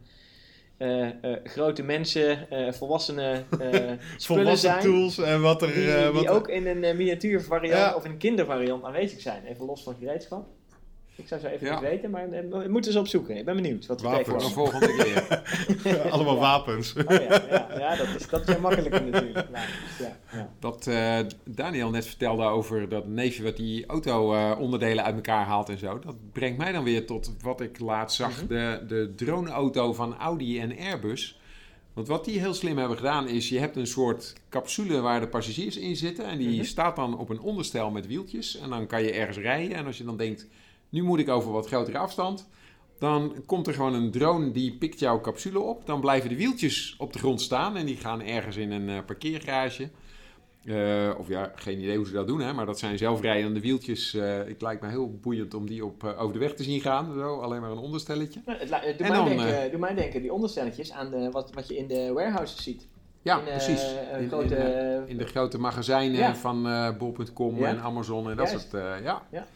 eh, 0.77 1.07
eh, 1.25 1.39
grote 1.45 1.83
mensen, 1.83 2.51
eh 2.51 2.73
volwassenen 2.73 3.47
spullen 3.51 3.99
Volwassen 4.19 4.57
zijn. 4.71 4.81
tools 4.83 5.19
en 5.19 5.41
wat 5.41 5.63
er... 5.63 5.73
Die, 5.73 5.85
die 5.85 6.11
wat 6.13 6.29
ook 6.29 6.49
in 6.49 6.67
een 6.67 6.97
miniatuurvariant 6.97 7.79
Ja. 7.81 7.95
of 7.95 8.05
in 8.05 8.11
een 8.11 8.17
kindervariant 8.19 8.85
aanwezig 8.85 9.21
zijn. 9.21 9.45
Even 9.45 9.65
los 9.65 9.83
van 9.83 9.95
gereedschap. 9.99 10.47
Ik 11.17 11.29
zou 11.29 11.41
zo 11.41 11.47
even 11.47 11.67
Ja. 11.67 11.73
niet 11.73 11.89
weten, 11.89 12.11
maar 12.11 12.29
eh, 12.31 12.41
we 12.51 12.67
moeten 12.69 12.93
ze 12.93 12.99
opzoeken. 12.99 13.37
Ik 13.37 13.45
ben 13.45 13.57
benieuwd 13.57 13.87
wat 13.87 14.01
we 14.01 14.09
Wapens. 14.09 14.29
voor 14.29 14.39
de 14.39 14.45
volgende 14.51 14.95
keer. 14.97 16.11
allemaal 16.13 16.39
wapens. 16.39 16.95
Oh 16.95 17.03
ja, 17.09 17.21
ja, 17.21 17.67
ja, 17.79 17.97
dat 17.97 18.07
is, 18.19 18.29
dat 18.29 18.41
is 18.41 18.47
heel 18.47 18.61
makkelijker 18.61 19.05
natuurlijk. 19.05 19.47
Ja, 19.53 19.65
dus 19.99 20.07
ja, 20.07 20.17
ja. 20.33 20.51
Dat 20.59 20.87
eh, 20.87 21.19
Daniel 21.45 21.91
net 21.91 22.07
vertelde 22.07 22.45
over 22.45 22.89
dat 22.89 23.07
neefje 23.07 23.43
wat 23.43 23.57
die 23.57 23.87
auto-onderdelen 23.87 25.05
uit 25.05 25.15
elkaar 25.15 25.45
haalt 25.45 25.69
en 25.69 25.79
zo. 25.79 25.99
Dat 25.99 26.15
brengt 26.33 26.59
mij 26.59 26.73
dan 26.73 26.85
weer 26.85 27.07
tot 27.07 27.31
wat 27.43 27.61
ik 27.61 27.79
laatst 27.79 28.17
zag. 28.17 28.37
Mhm. 28.37 28.47
De, 28.47 28.85
de 28.89 29.13
drone-auto 29.17 29.93
van 29.93 30.17
Audi 30.19 30.61
en 30.61 30.79
Airbus. 30.79 31.41
Want 31.93 32.09
wat 32.09 32.25
die 32.25 32.39
heel 32.41 32.55
slim 32.55 32.79
hebben 32.79 32.97
gedaan 32.97 33.29
is, 33.29 33.49
je 33.49 33.59
hebt 33.59 33.77
een 33.77 33.87
soort 33.87 34.33
capsule 34.49 35.01
waar 35.01 35.21
de 35.21 35.29
passagiers 35.29 35.77
in 35.77 35.97
zitten. 35.97 36.25
En 36.25 36.39
die 36.39 36.57
Mhm. 36.57 36.65
staat 36.65 36.97
dan 36.97 37.19
op 37.19 37.29
een 37.29 37.41
onderstel 37.41 37.91
met 37.91 38.07
wieltjes. 38.07 38.57
En 38.59 38.71
dan 38.71 38.87
kan 38.87 39.03
je 39.03 39.13
ergens 39.13 39.39
rijden. 39.39 39.77
En 39.77 39.87
als 39.87 39.99
je 39.99 40.05
dan 40.05 40.17
denkt, 40.17 40.47
nu 40.97 41.03
moet 41.03 41.19
ik 41.19 41.29
over 41.29 41.53
wat 41.53 41.67
grotere 41.67 41.99
afstand. 41.99 42.49
Dan 42.99 43.35
komt 43.47 43.67
er 43.67 43.75
gewoon 43.75 43.95
een 43.95 44.11
drone 44.11 44.51
die 44.51 44.73
pikt 44.73 44.99
jouw 44.99 45.21
capsule 45.21 45.59
op. 45.59 45.87
Dan 45.87 46.01
blijven 46.01 46.29
de 46.29 46.37
wieltjes 46.37 46.95
op 46.99 47.13
de 47.13 47.19
grond 47.19 47.41
staan. 47.41 47.77
En 47.77 47.87
die 47.87 47.97
gaan 47.97 48.23
ergens 48.23 48.57
in 48.57 48.71
een 48.73 48.89
eh, 48.89 49.05
parkeergarage. 49.07 49.89
Eh, 50.65 51.11
of 51.19 51.29
ja, 51.29 51.53
geen 51.55 51.79
idee 51.79 51.97
hoe 51.97 52.07
ze 52.07 52.13
dat 52.13 52.27
doen, 52.27 52.41
hè, 52.41 52.53
maar 52.53 52.67
dat 52.67 52.79
zijn 52.79 52.99
zelfrijdende 52.99 53.61
wieltjes. 53.61 54.15
eh 54.15 54.37
het 54.37 54.63
lijkt 54.63 54.83
me 54.83 54.89
heel 54.89 55.19
boeiend 55.23 55.55
om 55.55 55.67
die 55.67 55.85
op, 55.85 56.05
over 56.05 56.33
de 56.33 56.39
weg 56.39 56.55
te 56.55 56.63
zien 56.63 56.81
gaan. 56.81 57.15
Zo, 57.19 57.39
alleen 57.41 57.61
maar 57.61 57.71
een 57.71 57.79
onderstelletje. 57.79 58.41
Nou, 58.47 58.59
het, 58.59 58.71
En 58.71 58.95
mij 58.99 59.11
dan, 59.11 59.29
denken, 59.37 59.81
mij 59.81 59.95
denken, 59.95 60.23
die 60.23 60.33
onderstelletjes 60.33 60.93
aan 60.93 61.11
de, 61.11 61.31
wat, 61.31 61.51
wat 61.55 61.69
je 61.69 61.77
in 61.77 61.87
de 61.87 62.13
warehouses 62.15 62.63
ziet. 62.63 62.87
Ja, 63.23 63.39
in, 63.39 63.45
precies. 63.45 63.83
In- 64.19 64.29
grote, 64.29 64.55
in, 64.55 65.09
in 65.09 65.17
de 65.17 65.27
grote 65.27 65.59
magazijnen 65.59 66.19
Ja. 66.19 66.35
van 66.37 66.63
bol.com 66.99 67.59
Ja. 67.59 67.67
en 67.69 67.81
Amazon 67.81 68.31
en 68.31 68.37
dat 68.37 68.51
Juist. 68.51 68.69
soort. 68.71 69.03
ja. 69.03 69.23
Ja. 69.31 69.47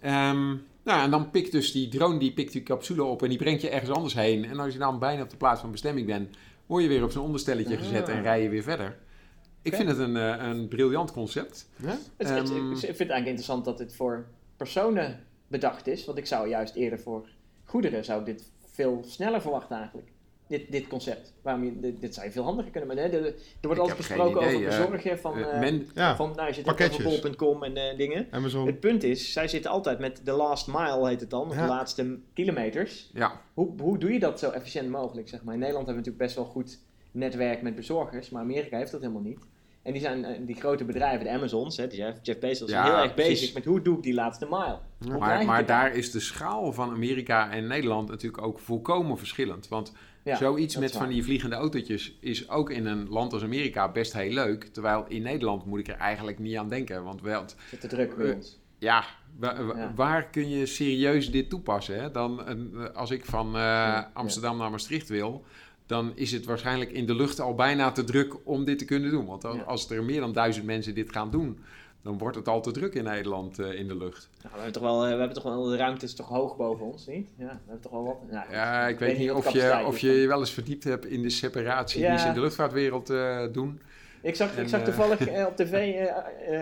Ehm, 0.00 0.46
nou, 0.84 1.02
en 1.02 1.10
dan 1.10 1.30
pikt 1.30 1.52
dus 1.52 1.72
die 1.72 1.88
drone 1.88 2.18
die 2.18 2.32
pikt 2.32 2.52
die 2.52 2.62
capsule 2.62 3.02
op 3.04 3.22
en 3.22 3.28
die 3.28 3.38
brengt 3.38 3.60
je 3.62 3.68
ergens 3.70 3.90
anders 3.90 4.14
heen. 4.14 4.44
En 4.44 4.58
als 4.58 4.72
je 4.72 4.78
dan 4.78 4.98
bijna 4.98 5.22
op 5.22 5.30
de 5.30 5.36
plaats 5.36 5.60
van 5.60 5.70
bestemming 5.70 6.06
bent, 6.06 6.36
word 6.66 6.82
je 6.82 6.88
weer 6.88 7.04
op 7.04 7.10
zo'n 7.10 7.24
onderstelletje 7.24 7.76
Ah. 7.76 7.82
gezet 7.82 8.08
en 8.08 8.22
rij 8.22 8.42
je 8.42 8.48
weer 8.48 8.62
verder. 8.62 8.96
Ik 9.62 9.74
vind 9.74 9.88
het 9.88 9.98
een, 9.98 10.16
eh, 10.16 10.46
een 10.48 10.68
briljant 10.68 11.12
concept. 11.12 11.68
Ja? 11.76 11.88
Het, 11.88 11.98
het- 12.16 12.50
Ehm, 12.50 12.70
ik 12.72 12.76
vind 12.78 12.82
het 12.82 12.98
eigenlijk 12.98 13.26
interessant 13.26 13.64
dat 13.64 13.78
dit 13.78 13.94
voor 13.96 14.26
personen 14.56 15.20
bedacht 15.48 15.86
is. 15.86 16.04
Want 16.04 16.18
ik 16.18 16.26
zou 16.26 16.48
juist 16.48 16.74
eerder 16.74 16.98
voor 17.00 17.28
goederen 17.64 18.04
zou 18.04 18.20
ik 18.20 18.26
dit 18.26 18.50
veel 18.66 19.02
sneller 19.06 19.40
verwachten 19.40 19.76
eigenlijk. 19.76 20.08
Dit, 20.48 20.72
dit 20.72 20.86
concept. 20.86 21.32
Waarom 21.42 21.64
je, 21.64 21.80
dit, 21.80 22.00
dit 22.00 22.14
zou 22.14 22.26
je 22.26 22.32
veel 22.32 22.42
handiger 22.42 22.70
kunnen. 22.70 22.94
Maar 22.94 23.04
hè, 23.04 23.10
de- 23.10 23.34
er 23.60 23.66
wordt 23.66 23.80
altijd 23.80 23.98
gesproken 23.98 24.42
idee, 24.42 24.54
over 24.56 24.68
bezorgen 24.68 25.18
van, 25.18 25.38
Eh, 25.38 25.52
eh, 25.54 25.60
men, 25.60 25.88
Ja, 25.94 26.16
van 26.16 26.32
nou, 26.36 26.48
je 26.48 26.54
zit 26.54 26.64
pakketjes. 26.64 27.20
bol.com 27.20 27.62
en 27.64 27.76
eh, 27.76 27.96
dingen. 27.96 28.26
Amazon. 28.30 28.66
Het 28.66 28.80
punt 28.80 29.02
is, 29.02 29.32
zij 29.32 29.48
zitten 29.48 29.70
altijd 29.70 29.98
met 29.98 30.20
de 30.24 30.32
last 30.32 30.66
mile 30.66 31.08
heet 31.08 31.20
het 31.20 31.30
dan. 31.30 31.48
Ja. 31.52 31.62
de 31.62 31.68
laatste 31.68 32.18
kilometers. 32.34 33.10
ja, 33.14 33.40
Hoe, 33.54 33.68
hoe 33.80 33.98
doe 33.98 34.12
je 34.12 34.18
dat 34.18 34.38
zo 34.38 34.50
efficiënt 34.50 34.90
mogelijk? 34.90 35.28
Zeg 35.28 35.42
maar? 35.44 35.54
In 35.54 35.60
Nederland 35.60 35.86
hebben 35.86 36.04
we 36.04 36.10
natuurlijk 36.10 36.34
best 36.34 36.46
wel 36.46 36.62
goed 36.62 36.78
netwerk 37.10 37.62
met 37.62 37.74
bezorgers, 37.74 38.30
maar 38.30 38.42
Amerika 38.42 38.76
heeft 38.78 38.92
dat 38.92 39.00
helemaal 39.00 39.22
niet. 39.22 39.38
En 39.88 39.94
die 39.94 40.02
zijn 40.02 40.24
eh, 40.24 40.36
die 40.46 40.54
grote 40.56 40.84
bedrijven, 40.84 41.24
de 41.24 41.30
Amazons, 41.30 41.76
hè, 41.76 41.86
die 41.86 41.98
Jeff, 41.98 42.18
Jeff 42.22 42.38
Bezos, 42.38 42.70
Ja, 42.70 42.84
heel 42.84 42.96
erg 43.02 43.14
precies. 43.14 43.40
bezig 43.40 43.54
met 43.54 43.64
hoe 43.64 43.82
doe 43.82 43.96
ik 43.96 44.02
die 44.02 44.14
laatste 44.14 44.46
mile. 44.50 44.78
Maar, 45.18 45.44
maar 45.44 45.66
daar 45.66 45.94
is 45.94 46.10
de 46.10 46.20
schaal 46.20 46.72
van 46.72 46.90
Amerika 46.90 47.50
en 47.50 47.66
Nederland 47.66 48.08
natuurlijk 48.08 48.42
ook 48.42 48.58
volkomen 48.58 49.18
verschillend. 49.18 49.68
Want 49.68 49.92
Ja, 50.24 50.36
zoiets 50.36 50.76
met 50.76 50.92
van 50.92 51.08
die 51.08 51.24
vliegende 51.24 51.56
autootjes 51.56 52.16
is 52.20 52.48
ook 52.50 52.70
in 52.70 52.86
een 52.86 53.08
land 53.08 53.32
als 53.32 53.42
Amerika 53.42 53.92
best 53.92 54.12
heel 54.12 54.32
leuk. 54.32 54.64
Terwijl 54.64 55.04
in 55.08 55.22
Nederland 55.22 55.64
moet 55.66 55.78
ik 55.78 55.88
er 55.88 55.96
eigenlijk 55.96 56.38
niet 56.38 56.56
aan 56.56 56.68
denken. 56.68 57.04
Want 57.04 57.20
wel, 57.22 57.44
Zit 57.70 57.80
te 57.80 57.86
druk 57.86 58.16
bij 58.16 58.28
Eh, 58.28 58.34
ons. 58.34 58.58
ja, 58.78 59.04
wa- 59.38 59.64
wa- 59.64 59.76
Ja. 59.76 59.92
waar 59.94 60.30
kun 60.30 60.48
je 60.48 60.66
serieus 60.66 61.30
dit 61.30 61.50
toepassen? 61.50 62.00
Hè? 62.00 62.10
Dan, 62.10 62.48
een- 62.48 62.92
als 62.94 63.10
ik 63.10 63.24
van 63.24 63.56
eh. 63.56 64.02
Amsterdam 64.12 64.56
naar 64.58 64.70
Maastricht 64.70 65.08
wil, 65.08 65.44
dan 65.88 66.12
is 66.14 66.32
het 66.32 66.44
waarschijnlijk 66.44 66.90
in 66.90 67.06
de 67.06 67.14
lucht 67.14 67.40
al 67.40 67.54
bijna 67.54 67.92
te 67.92 68.04
druk 68.04 68.34
om 68.44 68.64
dit 68.64 68.78
te 68.78 68.84
kunnen 68.84 69.10
doen. 69.10 69.26
Want 69.26 69.66
als 69.66 69.90
er 69.90 70.04
meer 70.04 70.20
dan 70.20 70.32
duizend 70.32 70.66
mensen 70.66 70.94
dit 70.94 71.12
gaan 71.12 71.30
doen, 71.30 71.58
dan 72.02 72.18
wordt 72.18 72.36
het 72.36 72.48
al 72.48 72.60
te 72.60 72.70
druk 72.70 72.94
in 72.94 73.04
Nederland 73.04 73.58
eh, 73.58 73.72
in 73.72 73.88
de 73.88 73.96
lucht. 73.96 74.28
Nou, 74.42 74.54
we, 74.54 74.60
hebben 74.60 74.72
toch 74.72 74.82
wel, 74.82 75.04
eh, 75.04 75.12
we 75.12 75.18
hebben 75.18 75.34
toch 75.34 75.42
wel, 75.42 75.64
de 75.64 75.76
ruimte 75.76 76.04
is 76.04 76.14
toch 76.14 76.28
hoog 76.28 76.56
boven 76.56 76.86
ons, 76.86 77.06
niet? 77.06 77.28
Ja, 77.36 77.46
we 77.46 77.52
hebben 77.64 77.80
toch 77.80 77.92
wel 77.92 78.04
wat. 78.04 78.30
Nou. 78.30 78.52
Ja, 78.52 78.86
ik 78.88 78.98
weet 78.98 79.18
niet 79.18 79.30
of 79.30 79.50
je, 79.50 79.82
of 79.86 79.98
je 79.98 80.12
je 80.12 80.26
wel 80.26 80.38
eens 80.38 80.50
verdiept 80.50 80.84
hebt 80.84 81.06
in 81.06 81.22
de 81.22 81.30
separatie 81.30 82.00
Ja. 82.00 82.10
die 82.10 82.18
ze 82.18 82.26
in 82.26 82.34
de 82.34 82.40
luchtvaartwereld 82.40 83.10
eh, 83.10 83.46
doen. 83.52 83.80
Ik 84.22 84.34
zag, 84.34 84.56
ik 84.56 84.68
zag 84.68 84.84
toevallig 84.84 85.20
op 85.50 85.56
tv 85.56 86.06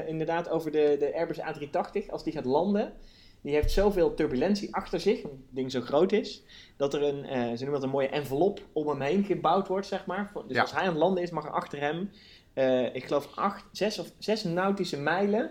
inderdaad 0.07 0.49
over 0.49 0.71
de, 0.71 0.97
de 0.99 1.15
Airbus 1.15 1.39
A380. 1.39 2.11
Als 2.11 2.25
die 2.25 2.33
gaat 2.33 2.45
landen, 2.45 2.93
die 3.41 3.55
heeft 3.55 3.71
zoveel 3.73 4.15
turbulentie 4.15 4.75
achter 4.75 5.01
zich, 5.01 5.17
omdat 5.23 5.39
het 5.47 5.55
ding 5.57 5.71
zo 5.71 5.81
groot 5.81 6.13
is, 6.13 6.43
dat 6.77 6.95
er 6.95 7.03
een, 7.03 7.25
eh, 7.25 7.41
ze 7.41 7.47
noemen 7.65 7.73
dat 7.73 7.83
een 7.83 7.89
mooie 7.91 8.09
envelop 8.09 8.61
om 8.73 8.89
hem 8.89 9.01
heen 9.01 9.25
gebouwd 9.25 9.69
wordt, 9.69 9.87
zeg 9.87 10.07
maar. 10.07 10.33
Dus 10.47 10.57
Ja. 10.57 10.61
als 10.61 10.73
hij 10.73 10.83
aan 10.83 10.89
het 10.89 10.97
landen 10.97 11.23
is, 11.23 11.31
mag 11.31 11.45
er 11.45 11.51
achter 11.51 11.81
hem, 11.81 12.11
eh, 12.55 12.95
ik 12.95 13.05
geloof, 13.05 13.29
acht, 13.35 13.65
zes, 13.73 13.99
of, 13.99 14.13
zes 14.19 14.45
nautische 14.45 14.97
mijlen, 15.01 15.51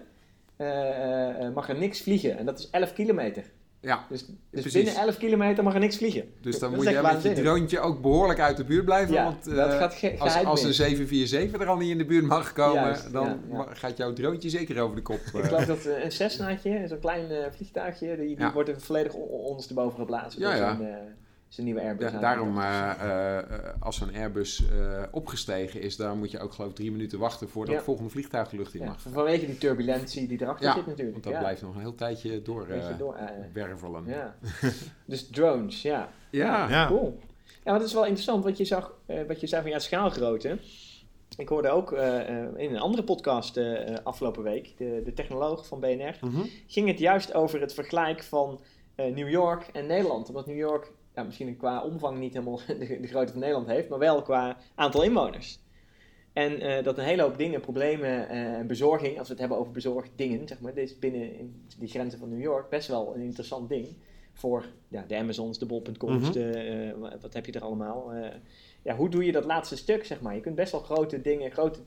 eh, 0.56 1.50
mag 1.54 1.70
er 1.70 1.78
niks 1.78 2.02
vliegen. 2.02 2.38
En 2.38 2.46
dat 2.46 2.60
is 2.60 2.70
11 2.70 2.94
kilometer. 2.94 3.44
Ja, 3.86 4.06
Dus, 4.10 4.26
dus 4.52 4.74
binnen 4.74 4.96
11 4.96 5.18
kilometer 5.18 5.64
mag 5.64 5.74
er 5.74 5.80
niks 5.80 5.98
vliegen. 5.98 6.24
dus 6.42 6.60
dan 6.60 6.70
Dat 6.72 6.80
moet 6.84 6.90
je 6.90 7.02
met 7.02 7.22
je 7.22 7.34
droontje 7.34 7.80
ook 7.80 8.02
behoorlijk 8.02 8.40
uit 8.40 8.58
de 8.58 8.64
buurt 8.64 8.86
blijven. 8.86 9.14
Ja, 9.14 9.24
want 9.24 9.46
dat 9.56 9.74
gaat 9.74 9.94
ge 9.94 10.16
als, 10.20 10.44
als 10.44 10.62
een 10.62 10.68
mis. 10.68 10.76
747 10.76 11.62
er 11.62 11.68
al 11.68 11.78
niet 11.78 11.90
in 11.90 11.98
de 11.98 12.06
buurt 12.06 12.26
mag 12.26 12.54
komen, 12.54 12.84
Juist, 12.84 13.12
dan 13.12 13.40
ja, 13.52 13.68
gaat 13.74 13.98
jouw 13.98 14.14
droontje 14.14 14.50
zeker 14.50 14.82
over 14.82 14.96
de 14.96 15.02
kop. 15.02 15.20
Ik 15.34 15.34
eh. 15.34 15.48
geloof 15.48 15.66
dat 15.66 15.86
eh, 15.86 16.04
een 16.04 16.12
Cessnaatje, 16.12 16.88
zo'n 16.88 17.00
klein 17.00 17.52
vliegtuigje, 17.56 18.18
die, 18.18 18.38
wordt 18.54 18.70
er 18.70 18.82
volledig 18.82 19.14
on- 19.14 19.28
ondersteboven 19.28 20.00
geblazen. 20.00 20.42
Ja, 20.42 20.56
ja. 20.56 20.80
Eh, 20.80 20.88
zijn 21.56 21.66
nieuwe 21.66 21.82
Airbus. 21.82 22.12
Ja, 22.12 22.20
daarom, 22.20 22.58
eh, 22.60 23.40
eh, 23.40 23.44
als 23.80 23.98
zo'n 23.98 24.16
Airbus 24.16 24.64
eh, 24.72 25.04
opgestegen 25.12 25.82
is, 25.82 25.96
dan 25.96 26.18
moet 26.18 26.32
je 26.32 26.40
ook 26.40 26.54
geloof 26.54 26.70
ik 26.70 26.76
drie 26.76 26.92
minuten 26.92 27.20
wachten 27.20 27.50
voordat 27.50 27.70
Ja. 27.72 27.76
het 27.76 27.86
volgende 27.86 28.10
vliegtuig 28.10 28.50
de 28.50 28.58
lucht 28.58 28.74
in 28.74 28.80
ja, 28.80 28.86
mag. 28.86 29.02
vanwege 29.02 29.46
die 29.46 29.58
turbulentie 29.58 30.28
die 30.28 30.42
erachter 30.42 30.66
Ja, 30.66 30.74
zit 30.74 30.86
natuurlijk. 30.86 31.12
Want 31.12 31.24
dat 31.24 31.34
ja. 31.34 31.40
blijft 31.40 31.62
nog 31.62 31.76
een 31.76 31.82
heel 31.82 31.96
tijdje 31.96 32.42
door, 32.42 32.68
wervelen. 32.68 34.04
ja. 34.06 34.36
dus 35.06 35.28
drones, 35.30 35.82
ja. 35.82 36.10
Ja. 36.30 36.70
Ja. 36.70 36.88
Cool. 36.88 37.20
Ja, 37.46 37.72
maar 37.72 37.80
dat 37.80 37.88
is 37.88 37.94
wel 37.94 38.04
interessant 38.06 38.44
wat 38.44 38.58
je 38.58 38.66
zag, 38.66 38.94
eh, 39.06 39.20
wat 39.28 39.40
je 39.40 39.48
zei 39.48 39.62
van 39.62 39.72
ja, 39.72 39.80
schaalgrootte. 39.80 40.58
Ik 41.38 41.50
hoorde 41.50 41.70
ook 41.70 41.92
eh, 41.92 42.20
eh, 42.40 42.48
in 42.56 42.70
een 42.74 42.80
andere 42.80 43.04
podcast 43.04 43.60
afgelopen 44.04 44.44
week, 44.44 44.74
de, 44.78 45.02
de 45.06 45.14
technoloog 45.14 45.68
van 45.68 45.80
BNR, 45.80 46.18
Mhm. 46.22 46.42
ging 46.68 46.88
het 46.88 47.00
juist 47.00 47.34
over 47.34 47.62
het 47.62 47.74
vergelijk 47.74 48.24
van 48.24 48.60
eh, 48.96 49.14
New 49.14 49.30
York 49.30 49.68
en 49.74 49.86
Nederland. 49.88 50.28
Omdat 50.28 50.46
New 50.46 50.58
York 50.58 50.92
ja, 51.16 51.24
misschien 51.24 51.58
qua 51.58 51.82
omvang 51.84 52.18
niet 52.20 52.34
helemaal 52.34 52.60
de, 52.68 52.98
de 53.02 53.08
grootte 53.08 53.32
van 53.32 53.42
Nederland 53.42 53.68
heeft, 53.68 53.90
maar 53.90 54.00
wel 54.00 54.22
qua 54.22 54.58
aantal 54.76 55.04
inwoners. 55.04 55.60
En 56.34 56.60
eh, 56.60 56.84
dat 56.84 56.98
een 56.98 57.04
hele 57.04 57.22
hoop 57.22 57.38
dingen, 57.38 57.62
problemen 57.62 58.30
eh, 58.30 58.54
en 58.54 58.68
bezorging, 58.68 59.18
als 59.18 59.28
we 59.28 59.32
het 59.34 59.40
hebben 59.42 59.58
over 59.60 59.72
bezorgd 59.72 60.10
dingen, 60.16 60.48
zeg 60.48 60.60
maar, 60.60 60.74
dit 60.74 60.90
is 60.90 61.00
binnen 61.00 61.38
in 61.38 61.66
die 61.80 61.88
grenzen 61.90 62.20
van 62.20 62.30
New 62.30 62.42
York 62.42 62.70
best 62.70 62.88
wel 62.88 63.16
een 63.16 63.22
interessant 63.22 63.70
ding. 63.70 63.88
Voor 64.34 64.66
ja, 64.88 65.06
de 65.08 65.16
Amazons, 65.16 65.60
de 65.60 65.66
Bol.coms, 65.66 66.22
Mhm. 66.24 66.32
de, 66.32 66.50
eh, 66.52 67.20
wat- 67.22 67.34
heb 67.34 67.46
je 67.46 67.52
er 67.52 67.62
allemaal. 67.64 68.14
ja, 68.82 68.96
hoe 68.96 69.10
doe 69.10 69.26
je 69.26 69.32
dat 69.32 69.46
laatste 69.46 69.78
stuk, 69.78 70.06
zeg 70.06 70.22
maar? 70.22 70.36
Je 70.36 70.42
kunt 70.42 70.56
best 70.56 70.72
wel 70.72 70.82
grote 70.82 71.22
dingen, 71.22 71.52
grote 71.52 71.80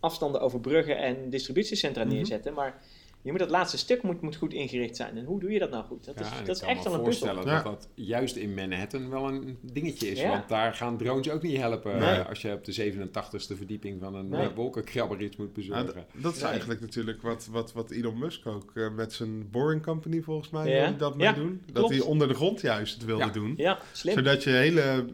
afstanden 0.00 0.40
overbruggen 0.40 0.96
en 0.98 1.30
distributiecentra 1.30 2.04
Mhm. 2.04 2.12
neerzetten, 2.14 2.54
maar 2.54 2.82
je 3.22 3.30
moet 3.30 3.40
dat 3.40 3.50
laatste 3.50 3.78
stuk 3.78 4.02
moet, 4.02 4.20
moet 4.20 4.36
goed 4.36 4.52
ingericht 4.52 4.96
zijn. 4.96 5.16
En 5.16 5.24
hoe 5.24 5.40
doe 5.40 5.50
je 5.50 5.58
dat 5.58 5.70
nou 5.70 5.84
goed? 5.84 6.04
Dat 6.04 6.20
is, 6.20 6.28
Ja, 6.28 6.32
dat 6.32 6.40
ik 6.46 6.48
is 6.52 6.58
kan 6.60 6.68
echt 6.68 6.84
me 6.84 6.90
wel 6.90 6.98
een 6.98 7.04
puzzel. 7.04 7.26
voorstellen 7.26 7.56
Ja. 7.56 7.62
dat 7.62 7.80
dat 7.80 7.88
juist 7.94 8.36
in 8.36 8.54
Manhattan 8.54 9.10
wel 9.10 9.28
een 9.28 9.58
dingetje 9.62 10.08
is. 10.10 10.20
Ja. 10.20 10.28
Want 10.28 10.48
daar 10.48 10.74
gaan 10.74 10.96
drones 10.96 11.30
ook 11.30 11.42
niet 11.42 11.56
helpen 11.56 11.98
Nee. 11.98 12.08
eh, 12.18 12.28
als 12.28 12.42
je 12.42 12.52
op 12.52 12.64
de 12.64 12.72
87ste 12.72 13.56
verdieping 13.56 14.00
van 14.00 14.14
een 14.14 14.28
Nee. 14.28 14.40
eh, 14.48 14.54
wolkenkrabber 14.54 15.22
iets 15.22 15.36
moet 15.36 15.52
bezorgen. 15.52 16.06
dat 16.14 16.34
is 16.34 16.40
Nee. 16.40 16.50
eigenlijk 16.50 16.80
natuurlijk 16.80 17.22
wat, 17.22 17.48
wat, 17.50 17.72
wat 17.72 17.90
Elon 17.90 18.18
Musk 18.18 18.46
ook 18.46 18.70
eh, 18.74 18.90
met 18.94 19.12
zijn 19.12 19.50
Boring 19.50 19.82
Company 19.82 20.20
volgens 20.22 20.50
mij 20.50 20.94
dat 20.96 21.14
Ja, 21.16 21.32
mee 21.32 21.44
doen. 21.44 21.62
Dat 21.66 21.74
klopt. 21.74 21.90
hij 21.94 22.00
onder 22.00 22.28
de 22.28 22.34
grond 22.34 22.60
juist 22.60 22.94
het 22.94 23.04
wilde 23.04 23.24
Ja. 23.24 23.30
doen. 23.30 23.54
Ja, 23.56 23.78
slim. 23.92 24.14
Zodat 24.14 24.42
je 24.44 24.50
hele 24.50 25.06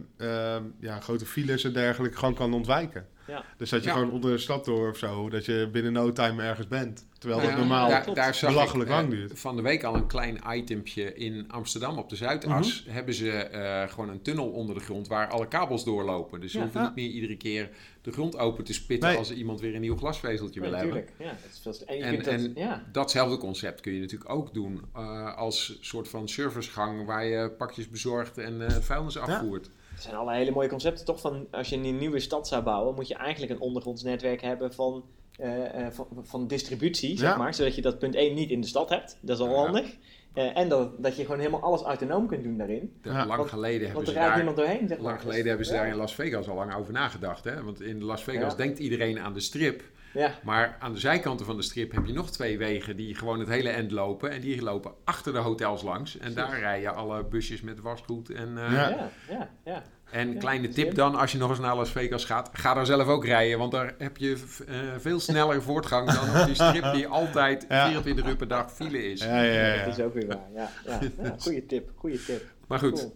ja, 0.80 1.00
grote 1.00 1.26
files 1.26 1.64
en 1.64 1.72
dergelijke 1.72 2.16
gewoon 2.18 2.34
kan 2.34 2.54
ontwijken. 2.54 3.06
Ja. 3.28 3.44
Dus 3.56 3.70
dat 3.70 3.82
je 3.82 3.88
Ja. 3.88 3.94
gewoon 3.94 4.10
onder 4.10 4.30
de 4.30 4.38
stad 4.38 4.64
door 4.64 4.90
of 4.90 4.96
zo, 4.96 5.28
dat 5.30 5.44
je 5.44 5.68
binnen 5.72 5.92
no 5.92 6.12
time 6.12 6.42
ergens 6.42 6.68
bent. 6.68 7.06
Terwijl 7.18 7.40
Nou 7.40 7.50
dat 7.52 7.60
ja, 7.60 7.66
normaal 7.66 7.86
Ja, 7.88 7.94
daar, 7.94 8.02
klopt. 8.02 8.18
daar 8.18 8.34
zag 8.34 8.50
belachelijk 8.50 8.88
ik, 8.90 8.94
eh, 8.96 9.00
lang 9.00 9.10
duurt. 9.12 9.38
Van 9.40 9.56
de 9.56 9.62
week 9.62 9.84
al 9.84 9.94
een 9.94 10.06
klein 10.06 10.38
itempje 10.54 11.14
in 11.14 11.44
Amsterdam 11.50 11.98
op 11.98 12.08
de 12.08 12.16
Zuidas. 12.16 12.82
Mhm. 12.84 12.94
Hebben 12.94 13.14
ze 13.14 13.30
eh, 13.32 13.88
gewoon 13.88 14.08
een 14.08 14.22
tunnel 14.22 14.48
onder 14.48 14.74
de 14.74 14.80
grond 14.80 15.08
waar 15.08 15.28
alle 15.28 15.48
kabels 15.48 15.84
doorlopen. 15.84 16.40
Dus 16.40 16.52
hoeven 16.54 16.80
Ja. 16.80 16.86
niet 16.86 16.94
meer 16.94 17.08
iedere 17.08 17.36
keer 17.36 17.70
de 18.02 18.12
grond 18.12 18.36
open 18.38 18.64
te 18.64 18.72
spitten 18.72 19.08
Nee. 19.08 19.18
als 19.18 19.30
er 19.30 19.36
iemand 19.36 19.60
weer 19.60 19.74
een 19.74 19.80
nieuw 19.80 19.96
glasvezeltje 19.96 20.60
wil 20.60 20.72
hebben. 20.72 20.94
natuurlijk. 20.94 21.12
Ja, 21.18 21.36
dat 21.62 21.74
is 21.74 21.84
en 21.84 21.96
je 21.96 22.02
En- 22.02 22.16
dat, 22.16 22.26
en- 22.26 22.52
ja. 22.54 22.82
Datzelfde 22.92 23.36
concept 23.36 23.80
kun 23.80 23.92
je 23.92 24.00
natuurlijk 24.00 24.30
ook 24.30 24.54
doen 24.54 24.80
eh, 24.94 25.36
als 25.36 25.78
soort 25.80 26.08
van 26.08 26.28
servicegang 26.28 27.06
waar 27.06 27.24
je 27.24 27.50
pakjes 27.50 27.88
bezorgt 27.88 28.38
en 28.38 28.66
eh, 28.66 28.76
vuilnis 28.80 29.18
afvoert. 29.18 29.70
Er 29.98 30.04
zijn 30.04 30.16
alle 30.16 30.32
hele 30.34 30.50
mooie 30.50 30.68
concepten 30.68 31.04
toch 31.04 31.20
van 31.20 31.46
als 31.50 31.68
je 31.68 31.76
een 31.76 31.98
nieuwe 31.98 32.20
stad 32.20 32.48
zou 32.48 32.62
bouwen, 32.62 32.94
moet 32.94 33.08
je 33.08 33.14
eigenlijk 33.14 33.52
een 33.52 33.60
ondergronds 33.60 34.02
netwerk 34.02 34.40
hebben 34.42 34.74
van, 34.74 35.04
eh, 35.36 35.86
eh, 35.86 35.92
van, 35.92 36.06
van 36.22 36.46
distributie, 36.46 37.18
zeg 37.18 37.36
maar, 37.36 37.54
zodat 37.54 37.74
je 37.74 37.82
dat 37.82 37.98
punt 37.98 38.14
1 38.14 38.34
niet 38.34 38.50
in 38.50 38.60
de 38.60 38.66
stad 38.66 38.88
hebt. 38.88 39.18
Dat 39.20 39.38
is 39.38 39.44
al 39.44 39.50
Ja. 39.50 39.56
handig. 39.56 39.96
Eh, 40.38 40.56
en 40.56 40.68
dat, 40.68 41.02
dat 41.02 41.16
je 41.16 41.22
gewoon 41.24 41.38
helemaal 41.38 41.62
alles 41.62 41.82
autonoom 41.82 42.26
kunt 42.26 42.42
doen 42.42 42.56
daarin. 42.56 42.92
Lang 43.02 43.36
Want- 43.36 43.48
geleden 43.48 43.86
hebben 43.86 43.94
Want 43.94 44.08
ze 44.08 44.14
er 44.14 44.26
daar... 44.26 44.36
niemand 44.36 44.56
doorheen, 44.56 44.88
zeg 44.88 44.96
maar. 44.98 45.06
Lang 45.06 45.20
geleden 45.20 45.46
hebben 45.46 45.66
ze 45.66 45.72
Ja. 45.72 45.78
daar 45.80 45.88
in 45.88 45.94
Las 45.96 46.14
Vegas 46.14 46.48
al 46.48 46.54
lang 46.54 46.74
over 46.74 46.92
nagedacht. 46.92 47.44
Hè? 47.44 47.62
Want 47.62 47.80
in 47.80 48.04
Las 48.04 48.22
Vegas 48.24 48.50
Ja. 48.52 48.56
denkt 48.56 48.78
iedereen 48.78 49.20
aan 49.20 49.32
de 49.34 49.40
strip. 49.40 49.82
Ja, 50.12 50.32
Maar 50.42 50.76
aan 50.80 50.92
de 50.92 50.98
zijkanten 50.98 51.46
van 51.46 51.56
de 51.56 51.62
strip 51.62 51.92
heb 51.92 52.06
je 52.06 52.12
nog 52.12 52.30
twee 52.30 52.58
wegen 52.58 52.96
die 52.96 53.14
gewoon 53.14 53.38
het 53.38 53.48
hele 53.48 53.68
end 53.68 53.90
lopen. 53.90 54.30
En 54.30 54.40
die 54.40 54.62
lopen 54.62 54.92
achter 55.04 55.32
de 55.32 55.38
hotels 55.38 55.82
langs. 55.82 56.18
En 56.18 56.34
daar 56.34 56.58
rijden 56.58 56.94
alle 56.94 57.24
busjes 57.24 57.60
met 57.60 57.80
wasgoed. 57.80 58.30
En, 58.30 58.58
eh, 58.58 58.72
Ja. 58.72 58.88
ja, 58.88 59.10
ja, 59.28 59.48
ja. 59.64 59.82
En 60.10 60.32
Ja, 60.32 60.38
kleine 60.38 60.68
tip 60.68 60.94
dan, 60.94 61.14
als 61.14 61.32
je 61.32 61.38
nog 61.38 61.50
eens 61.50 61.58
naar 61.58 61.76
Las 61.76 61.90
Vegas 61.90 62.24
gaat. 62.24 62.50
Ga 62.52 62.74
daar 62.74 62.86
zelf 62.86 63.06
ook 63.06 63.24
rijden. 63.24 63.58
Want 63.58 63.72
daar 63.72 63.94
heb 63.98 64.16
je 64.16 64.44
eh, 64.68 64.76
veel 64.98 65.20
sneller 65.20 65.62
voortgang 65.62 66.10
dan 66.12 66.40
op 66.40 66.46
die 66.46 66.54
strip 66.54 66.92
die 66.92 67.06
altijd 67.20 67.66
Ja. 67.68 67.86
24 67.86 68.26
uur 68.26 68.36
per 68.36 68.48
dag 68.48 68.72
file 68.72 69.10
is. 69.10 69.20
Ja, 69.24 69.42
ja, 69.42 69.74
ja. 69.74 69.84
Dat 69.84 69.98
is 69.98 70.04
ook 70.04 70.14
weer 70.14 70.26
waar. 70.26 70.48
Ja, 70.54 70.70
ja. 70.86 70.98
ja 71.22 71.34
goede 71.44 71.66
tip, 71.66 71.90
goede 71.96 72.24
tip. 72.24 72.44
Maar 72.66 72.78
goed. 72.78 72.98
Cool. 73.00 73.14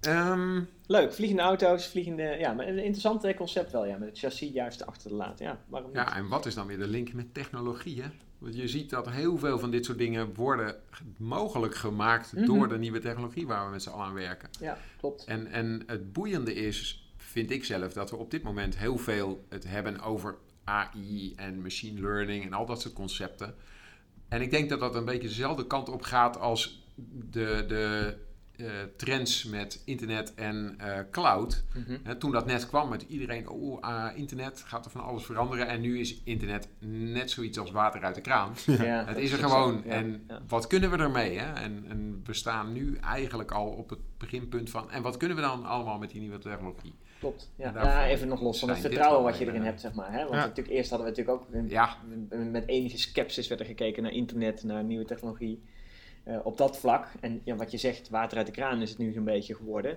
ehm, 0.00 0.60
Leuk, 0.86 1.12
vliegende 1.12 1.42
auto's, 1.42 1.86
vliegende... 1.86 2.22
Ja, 2.38 2.52
maar 2.52 2.66
een 2.68 2.78
interessant 2.78 3.24
eh, 3.24 3.36
concept 3.36 3.72
wel, 3.72 3.84
ja. 3.84 3.96
Met 3.96 4.08
het 4.08 4.18
chassis 4.18 4.50
juist 4.52 4.86
achter 4.86 5.10
te 5.10 5.16
laten. 5.16 5.44
Ja, 5.46 5.58
waarom 5.68 5.90
niet? 5.90 5.98
Ja, 5.98 6.16
en 6.16 6.28
wat 6.28 6.46
is 6.46 6.54
dan 6.54 6.66
weer 6.66 6.78
de 6.78 6.88
link 6.88 7.12
met 7.12 7.34
technologie? 7.34 8.02
Hè? 8.02 8.08
Want 8.38 8.56
je 8.56 8.68
ziet 8.68 8.90
dat 8.90 9.10
heel 9.10 9.38
veel 9.38 9.58
van 9.58 9.70
dit 9.70 9.84
soort 9.84 9.98
dingen 9.98 10.34
worden 10.34 10.76
mogelijk 11.16 11.74
gemaakt 11.74 12.32
Mhm. 12.32 12.44
door 12.44 12.68
de 12.68 12.78
nieuwe 12.78 12.98
technologie 12.98 13.46
waar 13.46 13.64
we 13.64 13.70
met 13.70 13.82
z'n 13.82 13.88
allen 13.88 14.06
aan 14.06 14.14
werken. 14.14 14.48
Ja, 14.60 14.78
klopt. 14.98 15.24
En, 15.24 15.46
en 15.46 15.82
het 15.86 16.12
boeiende 16.12 16.54
is, 16.54 17.08
vind 17.16 17.50
ik 17.50 17.64
zelf, 17.64 17.92
dat 17.92 18.10
we 18.10 18.16
op 18.16 18.30
dit 18.30 18.42
moment 18.42 18.78
heel 18.78 18.98
veel 18.98 19.44
het 19.48 19.64
hebben 19.64 20.00
over 20.00 20.36
AI 20.64 21.32
en 21.36 21.62
machine 21.62 22.00
learning 22.00 22.44
en 22.44 22.52
al 22.52 22.66
dat 22.66 22.80
soort 22.80 22.94
concepten. 22.94 23.54
En 24.28 24.40
ik 24.42 24.50
denk 24.50 24.68
dat 24.68 24.80
dat 24.80 24.94
een 24.94 25.04
beetje 25.04 25.28
dezelfde 25.28 25.66
kant 25.66 25.88
op 25.88 26.02
gaat 26.02 26.38
als 26.38 26.86
de, 27.30 27.64
de 27.68 28.14
trends 28.96 29.44
met 29.44 29.82
internet 29.84 30.34
en 30.34 30.74
eh, 30.78 30.98
cloud. 31.10 31.64
Mhm. 31.74 31.96
Hè, 32.02 32.16
toen 32.16 32.32
dat 32.32 32.46
net 32.46 32.66
kwam 32.68 32.88
met 32.88 33.02
iedereen, 33.08 33.48
oh, 33.48 33.80
ah, 33.80 34.16
internet 34.16 34.62
gaat 34.66 34.84
er 34.84 34.90
van 34.90 35.00
alles 35.04 35.24
veranderen. 35.24 35.68
En 35.68 35.80
nu 35.80 35.98
is 36.00 36.20
internet 36.24 36.68
net 37.12 37.30
zoiets 37.30 37.58
als 37.58 37.70
water 37.70 38.02
uit 38.02 38.14
de 38.14 38.20
kraan. 38.20 38.52
Ja, 38.66 39.04
Het 39.06 39.16
is 39.16 39.32
er 39.32 39.38
gewoon. 39.38 39.82
Ja, 39.84 39.90
En 39.92 40.24
ja. 40.28 40.42
wat 40.48 40.66
kunnen 40.66 40.90
we 40.90 40.96
ermee? 40.96 41.38
Hè? 41.38 41.52
En, 41.62 41.84
en 41.88 42.20
we 42.24 42.34
staan 42.34 42.72
nu 42.72 42.96
eigenlijk 42.96 43.50
al 43.50 43.66
op 43.68 43.90
het 43.90 43.98
beginpunt 44.18 44.70
van... 44.70 44.90
En 44.90 45.02
wat 45.02 45.16
kunnen 45.16 45.36
we 45.36 45.42
dan 45.42 45.64
allemaal 45.64 45.98
met 45.98 46.10
die 46.10 46.20
nieuwe 46.20 46.38
technologie? 46.38 46.94
Klopt. 47.18 47.50
Ja. 47.56 48.06
Even 48.06 48.28
nog 48.28 48.40
los 48.40 48.58
van 48.58 48.68
het 48.68 48.78
vertrouwen 48.78 49.22
wat 49.22 49.38
je 49.38 49.46
erin 49.46 49.62
hebt, 49.62 49.80
zeg 49.80 49.92
maar. 49.94 50.12
Hè? 50.12 50.18
Want 50.18 50.34
Ja. 50.34 50.36
natuurlijk 50.46 50.76
eerst 50.76 50.90
hadden 50.90 51.08
we 51.08 51.16
natuurlijk 51.16 51.42
ook 51.42 51.54
een- 51.54 51.68
Ja, 51.68 51.96
met 52.50 52.66
enige 52.66 52.98
sceptisch 52.98 53.48
werd 53.48 53.60
er 53.60 53.66
gekeken 53.66 54.02
naar 54.02 54.12
internet, 54.12 54.62
naar 54.62 54.84
nieuwe 54.84 55.04
technologie. 55.04 55.62
Eh, 56.28 56.36
op 56.42 56.56
dat 56.58 56.78
vlak. 56.78 57.06
En 57.20 57.40
ja, 57.44 57.56
wat 57.56 57.70
je 57.70 57.78
zegt, 57.78 58.08
water 58.08 58.36
uit 58.38 58.46
de 58.46 58.52
kraan 58.52 58.82
is 58.82 58.88
het 58.90 58.98
nu 58.98 59.12
zo'n 59.12 59.24
beetje 59.24 59.54
geworden. 59.54 59.90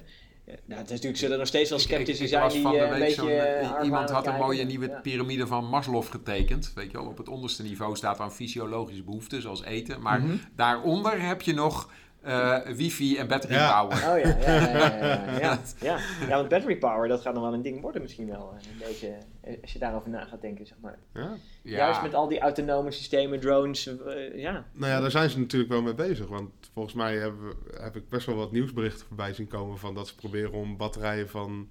Eh, 0.45 0.53
nou, 0.65 0.79
het 0.79 0.85
is 0.89 0.91
natuurlijk, 0.91 1.17
zullen 1.17 1.33
er 1.33 1.39
nog 1.39 1.47
steeds 1.47 1.69
wel 1.69 1.79
sceptici 1.79 2.27
zijn 2.27 2.49
die 2.49 2.61
van 2.61 2.71
de 2.71 2.77
eh, 2.77 2.83
een 2.83 2.99
week 2.99 3.15
beetje... 3.17 3.79
iemand 3.83 4.09
had 4.09 4.27
een 4.27 4.35
mooie 4.35 4.63
nieuwe 4.63 4.87
Ja. 4.87 4.99
piramide 4.99 5.47
van 5.47 5.65
Maslow 5.65 6.03
getekend. 6.03 6.71
Weet 6.75 6.91
je 6.91 6.97
wel, 6.97 7.07
op 7.07 7.17
het 7.17 7.29
onderste 7.29 7.63
niveau 7.63 7.95
staat 7.95 8.17
dan 8.17 8.31
fysiologische 8.31 9.03
behoeften, 9.03 9.41
zoals 9.41 9.63
eten. 9.63 10.01
Maar 10.01 10.21
Mhm. 10.21 10.35
daaronder 10.55 11.21
heb 11.21 11.41
je 11.41 11.53
nog 11.53 11.89
eh, 12.21 12.59
wifi 12.75 13.17
en 13.17 13.27
battery 13.27 13.53
Ja. 13.53 13.81
power. 13.81 13.97
Oh 13.97 14.19
ja, 14.19 14.37
ja, 14.37 14.53
ja, 14.61 14.77
ja, 14.77 14.95
ja, 14.97 15.39
ja. 15.39 15.59
ja. 15.81 15.97
Ja, 16.27 16.35
want 16.35 16.49
battery 16.49 16.77
power, 16.77 17.07
dat 17.07 17.21
gaat 17.21 17.33
nog 17.33 17.43
wel 17.43 17.53
een 17.53 17.61
ding 17.61 17.81
worden 17.81 18.01
misschien 18.01 18.27
wel. 18.27 18.53
eh, 18.59 18.67
Een 18.71 18.77
beetje, 18.87 19.17
eh, 19.41 19.57
als 19.61 19.73
je 19.73 19.79
daarover 19.79 20.09
na 20.09 20.25
gaat 20.25 20.41
denken, 20.41 20.65
zeg 20.65 20.77
maar. 20.81 20.97
Ja. 21.13 21.35
Ja. 21.61 21.77
Juist 21.77 22.01
met 22.01 22.13
al 22.13 22.27
die 22.27 22.39
autonome 22.39 22.91
systemen, 22.91 23.39
drones, 23.39 23.89
ja. 24.35 24.65
Nou 24.73 24.91
ja, 24.91 24.99
daar 24.99 25.11
zijn 25.11 25.29
ze 25.29 25.39
natuurlijk 25.39 25.71
wel 25.71 25.81
mee 25.81 25.93
bezig. 25.93 26.27
Want 26.27 26.49
volgens 26.73 26.95
mij 26.95 27.15
hebben 27.17 27.47
we- 27.47 27.81
heb 27.81 27.95
ik 27.95 28.09
best 28.09 28.25
wel 28.25 28.35
wat 28.35 28.51
nieuwsberichten 28.51 29.07
voorbij 29.07 29.33
zien 29.33 29.47
komen 29.47 29.77
van 29.77 29.95
dat 29.95 30.07
ze 30.07 30.15
proberen 30.15 30.51
om 30.51 30.77
batterijen 30.77 31.29
van, 31.29 31.67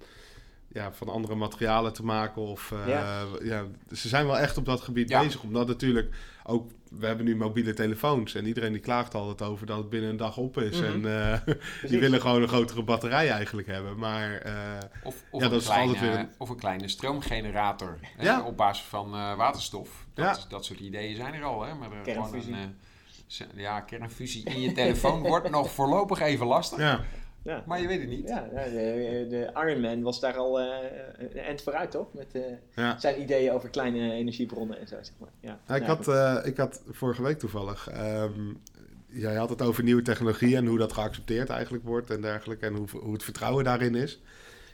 ja, 0.67 0.91
van 0.93 1.09
andere 1.09 1.35
materialen 1.35 1.93
te 1.93 2.03
maken. 2.03 2.41
Of, 2.41 2.71
eh, 2.71 2.87
Ja. 2.87 3.23
ja. 3.43 3.65
ze 3.91 4.07
zijn 4.07 4.25
wel 4.25 4.37
echt 4.37 4.57
op 4.57 4.65
dat 4.65 4.81
gebied 4.81 5.09
Ja. 5.09 5.21
bezig. 5.23 5.43
Omdat 5.43 5.67
natuurlijk 5.67 6.15
ook, 6.43 6.71
we 6.89 7.05
hebben 7.05 7.25
nu 7.25 7.35
mobiele 7.35 7.73
telefoons. 7.73 8.35
En 8.35 8.45
iedereen 8.45 8.71
die 8.71 8.81
klaagt 8.81 9.13
altijd 9.13 9.49
over 9.49 9.65
dat 9.65 9.77
het 9.77 9.89
binnen 9.89 10.09
een 10.09 10.17
dag 10.17 10.37
op 10.37 10.57
is. 10.57 10.81
Mhm. 10.81 10.85
En 11.05 11.31
eh, 11.31 11.53
die 11.89 11.99
willen 11.99 12.21
gewoon 12.21 12.41
een 12.41 12.47
grotere 12.47 12.83
batterij 12.83 13.29
eigenlijk 13.29 13.67
hebben. 13.67 13.97
Maar 13.99 14.31
eh, 14.37 14.53
Of, 15.03 15.23
of, 15.31 15.39
Ja, 15.41 15.45
een 15.45 15.51
dat 15.51 15.63
kleine, 15.63 15.87
altijd 15.93 16.09
weer 16.11 16.19
een- 16.19 16.29
of 16.37 16.49
een 16.49 16.57
kleine 16.57 16.87
stroomgenerator 16.87 17.97
hè, 18.17 18.39
op 18.39 18.57
basis 18.57 18.85
van 18.85 19.13
eh, 19.13 19.35
waterstof. 19.35 19.89
Dat, 20.13 20.25
Ja. 20.25 20.49
dat 20.49 20.65
soort 20.65 20.79
ideeën 20.79 21.15
zijn 21.15 21.33
er 21.33 21.43
al. 21.43 21.61
Hè, 21.63 21.73
maar 21.75 21.91
er 21.91 22.13
gewoon 22.13 22.29
Kernfusie. 22.31 22.53
een, 22.53 22.75
eh, 23.53 23.59
ja, 23.61 23.79
kernfusie 23.81 24.43
in 24.45 24.61
je 24.61 24.71
telefoon 24.71 25.21
wordt 25.27 25.49
nog 25.49 25.71
voorlopig 25.71 26.19
even 26.19 26.45
lastig. 26.47 26.79
ja, 26.79 27.01
Ja. 27.43 27.63
Maar 27.67 27.81
je 27.81 27.87
weet 27.87 27.99
het 27.99 28.09
niet. 28.09 28.27
Ja, 28.27 28.47
de, 28.53 29.25
de 29.29 29.51
Iron 29.53 29.81
Man 29.81 30.01
was 30.01 30.19
daar 30.19 30.37
al 30.37 30.59
eh, 30.59 30.67
een 31.17 31.37
eind 31.37 31.61
vooruit, 31.61 31.91
toch? 31.91 32.13
Met 32.13 32.27
eh, 32.31 32.41
ja. 32.75 32.99
zijn 32.99 33.21
ideeën 33.21 33.51
over 33.51 33.69
kleine 33.69 34.11
energiebronnen 34.11 34.79
en 34.79 34.87
zo, 34.87 34.95
zeg 35.01 35.13
maar. 35.19 35.29
Ja, 35.39 35.59
Ja, 35.67 35.75
ik, 35.75 35.81
Nou, 35.81 35.95
had, 35.95 36.07
eh, 36.07 36.47
ik 36.47 36.57
had 36.57 36.81
vorige 36.89 37.23
week 37.23 37.39
toevallig. 37.39 37.87
ehm, 37.89 38.53
ja, 39.07 39.31
je 39.31 39.37
had 39.37 39.49
het 39.49 39.61
over 39.61 39.83
nieuwe 39.83 40.01
technologie 40.01 40.55
en 40.55 40.65
hoe 40.65 40.77
dat 40.77 40.93
geaccepteerd 40.93 41.49
eigenlijk 41.49 41.83
wordt 41.85 42.09
en 42.09 42.21
dergelijke. 42.21 42.65
En 42.65 42.75
hoe, 42.75 42.87
hoe 42.89 43.13
het 43.13 43.23
vertrouwen 43.23 43.63
daarin 43.63 43.95
is. 43.95 44.21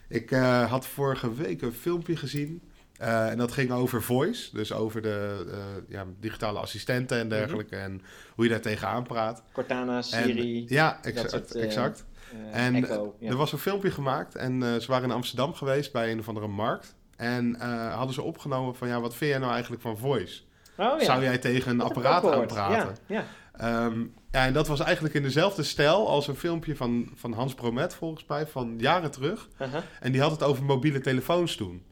Ik 0.09 0.32
uh, 0.32 0.70
had 0.70 0.88
vorige 0.88 1.34
week 1.34 1.61
een 1.61 1.74
filmpje 1.74 2.15
gezien. 2.15 2.61
Uh, 3.01 3.30
en 3.30 3.38
dat 3.38 3.51
ging 3.51 3.72
over 3.72 4.03
voice, 4.03 4.55
dus 4.55 4.74
over 4.74 5.01
de 5.01 5.45
uh, 5.47 5.55
ja, 5.88 6.05
digitale 6.20 6.59
assistenten 6.59 7.18
en 7.20 7.30
dergelijke. 7.30 7.76
Mm 7.76 7.82
-hmm. 7.82 7.91
En 7.91 8.01
hoe 8.36 8.43
je 8.45 8.51
daar 8.51 8.61
tegenaan 8.61 9.03
praat. 9.03 9.43
Cortana, 9.51 10.01
Siri. 10.01 10.59
En, 10.59 10.65
ja, 10.68 10.99
soort, 11.13 11.55
exact. 11.55 12.05
En 12.51 12.75
Echo, 12.75 13.15
ja. 13.19 13.30
er 13.30 13.36
was 13.36 13.51
een 13.51 13.57
filmpje 13.57 13.91
gemaakt 13.91 14.36
en 14.36 14.82
ze 14.82 14.86
waren 14.88 15.09
in 15.09 15.15
Amsterdam 15.15 15.53
geweest 15.53 15.91
bij 15.91 16.11
een 16.11 16.19
of 16.19 16.28
andere 16.28 16.47
markt. 16.47 16.95
En 17.15 17.59
hadden 17.91 18.13
ze 18.13 18.21
opgenomen 18.21 18.75
van 18.75 18.88
ja, 18.88 19.01
wat 19.01 19.15
vind 19.15 19.32
jij 19.32 19.39
nou 19.39 19.51
eigenlijk 19.51 19.82
van 19.82 19.97
voice? 19.97 20.41
Oh, 20.78 20.99
ja. 20.99 21.03
Zou 21.03 21.23
jij 21.23 21.38
tegen 21.38 21.71
een 21.71 21.78
dat 21.78 21.88
apparaat 21.88 22.23
gaan 22.23 22.47
praten? 22.47 22.95
Ja, 23.05 23.23
ja. 23.59 23.86
Um, 23.86 24.13
ja, 24.32 24.45
en 24.45 24.53
dat 24.53 24.67
was 24.67 24.80
eigenlijk 24.80 25.15
in 25.15 25.23
dezelfde 25.23 25.63
stijl 25.63 26.07
als 26.07 26.28
een 26.28 26.36
filmpje 26.36 26.75
van, 26.75 27.11
van 27.15 27.34
Hans 27.34 27.53
Bromet, 27.53 27.95
volgens 27.95 28.25
mij, 28.28 28.47
van 28.47 28.75
jaren 28.78 29.11
terug. 29.11 29.47
Uh 29.61 29.71
-huh. 29.71 29.82
En 29.99 30.11
die 30.11 30.21
had 30.21 30.32
het 30.32 30.43
over 30.43 30.63
mobiele 30.63 30.99
telefoons 30.99 31.55
toen. 31.55 31.84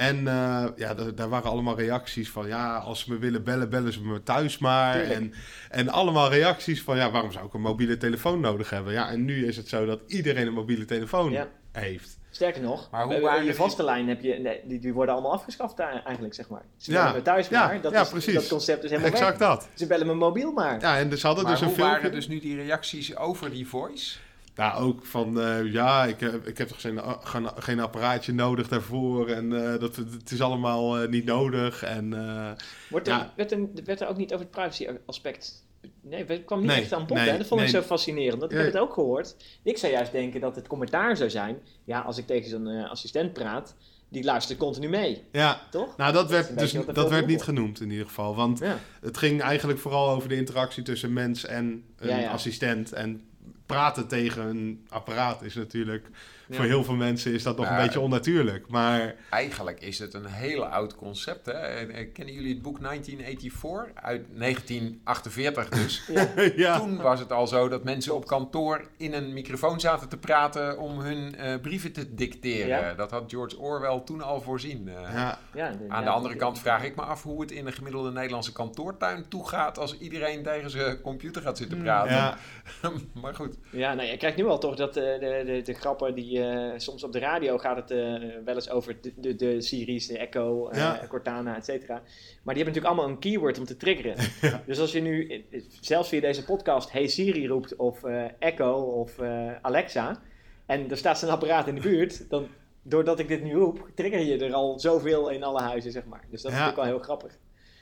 Ja. 0.00 0.06
En 0.06 0.16
uh, 0.18 0.64
ja, 0.76 0.94
daar 1.14 1.28
waren 1.28 1.50
allemaal 1.50 1.76
reacties 1.76 2.30
van, 2.30 2.46
ja, 2.46 2.76
als 2.76 3.00
ze 3.00 3.12
me 3.12 3.18
willen 3.18 3.44
bellen, 3.44 3.70
bellen 3.70 3.92
ze 3.92 4.02
me 4.02 4.22
thuis 4.22 4.58
maar. 4.58 5.00
En, 5.00 5.32
en 5.70 5.88
allemaal 5.88 6.30
reacties 6.30 6.82
van, 6.82 6.96
ja, 6.96 7.10
waarom 7.10 7.32
zou 7.32 7.46
ik 7.46 7.54
een 7.54 7.60
mobiele 7.60 7.96
telefoon 7.96 8.40
nodig 8.40 8.70
hebben? 8.70 8.92
Ja, 8.92 9.08
en 9.10 9.24
nu 9.24 9.46
is 9.46 9.56
het 9.56 9.68
zo 9.68 9.86
dat 9.86 10.00
iedereen 10.06 10.46
een 10.46 10.52
mobiele 10.52 10.84
telefoon 10.84 11.30
Ja. 11.32 11.48
heeft. 11.72 12.18
Sterker 12.30 12.62
nog, 12.62 12.88
Maar 12.90 13.04
hoe 13.04 13.20
waren 13.20 13.44
je 13.44 13.54
vaste 13.54 13.84
lijn 13.84 14.08
heb 14.08 14.20
je, 14.22 14.34
nee, 14.34 14.60
die, 14.64 14.78
die 14.78 14.92
worden 14.92 15.14
allemaal 15.14 15.32
afgeschaft 15.32 15.76
daar 15.76 16.02
eigenlijk, 16.04 16.34
zeg 16.34 16.48
maar. 16.48 16.62
Ze 16.76 16.90
Ja. 16.92 16.98
bellen 17.02 17.16
me 17.16 17.22
thuis 17.22 17.48
Ja, 17.48 17.66
maar, 17.66 17.80
dat, 17.80 17.92
ja, 17.92 18.00
is, 18.00 18.08
precies. 18.08 18.34
dat 18.34 18.48
concept 18.48 18.84
is 18.84 18.90
helemaal 18.90 19.10
Exact 19.12 19.38
weg. 19.38 19.48
dat. 19.48 19.68
Ze 19.74 19.86
bellen 19.86 20.06
me 20.06 20.14
mobiel 20.14 20.52
maar. 20.52 20.80
Ja, 20.80 20.98
en 20.98 21.18
ze 21.18 21.26
hadden 21.26 21.44
Maar 21.44 21.52
dus 21.52 21.60
een 21.62 21.66
hoe 21.66 21.76
filmpje. 21.76 21.96
waren 21.96 22.12
dus 22.12 22.28
nu 22.28 22.40
die 22.40 22.56
reacties 22.56 23.16
over 23.16 23.50
die 23.50 23.68
voice? 23.68 24.18
Nou, 24.54 24.82
ook 24.82 25.06
van, 25.06 25.40
eh, 25.40 25.72
ja, 25.72 26.04
ik, 26.04 26.20
heb- 26.20 26.46
ik 26.46 26.58
heb 26.58 26.68
toch 26.68 26.80
geen, 26.80 27.00
geen, 27.22 27.48
geen 27.56 27.80
apparaatje 27.80 28.32
nodig 28.32 28.68
daarvoor. 28.68 29.28
En 29.28 29.72
eh, 29.72 29.80
dat, 29.80 29.96
het 29.96 30.30
is 30.30 30.40
allemaal 30.40 30.98
eh, 30.98 31.08
niet 31.08 31.24
nodig. 31.24 31.82
En 31.82 32.12
eh, 32.28 32.50
Wordt 32.90 33.08
er, 33.08 33.14
Ja. 33.14 33.32
werd, 33.36 33.52
er, 33.52 33.68
werd 33.84 34.00
er 34.00 34.08
ook 34.08 34.16
niet 34.16 34.32
over 34.32 34.44
het 34.46 34.54
privacy 34.54 34.86
aspect... 35.06 35.68
Nee, 36.02 36.24
het 36.26 36.44
kwam 36.44 36.58
niet 36.58 36.68
Nee, 36.68 36.80
echt 36.80 36.92
aan 36.92 37.06
bod, 37.06 37.16
nee, 37.16 37.28
hè? 37.30 37.36
Dat 37.38 37.46
vond 37.46 37.60
ik 37.60 37.68
zo 37.68 37.80
fascinerend. 37.82 38.40
Dat, 38.40 38.52
ik 38.52 38.56
heb 38.58 38.66
het 38.66 38.78
ook 38.78 38.92
gehoord. 38.92 39.36
Ik 39.62 39.78
zou 39.78 39.92
juist 39.92 40.12
denken 40.12 40.40
dat 40.40 40.56
het 40.56 40.66
commentaar 40.66 41.16
zou 41.16 41.30
zijn... 41.30 41.58
Ja, 41.84 42.00
als 42.00 42.18
ik 42.18 42.26
tegen 42.26 42.50
zo'n 42.50 42.66
eh, 42.66 42.90
assistent 42.90 43.32
praat, 43.32 43.74
die 44.08 44.24
luistert 44.24 44.58
continu 44.58 44.88
mee, 44.88 45.22
ja, 45.32 45.60
toch? 45.70 45.96
nou 45.96 46.12
dat 46.12 46.30
werd, 46.30 46.58
dus, 46.58 46.72
dat 46.92 47.10
werd 47.10 47.26
niet 47.26 47.42
genoemd 47.42 47.80
in 47.80 47.90
ieder 47.90 48.06
geval. 48.06 48.34
Want 48.34 48.58
Ja. 48.58 48.78
het 49.00 49.16
ging 49.16 49.40
eigenlijk 49.42 49.78
vooral 49.78 50.08
over 50.10 50.28
de 50.28 50.36
interactie 50.36 50.82
tussen 50.82 51.12
mens 51.12 51.44
en 51.46 51.84
een 51.96 52.08
Ja, 52.08 52.18
ja. 52.18 52.30
assistent. 52.30 52.92
En 52.92 53.22
praten 53.70 54.08
tegen 54.08 54.46
een 54.46 54.86
apparaat 54.88 55.42
is 55.42 55.54
natuurlijk... 55.54 56.06
Ja. 56.50 56.56
Voor 56.56 56.64
heel 56.64 56.84
veel 56.84 56.94
mensen 56.94 57.32
is 57.32 57.42
dat 57.42 57.56
nog 57.56 57.68
een 57.70 57.76
beetje 57.76 58.00
onnatuurlijk. 58.00 58.68
Maar 58.68 59.14
Eigenlijk 59.30 59.80
is 59.80 59.98
het 59.98 60.14
een 60.14 60.26
heel 60.26 60.64
oud 60.66 60.96
concept. 60.96 61.46
Hè? 61.46 61.52
En, 61.52 61.90
eh, 61.90 62.12
Kennen 62.12 62.34
jullie 62.34 62.52
het 62.52 62.62
boek 62.62 62.80
1984? 62.80 64.02
Uit 64.02 64.26
1948 64.38 65.68
dus. 65.68 66.10
ja, 66.56 66.78
Toen 66.78 66.96
was 66.96 67.18
het 67.20 67.32
al 67.32 67.46
zo 67.46 67.68
dat 67.68 67.84
mensen 67.84 68.14
op 68.14 68.26
kantoor 68.26 68.88
in 68.96 69.12
een 69.12 69.32
microfoon 69.32 69.80
zaten 69.80 70.08
te 70.08 70.16
praten 70.18 70.78
om 70.78 70.98
hun 71.00 71.36
eh, 71.36 71.60
brieven 71.60 71.92
te 71.92 72.14
dicteren. 72.14 72.68
Ja. 72.68 72.94
Dat 72.94 73.10
had 73.10 73.24
George 73.30 73.58
Orwell 73.58 74.02
toen 74.04 74.22
al 74.22 74.40
voorzien. 74.40 74.88
eh. 74.88 75.12
ja, 75.12 75.38
Ja, 75.54 75.74
Aan 75.88 76.04
de 76.04 76.10
andere 76.10 76.36
kant 76.36 76.58
vraag 76.58 76.84
ik 76.84 76.96
me 76.96 77.02
af 77.02 77.22
hoe 77.22 77.40
het 77.40 77.50
in 77.50 77.66
een 77.66 77.72
gemiddelde 77.72 78.10
Nederlandse 78.12 78.52
kantoortuin 78.52 79.28
toegaat 79.28 79.78
als 79.78 79.98
iedereen 79.98 80.42
tegen 80.42 80.70
zijn 80.70 81.00
computer 81.00 81.42
gaat 81.42 81.58
zitten 81.58 81.76
Hmm. 81.76 81.86
praten. 81.86 82.12
ja, 82.14 82.36
maar 83.22 83.34
goed, 83.34 83.56
Ja, 83.70 83.94
nou, 83.94 84.08
je 84.08 84.16
krijgt 84.16 84.36
nu 84.36 84.46
al 84.46 84.58
toch 84.58 84.76
dat 84.76 84.96
eh, 84.96 85.04
de, 85.20 85.42
de, 85.46 85.62
de 85.64 85.74
grappen 85.74 86.14
die 86.14 86.39
eh, 86.42 86.78
soms 86.78 87.04
op 87.04 87.12
de 87.12 87.18
radio 87.18 87.58
gaat 87.58 87.76
het 87.76 87.90
eh, 87.90 88.14
wel 88.44 88.54
eens 88.54 88.70
over 88.70 88.96
de, 89.00 89.12
de, 89.16 89.34
de 89.36 89.60
Siri's, 89.60 90.06
de 90.06 90.18
Echo, 90.18 90.68
eh, 90.68 90.78
Ja. 90.78 91.00
Cortana, 91.08 91.56
et 91.56 91.64
cetera. 91.64 91.94
Maar 91.94 92.54
die 92.54 92.62
hebben 92.64 92.64
natuurlijk 92.64 92.86
allemaal 92.86 93.08
een 93.08 93.18
keyword 93.18 93.58
om 93.58 93.64
te 93.64 93.76
triggeren. 93.76 94.16
Dus 94.66 94.80
als 94.80 94.92
je 94.92 95.00
nu 95.00 95.44
zelfs 95.80 96.08
via 96.08 96.20
deze 96.20 96.44
podcast 96.44 96.92
Hey 96.92 97.06
Siri 97.08 97.48
roept 97.48 97.76
of 97.76 98.04
eh, 98.04 98.24
Echo 98.38 98.72
of 98.74 99.18
eh, 99.18 99.50
Alexa 99.62 100.20
en 100.66 100.90
er 100.90 100.96
staat 100.96 101.18
zo'n 101.18 101.28
apparaat 101.30 101.66
in 101.68 101.74
de 101.74 101.80
buurt, 101.80 102.30
dan 102.30 102.46
doordat 102.82 103.18
ik 103.18 103.28
dit 103.28 103.42
nu 103.42 103.54
roep, 103.54 103.90
trigger 103.94 104.20
je 104.20 104.44
er 104.44 104.52
al 104.52 104.78
zoveel 104.78 105.28
in 105.30 105.42
alle 105.42 105.60
huizen, 105.60 105.92
zeg 105.92 106.04
maar. 106.04 106.24
Dus 106.30 106.42
dat 106.42 106.50
is 106.52 106.58
Ja. 106.58 106.64
natuurlijk 106.64 106.76
wel 106.88 106.96
heel 106.96 107.04
grappig. 107.04 107.38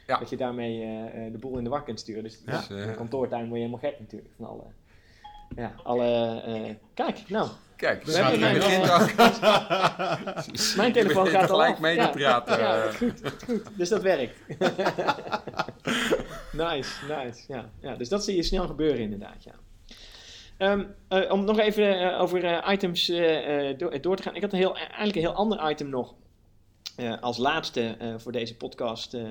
Ja. 0.07 0.19
Dat 0.19 0.31
je 0.31 0.37
daarmee 0.37 0.79
de 1.33 1.39
boel 1.39 1.59
in 1.59 1.65
de 1.65 1.71
war 1.71 1.85
kunt 1.85 2.01
sturen. 2.01 2.23
Dus 2.23 2.43
Ja. 2.47 2.53
Dus, 2.59 2.69
in 2.69 2.77
een 2.77 2.95
kantoortuin 2.97 3.43
word 3.49 3.61
je 3.61 3.67
helemaal 3.67 3.91
gek 3.91 4.01
natuurlijk. 4.01 4.31
Van 4.37 4.47
alle, 4.47 4.63
ja, 5.57 5.73
alle... 5.83 6.41
eh, 6.41 6.75
kijk, 6.95 7.29
nou, 7.29 7.49
kijk, 7.77 8.05
We 8.05 8.13
hebben 8.13 8.41
mijn, 8.41 8.59
mijn 10.77 10.93
telefoon 10.93 11.27
gaat 11.27 11.51
al 11.51 11.57
gelijk 11.57 11.79
mee 11.79 11.97
te 11.97 12.11
praten. 12.13 12.59
Ja, 12.59 12.91
goed, 12.93 13.21
goed. 13.45 13.63
Dus 13.77 13.89
dat 13.89 14.03
werkt. 14.03 14.39
nice, 16.53 16.91
nice. 17.09 17.43
Ja. 17.49 17.71
ja, 17.81 17.95
dus 17.95 18.09
dat 18.09 18.25
zie 18.25 18.37
je 18.37 18.43
snel 18.43 18.67
gebeuren 18.67 19.01
inderdaad, 19.01 19.45
ja. 19.45 19.53
Ehm, 20.57 20.85
eh, 21.09 21.33
om 21.33 21.45
nog 21.45 21.59
even 21.59 22.01
eh, 22.01 22.21
over 22.21 22.71
items 22.73 23.07
door, 23.77 24.01
door 24.01 24.17
te 24.17 24.23
gaan. 24.23 24.35
Ik 24.35 24.43
had 24.43 24.53
een 24.53 24.59
heel, 24.59 24.77
eigenlijk 24.77 25.17
een 25.17 25.23
heel 25.23 25.35
ander 25.35 25.71
item 25.71 25.89
nog. 25.89 26.15
Eh, 26.99 27.23
als 27.23 27.37
laatste 27.37 27.97
eh, 27.99 28.15
voor 28.17 28.33
deze 28.33 28.57
podcast. 28.57 29.15
eh, 29.15 29.27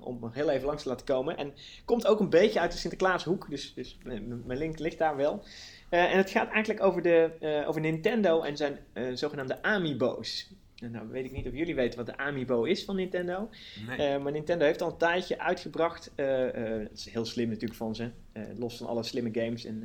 om 0.00 0.18
nog 0.20 0.34
heel 0.34 0.50
even 0.50 0.66
langs 0.66 0.82
te 0.82 0.88
laten 0.88 1.06
komen. 1.06 1.36
En 1.36 1.52
komt 1.84 2.06
ook 2.06 2.20
een 2.20 2.30
beetje 2.30 2.60
uit 2.60 2.72
de 2.72 2.78
Sinterklaashoek. 2.78 3.50
Dus, 3.50 3.74
dus 3.74 3.98
mijn 4.44 4.58
link 4.58 4.78
ligt 4.78 4.98
daar 4.98 5.16
wel. 5.16 5.44
En 5.88 6.16
het 6.16 6.30
gaat 6.30 6.50
eigenlijk 6.50 6.82
over, 6.82 7.02
de, 7.02 7.64
over 7.66 7.80
Nintendo 7.80 8.42
en 8.42 8.56
zijn 8.56 8.78
zogenaamde 9.14 9.62
Amiibo's. 9.62 10.50
Nou 10.90 11.08
weet 11.08 11.24
ik 11.24 11.32
niet 11.32 11.46
of 11.46 11.52
jullie 11.52 11.74
weten 11.74 11.98
wat 11.98 12.06
de 12.06 12.16
Amiibo 12.16 12.64
is 12.64 12.84
van 12.84 12.96
Nintendo. 12.96 13.48
Nee. 13.86 14.18
Maar 14.18 14.32
Nintendo 14.32 14.64
heeft 14.64 14.82
al 14.82 14.90
een 14.90 14.96
tijdje 14.96 15.38
uitgebracht. 15.38 16.10
dat 16.16 16.90
is 16.94 17.08
heel 17.10 17.24
slim 17.24 17.48
natuurlijk 17.48 17.74
van 17.74 17.94
ze. 17.94 18.10
los 18.56 18.76
van 18.76 18.86
alle 18.86 19.02
slimme 19.02 19.30
games 19.32 19.64
en 19.64 19.80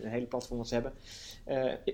de 0.00 0.08
hele 0.08 0.26
platform 0.26 0.58
wat 0.58 0.68
ze 0.68 0.74
hebben. 0.74 0.92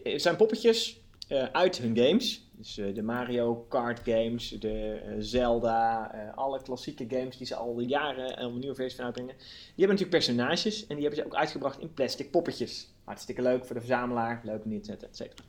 Het 0.03 0.23
zijn 0.23 0.37
poppetjes 0.37 1.04
eh, 1.29 1.45
uit 1.53 1.79
hun 1.79 1.97
games. 1.97 2.49
Dus 2.53 2.79
eh, 2.79 2.95
de 2.95 3.03
Mario 3.03 3.55
Kart 3.69 4.01
games, 4.05 4.49
de 4.49 5.01
eh, 5.05 5.15
Zelda, 5.19 6.07
alle 6.35 6.63
klassieke 6.63 7.05
games 7.09 7.37
die 7.37 7.47
ze 7.47 7.55
al 7.55 7.81
jaren 7.81 8.43
een 8.43 8.59
nieuwe 8.59 8.75
versie 8.75 8.97
van 8.97 9.05
uitbrengen. 9.05 9.35
Die 9.37 9.87
hebben 9.87 9.97
natuurlijk 9.97 10.25
personages 10.25 10.87
en 10.87 10.95
die 10.97 11.05
hebben 11.05 11.21
ze 11.21 11.27
ook 11.27 11.35
uitgebracht 11.35 11.81
in 11.81 11.93
plastic 11.93 12.31
poppetjes. 12.31 12.89
Hartstikke 13.05 13.43
leuk 13.43 13.65
voor 13.65 13.75
de 13.75 13.81
verzamelaar, 13.81 14.41
leuk 14.45 14.65
neer 14.65 14.81
te 14.81 14.87
zetten, 14.87 15.09
et 15.09 15.17
cetera. 15.17 15.43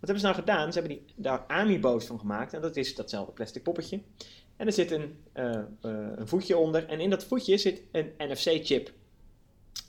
Wat 0.00 0.10
hebben 0.10 0.20
ze 0.20 0.24
nou 0.24 0.34
gedaan? 0.34 0.72
Ze 0.72 0.78
hebben 0.78 0.98
die, 0.98 1.14
daar 1.16 1.44
Amiibo's 1.46 2.06
van 2.06 2.18
gemaakt 2.18 2.52
en 2.52 2.60
dat 2.60 2.76
is 2.76 2.94
datzelfde 2.94 3.32
plastic 3.32 3.62
poppetje. 3.62 4.00
En 4.56 4.66
er 4.66 4.72
zit 4.72 4.90
een, 4.90 5.16
een 5.82 6.28
voetje 6.28 6.56
onder 6.56 6.88
en 6.88 7.00
in 7.00 7.10
dat 7.10 7.24
voetje 7.24 7.56
zit 7.58 7.82
een 7.92 8.12
NFC-chip. 8.18 8.92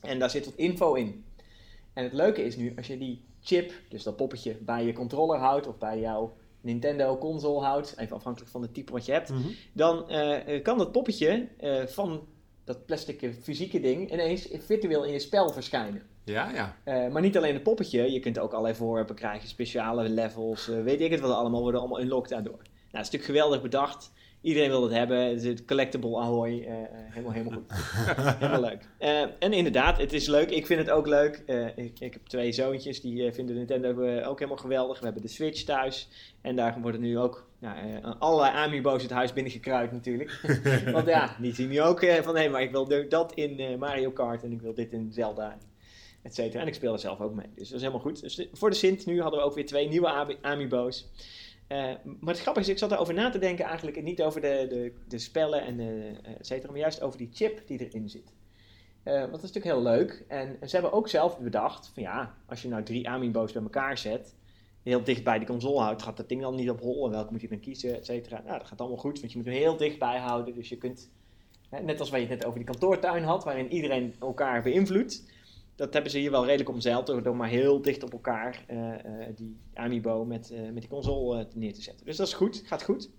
En 0.01 0.19
daar 0.19 0.29
zit 0.29 0.45
wat 0.45 0.55
info 0.55 0.93
in. 0.93 1.25
En 1.93 2.03
het 2.03 2.13
leuke 2.13 2.43
is 2.45 2.55
nu, 2.55 2.73
als 2.75 2.87
je 2.87 2.97
die 2.97 3.21
chip, 3.43 3.71
dus 3.89 4.03
dat 4.03 4.15
poppetje, 4.15 4.55
bij 4.59 4.85
je 4.85 4.93
controller 4.93 5.39
houdt 5.39 5.67
of 5.67 5.77
bij 5.77 5.99
jouw 5.99 6.33
Nintendo 6.61 7.17
console 7.17 7.61
houdt, 7.65 7.95
even 7.97 8.15
afhankelijk 8.15 8.51
van 8.51 8.61
het 8.61 8.73
type 8.73 8.91
wat 8.91 9.05
je 9.05 9.11
hebt, 9.11 9.29
Mhm. 9.29 9.47
dan 9.73 10.09
eh, 10.09 10.61
kan 10.63 10.77
dat 10.77 10.91
poppetje 10.91 11.47
eh, 11.57 11.85
van 11.85 12.27
dat 12.63 12.85
plastic 12.85 13.21
eh, 13.21 13.29
fysieke 13.41 13.79
ding 13.79 14.11
ineens 14.11 14.47
virtueel 14.51 15.03
in 15.03 15.11
je 15.11 15.19
spel 15.19 15.49
verschijnen. 15.49 16.01
Ja, 16.25 16.51
ja. 16.85 17.09
Maar 17.09 17.21
niet 17.21 17.37
alleen 17.37 17.53
het 17.53 17.63
poppetje, 17.63 18.11
je 18.11 18.19
kunt 18.19 18.39
ook 18.39 18.51
allerlei 18.51 18.75
voorwerpen 18.75 19.15
krijgen, 19.15 19.47
speciale 19.49 20.09
levels, 20.09 20.65
weet 20.65 21.01
ik 21.01 21.11
het 21.11 21.19
wat 21.19 21.31
allemaal, 21.31 21.61
worden 21.61 21.79
allemaal 21.79 22.01
unlocked 22.01 22.29
daardoor. 22.29 22.57
Nou, 22.57 23.05
is 23.05 23.11
natuurlijk 23.11 23.23
geweldig 23.23 23.61
bedacht. 23.61 24.11
Iedereen 24.43 24.69
wil 24.69 24.83
het 24.83 24.91
hebben. 24.91 25.17
Het 25.17 25.41
is 25.43 25.47
het 25.47 25.65
collectible 25.65 26.17
ahoy. 26.17 26.49
eh, 26.49 26.81
eh, 26.81 26.87
helemaal, 26.91 27.31
helemaal 27.31 27.59
goed. 27.59 27.71
helemaal 28.39 28.61
leuk. 28.61 28.89
Eh, 28.97 29.21
en 29.39 29.53
inderdaad, 29.53 29.97
het 29.97 30.13
is 30.13 30.27
leuk. 30.27 30.49
Ik 30.49 30.65
vind 30.65 30.79
het 30.79 30.89
ook 30.89 31.07
leuk. 31.07 31.43
Ik, 31.75 31.99
ik 31.99 32.13
heb 32.13 32.25
twee 32.25 32.51
zoontjes, 32.51 33.01
die 33.01 33.31
vinden 33.31 33.55
Nintendo 33.55 33.89
ook 34.23 34.39
helemaal 34.39 34.61
geweldig. 34.61 34.99
We 34.99 35.05
hebben 35.05 35.21
de 35.21 35.27
Switch 35.27 35.63
thuis. 35.63 36.09
En 36.41 36.55
daar 36.55 36.81
worden 36.81 37.01
nu 37.01 37.19
ook 37.19 37.47
nou, 37.59 37.75
allerlei 38.19 38.55
amiibo's 38.55 39.01
het 39.01 39.11
huis 39.11 39.33
binnengekruid 39.33 39.91
natuurlijk. 39.91 40.41
Want 40.93 41.07
ja, 41.07 41.35
die 41.41 41.53
zien 41.53 41.69
nu 41.69 41.81
ook 41.81 42.05
van... 42.21 42.35
Hé, 42.37 42.49
maar 42.49 42.61
ik 42.61 42.71
wil 42.71 42.87
dat 43.09 43.33
in 43.33 43.79
Mario 43.79 44.11
Kart 44.11 44.43
en 44.43 44.51
ik 44.51 44.61
wil 44.61 44.73
dit 44.73 44.91
in 44.91 45.11
Zelda 45.11 45.57
et 46.21 46.35
cetera. 46.35 46.61
En 46.61 46.67
ik 46.67 46.73
speel 46.73 46.93
er 46.93 46.99
zelf 46.99 47.19
ook 47.19 47.33
mee. 47.33 47.47
Dus 47.55 47.67
dat 47.67 47.75
is 47.77 47.81
helemaal 47.85 48.01
goed. 48.05 48.21
Dus 48.21 48.47
voor 48.53 48.69
de 48.69 48.75
Sint 48.75 49.05
nu 49.05 49.21
hadden 49.21 49.39
we 49.39 49.45
ook 49.45 49.55
weer 49.55 49.65
twee 49.65 49.87
nieuwe 49.87 50.07
ami- 50.07 50.37
amiibo's. 50.41 51.09
Eh, 51.73 51.93
maar 52.19 52.33
het 52.33 52.39
grappige 52.39 52.65
is, 52.65 52.71
ik 52.71 52.77
zat 52.77 52.91
erover 52.91 53.13
na 53.13 53.29
te 53.29 53.39
denken 53.39 53.65
eigenlijk 53.65 54.03
niet 54.03 54.21
over 54.21 54.41
de, 54.41 54.65
de, 54.69 54.93
de 55.07 55.19
spellen 55.19 55.65
en 55.65 55.77
de, 55.77 56.11
eh, 56.23 56.31
et 56.39 56.47
cetera, 56.47 56.71
maar 56.71 56.81
juist 56.81 57.01
over 57.01 57.17
die 57.17 57.29
chip 57.33 57.67
die 57.67 57.87
erin 57.87 58.09
zit. 58.09 58.33
Eh, 59.03 59.19
want 59.19 59.31
dat 59.31 59.43
is 59.43 59.51
natuurlijk 59.51 59.75
heel 59.75 59.83
leuk. 59.83 60.25
En, 60.27 60.57
ze 60.61 60.75
hebben 60.75 60.93
ook 60.93 61.07
zelf 61.07 61.39
bedacht 61.39 61.91
van 61.93 62.03
ja, 62.03 62.35
als 62.45 62.61
je 62.61 62.67
nou 62.67 62.83
drie 62.83 63.09
amiibo's 63.09 63.51
bij 63.51 63.61
elkaar 63.61 63.97
zet, 63.97 64.35
heel 64.83 65.03
dicht 65.03 65.23
bij 65.23 65.39
de 65.39 65.45
console 65.45 65.79
houdt, 65.79 66.01
gaat 66.01 66.17
dat 66.17 66.29
ding 66.29 66.41
dan 66.41 66.55
niet 66.55 66.69
op 66.69 66.79
hol 66.79 67.05
en 67.05 67.11
welke 67.11 67.31
moet 67.31 67.41
je 67.41 67.47
dan 67.47 67.59
kiezen, 67.59 67.95
et 67.95 68.05
cetera. 68.05 68.41
Nou, 68.45 68.57
dat 68.57 68.67
gaat 68.67 68.79
allemaal 68.79 68.97
goed, 68.97 69.19
want 69.19 69.31
je 69.31 69.37
moet 69.37 69.47
hem 69.47 69.55
heel 69.55 69.77
dichtbij 69.77 70.17
houden. 70.17 70.53
Dus 70.53 70.69
je 70.69 70.77
kunt, 70.77 71.09
net 71.69 71.99
als 71.99 72.09
waar 72.09 72.19
je 72.19 72.25
het 72.25 72.35
net 72.35 72.45
over 72.45 72.59
die 72.59 72.67
kantoortuin 72.67 73.23
had, 73.23 73.43
waarin 73.43 73.71
iedereen 73.71 74.13
elkaar 74.19 74.61
beïnvloedt, 74.61 75.23
dat 75.75 75.93
hebben 75.93 76.11
ze 76.11 76.17
hier 76.17 76.31
wel 76.31 76.45
redelijk 76.45 76.69
omzeild 76.69 77.05
door, 77.07 77.23
door 77.23 77.35
maar 77.35 77.49
heel 77.49 77.81
dicht 77.81 78.03
op 78.03 78.11
elkaar 78.11 78.63
eh, 78.67 78.93
eh, 78.93 79.35
die 79.35 79.57
Amiibo 79.73 80.25
met, 80.25 80.51
eh, 80.51 80.61
met 80.61 80.81
die 80.81 80.89
console 80.89 81.47
neer 81.53 81.73
te 81.73 81.81
zetten. 81.81 82.05
Dus 82.05 82.17
dat 82.17 82.27
is 82.27 82.33
goed, 82.33 82.61
gaat 82.65 82.83
goed. 82.83 83.09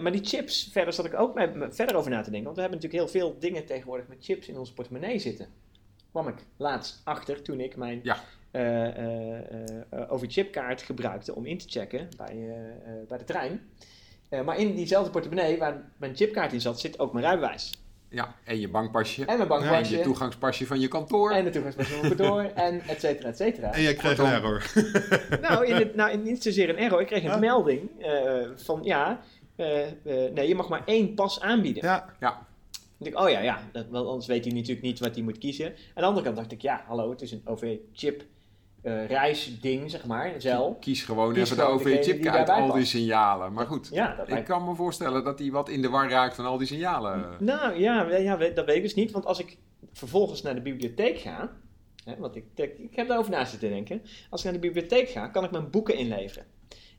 Maar 0.00 0.12
die 0.12 0.24
chips, 0.24 0.68
verder 0.72 0.92
zat 0.92 1.04
ik 1.04 1.18
ook 1.18 1.34
met- 1.34 1.74
verder 1.74 1.96
over 1.96 2.10
na 2.10 2.16
te 2.22 2.30
denken. 2.30 2.44
Want 2.44 2.56
we 2.56 2.62
hebben 2.62 2.80
natuurlijk 2.80 3.10
heel 3.12 3.20
veel 3.20 3.38
dingen 3.38 3.64
tegenwoordig 3.64 4.08
met 4.08 4.18
chips 4.20 4.48
in 4.48 4.58
onze 4.58 4.72
portemonnee 4.72 5.18
zitten. 5.18 5.48
Kwam 6.10 6.28
ik 6.28 6.44
laatst 6.56 7.00
achter 7.04 7.42
toen 7.42 7.60
ik 7.60 7.76
mijn 7.76 8.00
Ja. 8.02 8.22
overchipkaart 10.08 10.82
gebruikte 10.82 11.34
om 11.34 11.46
in 11.46 11.58
te 11.58 11.68
checken 11.68 12.08
bij, 12.16 12.54
bij 13.08 13.18
de 13.18 13.24
trein. 13.24 13.60
Maar 14.44 14.58
in 14.58 14.74
diezelfde 14.74 15.10
portemonnee 15.10 15.58
waar 15.58 15.92
mijn 15.96 16.16
chipkaart 16.16 16.52
in 16.52 16.60
zat, 16.60 16.80
zit 16.80 16.98
ook 16.98 17.12
mijn 17.12 17.24
rijbewijs. 17.24 17.85
Ja, 18.08 18.34
en 18.44 18.60
je 18.60 18.68
bankpasje. 18.68 19.20
En 19.20 19.26
mijn 19.26 19.40
En 19.40 19.48
bankpasje. 19.48 19.96
je 19.96 20.02
toegangspasje 20.02 20.66
van 20.66 20.80
je 20.80 20.88
kantoor. 20.88 21.30
En 21.30 21.44
de 21.44 21.50
toegangspas 21.50 21.86
van 21.86 22.00
mijn 22.00 22.16
kantoor. 22.16 22.42
en 22.66 22.80
et 22.80 23.00
cetera, 23.00 23.28
et 23.28 23.36
cetera. 23.36 23.72
En 23.72 23.82
jij 23.82 23.94
kreeg 23.94 24.18
een 24.18 24.26
error. 24.26 24.62
Nou, 25.40 25.66
in 25.66 25.74
het, 25.74 25.94
nou, 25.94 26.16
niet 26.16 26.42
zozeer 26.42 26.68
een 26.68 26.78
error. 26.78 27.00
Ik 27.00 27.06
kreeg 27.06 27.22
een 27.24 27.30
Ja. 27.30 27.38
melding 27.38 27.90
eh, 28.00 28.12
van 28.56 28.80
ja, 28.82 29.20
eh, 29.56 29.82
eh, 29.86 29.92
nee, 30.32 30.48
je 30.48 30.54
mag 30.54 30.68
maar 30.68 30.82
één 30.84 31.14
pas 31.14 31.40
aanbieden. 31.40 31.82
Ja, 31.84 32.46
Ik 32.98 33.12
dacht, 33.12 33.26
oh 33.26 33.30
ja, 33.32 33.40
ja, 33.40 33.60
dat, 33.72 33.86
want 33.90 34.06
anders 34.06 34.26
weet 34.26 34.44
hij 34.44 34.54
natuurlijk 34.54 34.82
niet 34.82 34.98
wat 34.98 35.14
hij 35.14 35.22
moet 35.24 35.38
kiezen. 35.38 35.66
Aan 35.66 35.74
de 35.94 36.02
andere 36.02 36.24
kant 36.24 36.36
dacht 36.36 36.52
ik, 36.52 36.60
ja, 36.62 36.84
hallo, 36.86 37.10
het 37.10 37.20
is 37.22 37.32
een 37.32 37.42
OV-chip 37.44 38.22
eh, 38.86 39.06
reisding, 39.06 39.90
zeg 39.90 40.06
maar, 40.06 40.34
zeil. 40.38 40.76
Kies 40.80 41.02
gewoon 41.02 41.32
Kies 41.32 41.42
even 41.42 41.56
de 41.56 41.62
gewoon 41.62 41.78
OV-chipkaart 41.78 42.48
uit 42.48 42.62
al 42.62 42.72
die 42.72 42.84
signalen. 42.84 43.52
Maar 43.52 43.66
goed, 43.66 43.88
Ja, 43.92 44.20
ik 44.20 44.28
lijkt 44.28 44.48
kan 44.48 44.64
me 44.64 44.74
voorstellen 44.74 45.24
dat 45.24 45.38
hij 45.38 45.50
wat 45.50 45.68
in 45.68 45.82
de 45.82 45.88
war 45.88 46.10
raakt 46.10 46.34
van 46.34 46.44
al 46.44 46.58
die 46.58 46.66
signalen. 46.66 47.26
Nou 47.38 47.78
ja, 47.78 48.16
ja, 48.16 48.36
dat 48.36 48.64
weet 48.66 48.76
ik 48.76 48.82
dus 48.82 48.94
niet. 48.94 49.10
Want 49.10 49.26
als 49.26 49.38
ik 49.38 49.58
vervolgens 49.92 50.42
naar 50.42 50.54
de 50.54 50.60
bibliotheek 50.60 51.18
ga. 51.18 51.50
Hè, 52.04 52.16
want 52.18 52.36
ik, 52.36 52.44
ik, 52.54 52.96
heb 52.96 53.08
daarover 53.08 53.30
na 53.30 53.44
zitten 53.44 53.68
denken. 53.68 54.02
Als 54.30 54.40
ik 54.40 54.46
naar 54.50 54.60
de 54.60 54.68
bibliotheek 54.68 55.08
ga, 55.08 55.28
kan 55.28 55.44
ik 55.44 55.50
mijn 55.50 55.70
boeken 55.70 55.96
inleveren. 55.96 56.44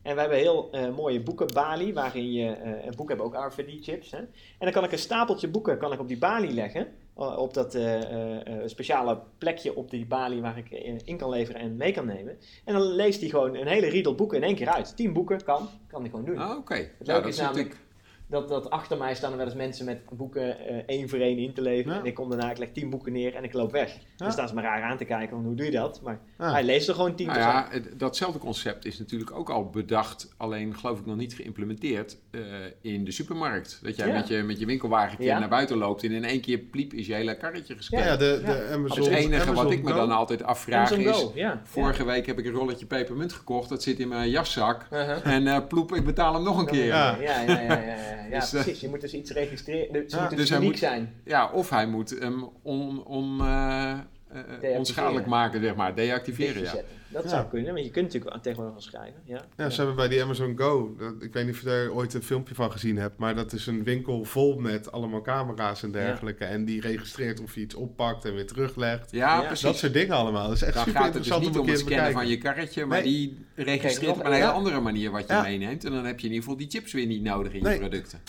En 0.02 0.14
we 0.14 0.20
hebben 0.20 0.38
heel 0.38 0.68
eh, 0.72 0.94
mooie 0.96 1.22
boekenbalie, 1.22 1.94
waarin 1.94 2.32
je. 2.32 2.50
eh 2.50 2.86
en 2.86 2.96
boeken 2.96 3.16
hebben 3.16 3.38
ook 3.38 3.52
RFID-chips. 3.52 4.12
En 4.12 4.28
dan 4.58 4.72
kan 4.72 4.84
ik 4.84 4.92
een 4.92 4.98
stapeltje 4.98 5.48
boeken 5.48 5.78
kan 5.78 5.92
ik 5.92 6.00
op 6.00 6.08
die 6.08 6.18
balie 6.18 6.52
leggen. 6.52 6.86
Eh, 7.18 7.38
op 7.38 7.54
dat 7.54 7.74
eh, 7.74 8.40
eh, 8.40 8.62
speciale 8.66 9.18
plekje 9.38 9.76
op 9.76 9.90
die 9.90 10.06
balie 10.06 10.40
waar 10.40 10.58
ik 10.58 10.70
in 11.04 11.16
kan 11.16 11.30
leveren 11.30 11.60
en 11.60 11.76
mee 11.76 11.92
kan 11.92 12.06
nemen. 12.06 12.38
En 12.64 12.74
dan 12.74 12.82
leest 12.82 13.20
hij 13.20 13.28
gewoon 13.28 13.56
een 13.56 13.66
hele 13.66 13.88
riedel 13.88 14.14
boeken 14.14 14.36
in 14.36 14.42
één 14.42 14.54
keer 14.54 14.68
uit. 14.68 14.96
Tien 14.96 15.12
boeken 15.12 15.44
kan, 15.44 15.68
kan 15.88 16.00
hij 16.00 16.10
gewoon 16.10 16.24
doen. 16.24 16.38
Ah, 16.38 16.58
Oké. 16.58 16.74
Het 16.74 17.06
Ja, 17.06 17.12
leuke 17.12 17.28
is 17.28 17.38
natuurlijk... 17.38 17.76
dat, 18.28 18.48
dat 18.48 18.70
achter 18.70 18.98
mij 18.98 19.14
staan 19.14 19.30
er 19.30 19.36
wel 19.36 19.46
eens 19.46 19.54
mensen 19.54 19.84
met 19.84 20.00
boeken 20.10 20.58
eh, 20.66 20.76
één 20.86 21.08
voor 21.08 21.18
één 21.18 21.38
in 21.38 21.54
te 21.54 21.62
leveren. 21.62 21.94
Ja. 21.94 22.00
En 22.00 22.06
ik 22.06 22.14
kom 22.14 22.28
daarna, 22.30 22.50
ik 22.50 22.58
leg 22.58 22.68
tien 22.72 22.90
boeken 22.90 23.12
neer 23.12 23.34
en 23.34 23.44
ik 23.44 23.52
loop 23.52 23.72
weg. 23.72 23.96
Dan 24.16 24.32
staan 24.32 24.48
ze 24.48 24.54
me 24.54 24.60
raar 24.60 24.82
aan 24.82 24.96
te 24.96 25.04
kijken, 25.04 25.28
van 25.36 25.44
hoe 25.44 25.54
doe 25.54 25.66
je 25.66 25.72
dat? 25.72 26.00
Maar 26.02 26.20
Ja. 26.38 26.52
hij 26.52 26.64
leest 26.64 26.88
er 26.88 26.94
gewoon 26.94 27.14
tien 27.14 27.26
Nou 27.26 27.38
ja, 27.38 27.68
datzelfde 27.96 28.38
concept 28.38 28.84
is 28.84 28.98
natuurlijk 28.98 29.30
ook 29.32 29.50
al 29.50 29.70
bedacht, 29.70 30.34
alleen 30.36 30.76
geloof 30.76 30.98
ik 30.98 31.06
nog 31.06 31.16
niet 31.16 31.34
geïmplementeerd 31.34 32.16
eh, 32.30 32.40
in 32.80 33.04
de 33.04 33.10
supermarkt. 33.10 33.78
Dat 33.82 33.96
jij 33.96 34.06
Ja. 34.06 34.12
met, 34.14 34.28
je, 34.28 34.42
met 34.42 34.58
je 34.58 34.66
winkelwagentje 34.66 35.24
Ja. 35.24 35.38
naar 35.38 35.48
buiten 35.48 35.76
loopt 35.76 36.04
en 36.04 36.12
in 36.12 36.24
één 36.24 36.40
keer 36.40 36.58
pliep 36.58 36.92
is 36.92 37.06
je 37.06 37.14
hele 37.14 37.36
karretje 37.36 37.76
gescand. 37.76 38.04
ja, 38.04 38.16
de, 38.16 38.38
Ja. 38.42 38.52
de 38.52 38.68
Amazon. 38.72 39.04
het 39.04 39.14
enige 39.14 39.52
wat 39.52 39.70
ik 39.70 39.82
me 39.82 39.90
Go. 39.90 39.96
dan 39.96 40.10
altijd 40.10 40.42
afvraag 40.42 40.92
Amazon 40.92 41.34
is, 41.34 41.48
vorige 41.64 42.04
week 42.04 42.26
heb 42.26 42.38
ik 42.38 42.46
een 42.46 42.52
rolletje 42.52 42.86
pepermunt 42.86 43.32
gekocht, 43.32 43.68
dat 43.68 43.82
zit 43.82 43.98
in 43.98 44.08
mijn 44.08 44.30
jaszak. 44.30 44.86
Ja. 44.90 45.00
Uh-huh. 45.16 45.32
En 45.34 45.46
eh, 45.46 45.66
ploep, 45.68 45.94
ik 45.94 46.04
betaal 46.04 46.34
hem 46.34 46.42
nog 46.42 46.58
een 46.58 46.66
keer. 46.66 46.84
Ja. 46.86 47.16
Ja, 47.20 47.40
ja, 47.40 47.60
ja, 47.60 48.16
ja, 48.30 48.40
Dus, 48.40 48.52
eh, 48.52 48.62
precies. 48.62 48.80
Je 48.80 48.88
moet 48.88 49.00
dus 49.00 49.12
iets 49.14 49.30
registreren. 49.30 49.92
Dus, 49.92 50.12
Ja, 50.12 50.20
moet 50.20 50.30
dus 50.30 50.38
dus 50.38 50.50
uniek 50.50 50.68
moet- 50.68 50.78
zijn. 50.78 51.12
Ja, 51.24 51.50
of 51.50 51.70
hij 51.70 51.86
moet 51.86 52.10
hem 52.10 52.48
on, 52.62 53.04
on, 53.04 53.40
eh, 53.40 53.98
eh, 54.60 54.70
onschadelijk 54.78 55.26
maken, 55.26 55.60
zeg 55.62 55.74
maar, 55.74 55.94
deactiveren. 55.94 56.62
Ja. 56.62 56.74
Dat 57.10 57.22
Ja. 57.22 57.28
zou 57.28 57.46
kunnen, 57.48 57.72
want 57.72 57.84
je 57.84 57.90
kunt 57.90 58.04
natuurlijk 58.04 58.32
wel 58.32 58.42
tegenwoordig 58.42 58.74
wel 58.74 58.82
schrijven. 58.90 59.20
Ja. 59.24 59.44
Ja, 59.56 59.70
ze 59.70 59.76
hebben 59.76 59.96
bij 59.96 60.08
die 60.08 60.22
Amazon 60.22 60.58
Go, 60.58 60.94
dat- 60.98 61.22
ik 61.22 61.32
weet 61.32 61.44
niet 61.46 61.54
of 61.54 61.60
je 61.60 61.66
daar 61.66 61.90
ooit 61.90 62.14
een 62.14 62.22
filmpje 62.22 62.54
van 62.54 62.72
gezien 62.72 62.96
hebt, 62.96 63.18
maar 63.18 63.34
dat 63.34 63.52
is 63.52 63.66
een 63.66 63.84
winkel 63.84 64.24
vol 64.24 64.58
met 64.58 64.92
allemaal 64.92 65.22
camera's 65.22 65.82
en 65.82 65.90
dergelijke. 65.92 66.44
En 66.44 66.64
die 66.64 66.80
registreert 66.80 67.40
of 67.40 67.54
je 67.54 67.60
iets 67.60 67.74
oppakt 67.74 68.24
en 68.24 68.34
weer 68.34 68.46
teruglegt. 68.46 69.10
Ja, 69.10 69.40
Ja. 69.40 69.46
precies. 69.46 69.60
Dat 69.64 69.76
soort 69.76 69.92
dingen 69.92 70.14
allemaal. 70.16 70.46
Dat 70.48 70.56
is 70.56 70.62
echt 70.62 70.74
Dan 70.74 70.84
super 70.84 71.00
gaat 71.00 71.14
het 71.14 71.22
dus 71.22 71.26
interessant 71.32 71.54
niet 71.56 71.62
om 71.62 71.68
het 71.68 71.78
scannen 71.78 72.12
bekijken. 72.12 72.20
van 72.20 72.30
je 72.30 72.38
karretje, 72.38 72.86
maar 72.86 73.02
Nee. 73.02 73.12
die 73.12 73.46
registreert 73.54 74.12
op 74.16 74.24
een 74.24 74.32
hele 74.32 74.44
ja. 74.44 74.50
andere 74.50 74.80
manier 74.80 75.10
wat 75.10 75.26
je 75.26 75.32
Ja. 75.32 75.42
meeneemt. 75.42 75.84
En 75.84 75.92
dan 75.92 76.04
heb 76.04 76.20
je 76.20 76.26
in 76.26 76.32
ieder 76.32 76.48
geval 76.48 76.56
die 76.66 76.70
chips 76.70 76.92
weer 76.92 77.06
niet 77.06 77.22
nodig 77.22 77.52
in 77.52 77.62
Nee. 77.62 77.72
je 77.72 77.78
producten. 77.78 78.20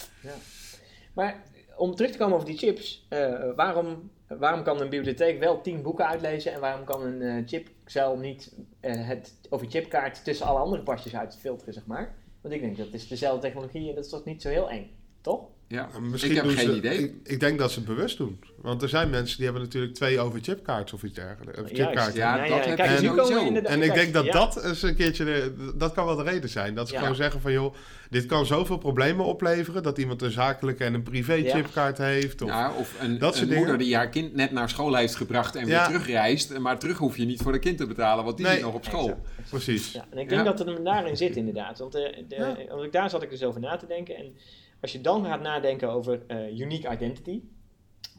Maar 1.13 1.43
om 1.79 1.95
terug 1.95 2.11
te 2.11 2.17
komen 2.17 2.35
over 2.35 2.47
die 2.47 2.57
chips, 2.57 3.05
eh, 3.09 3.33
waarom, 3.55 4.09
waarom 4.27 4.63
kan 4.63 4.81
een 4.81 4.89
bibliotheek 4.89 5.39
wel 5.39 5.61
tien 5.61 5.81
boeken 5.81 6.07
uitlezen 6.07 6.53
en 6.53 6.59
waarom 6.59 6.85
kan 6.85 7.01
een 7.03 7.21
eh 7.21 7.43
chipcel 7.47 8.17
niet 8.17 8.53
eh, 8.79 9.07
het 9.07 9.33
over 9.49 9.67
chipkaart 9.69 10.23
tussen 10.23 10.45
alle 10.45 10.59
andere 10.59 10.81
pasjes 10.83 11.15
uitfilteren, 11.15 11.73
zeg 11.73 11.85
maar? 11.85 12.15
Want 12.41 12.53
ik 12.53 12.61
denk 12.61 12.77
dat 12.77 12.87
is 12.91 13.07
dezelfde 13.07 13.41
technologie 13.41 13.89
en 13.89 13.95
dat 13.95 14.03
is 14.05 14.09
toch 14.11 14.25
niet 14.25 14.41
zo 14.41 14.49
heel 14.49 14.69
eng, 14.69 14.89
toch? 15.21 15.41
Ja, 15.67 15.89
Misschien 16.01 16.31
ik 16.31 16.37
heb 16.37 16.45
doen 16.45 16.55
geen 16.55 16.69
ze- 16.69 16.75
idee. 16.75 16.97
Ik, 16.99 17.13
ik 17.23 17.39
denk 17.39 17.59
dat 17.59 17.71
ze 17.71 17.79
het 17.79 17.87
bewust 17.87 18.17
doen. 18.17 18.39
Want 18.61 18.81
er 18.81 18.89
zijn 18.89 19.09
mensen 19.09 19.35
die 19.35 19.45
hebben 19.45 19.63
natuurlijk 19.63 19.93
twee 19.93 20.19
over 20.19 20.39
chipkaarts 20.41 20.93
of 20.93 21.03
iets 21.03 21.13
dergelijks. 21.13 21.61
Of 21.61 21.69
Juist. 21.71 21.83
chipkaarten. 21.83 22.19
Ja, 22.19 22.47
dat 22.47 22.65
heb 22.65 22.75
kijk, 22.75 22.99
je 22.99 23.07
sowieso. 23.07 23.55
En 23.63 23.81
ik 23.81 23.93
denk 23.93 24.13
dat 24.13 24.25
ja. 24.25 24.31
dat 24.31 24.63
eens 24.63 24.81
een 24.81 24.95
keertje, 24.95 25.25
de- 25.25 25.73
dat 25.77 25.93
kan 25.93 26.05
wel 26.05 26.15
de 26.15 26.23
reden 26.23 26.49
zijn. 26.49 26.75
Dat 26.75 26.87
ze 26.87 26.93
Ja. 26.93 26.99
gewoon 26.99 27.15
zeggen 27.15 27.41
van 27.41 27.51
joh, 27.51 27.73
dit 28.09 28.25
kan 28.25 28.45
zoveel 28.45 28.77
problemen 28.77 29.25
opleveren. 29.25 29.83
Dat 29.83 29.97
iemand 29.97 30.21
een 30.21 30.31
zakelijke 30.31 30.83
en 30.83 30.93
een 30.93 31.03
privé 31.03 31.33
Ja. 31.33 31.55
chipkaart 31.55 31.97
heeft. 31.97 32.41
Of, 32.41 32.49
Ja, 32.49 32.73
of 32.79 33.01
een, 33.01 33.17
Dat 33.19 33.35
een 33.39 33.45
moeder 33.47 33.63
dingen. 33.65 33.77
die 33.79 33.95
haar 33.95 34.09
kind 34.09 34.33
net 34.35 34.51
naar 34.51 34.69
school 34.69 34.95
heeft 34.95 35.15
gebracht 35.15 35.55
en 35.55 35.67
Ja. 35.67 35.87
weer 35.87 35.87
terugreist. 35.97 36.57
Maar 36.57 36.79
terug 36.79 36.97
hoef 36.97 37.17
je 37.17 37.25
niet 37.25 37.41
voor 37.41 37.51
de 37.51 37.59
kind 37.59 37.77
te 37.77 37.87
betalen, 37.87 38.23
want 38.23 38.37
die 38.37 38.45
Nee. 38.45 38.55
zit 38.55 38.63
nog 38.65 38.73
op 38.73 38.83
school. 38.85 39.07
Exact. 39.09 39.49
Precies. 39.49 39.91
Ja, 39.91 40.05
en 40.09 40.17
ik 40.17 40.29
denk 40.29 40.41
Ja. 40.41 40.47
dat 40.47 40.59
het 40.59 40.67
hem 40.67 40.83
daarin 40.83 41.17
zit 41.17 41.35
inderdaad. 41.35 41.79
Want, 41.79 41.95
eh, 41.95 42.01
de, 42.27 42.35
Ja. 42.35 42.55
want 42.69 42.83
ik- 42.83 42.91
daar 42.91 43.09
zat 43.09 43.23
ik 43.23 43.29
dus 43.29 43.43
over 43.43 43.61
na 43.61 43.75
te 43.75 43.85
denken. 43.87 44.15
En 44.15 44.37
als 44.81 44.91
je 44.91 45.01
dan 45.01 45.25
gaat 45.25 45.41
nadenken 45.41 45.89
over 45.91 46.21
eh, 46.27 46.59
unique 46.59 46.91
identity, 46.93 47.41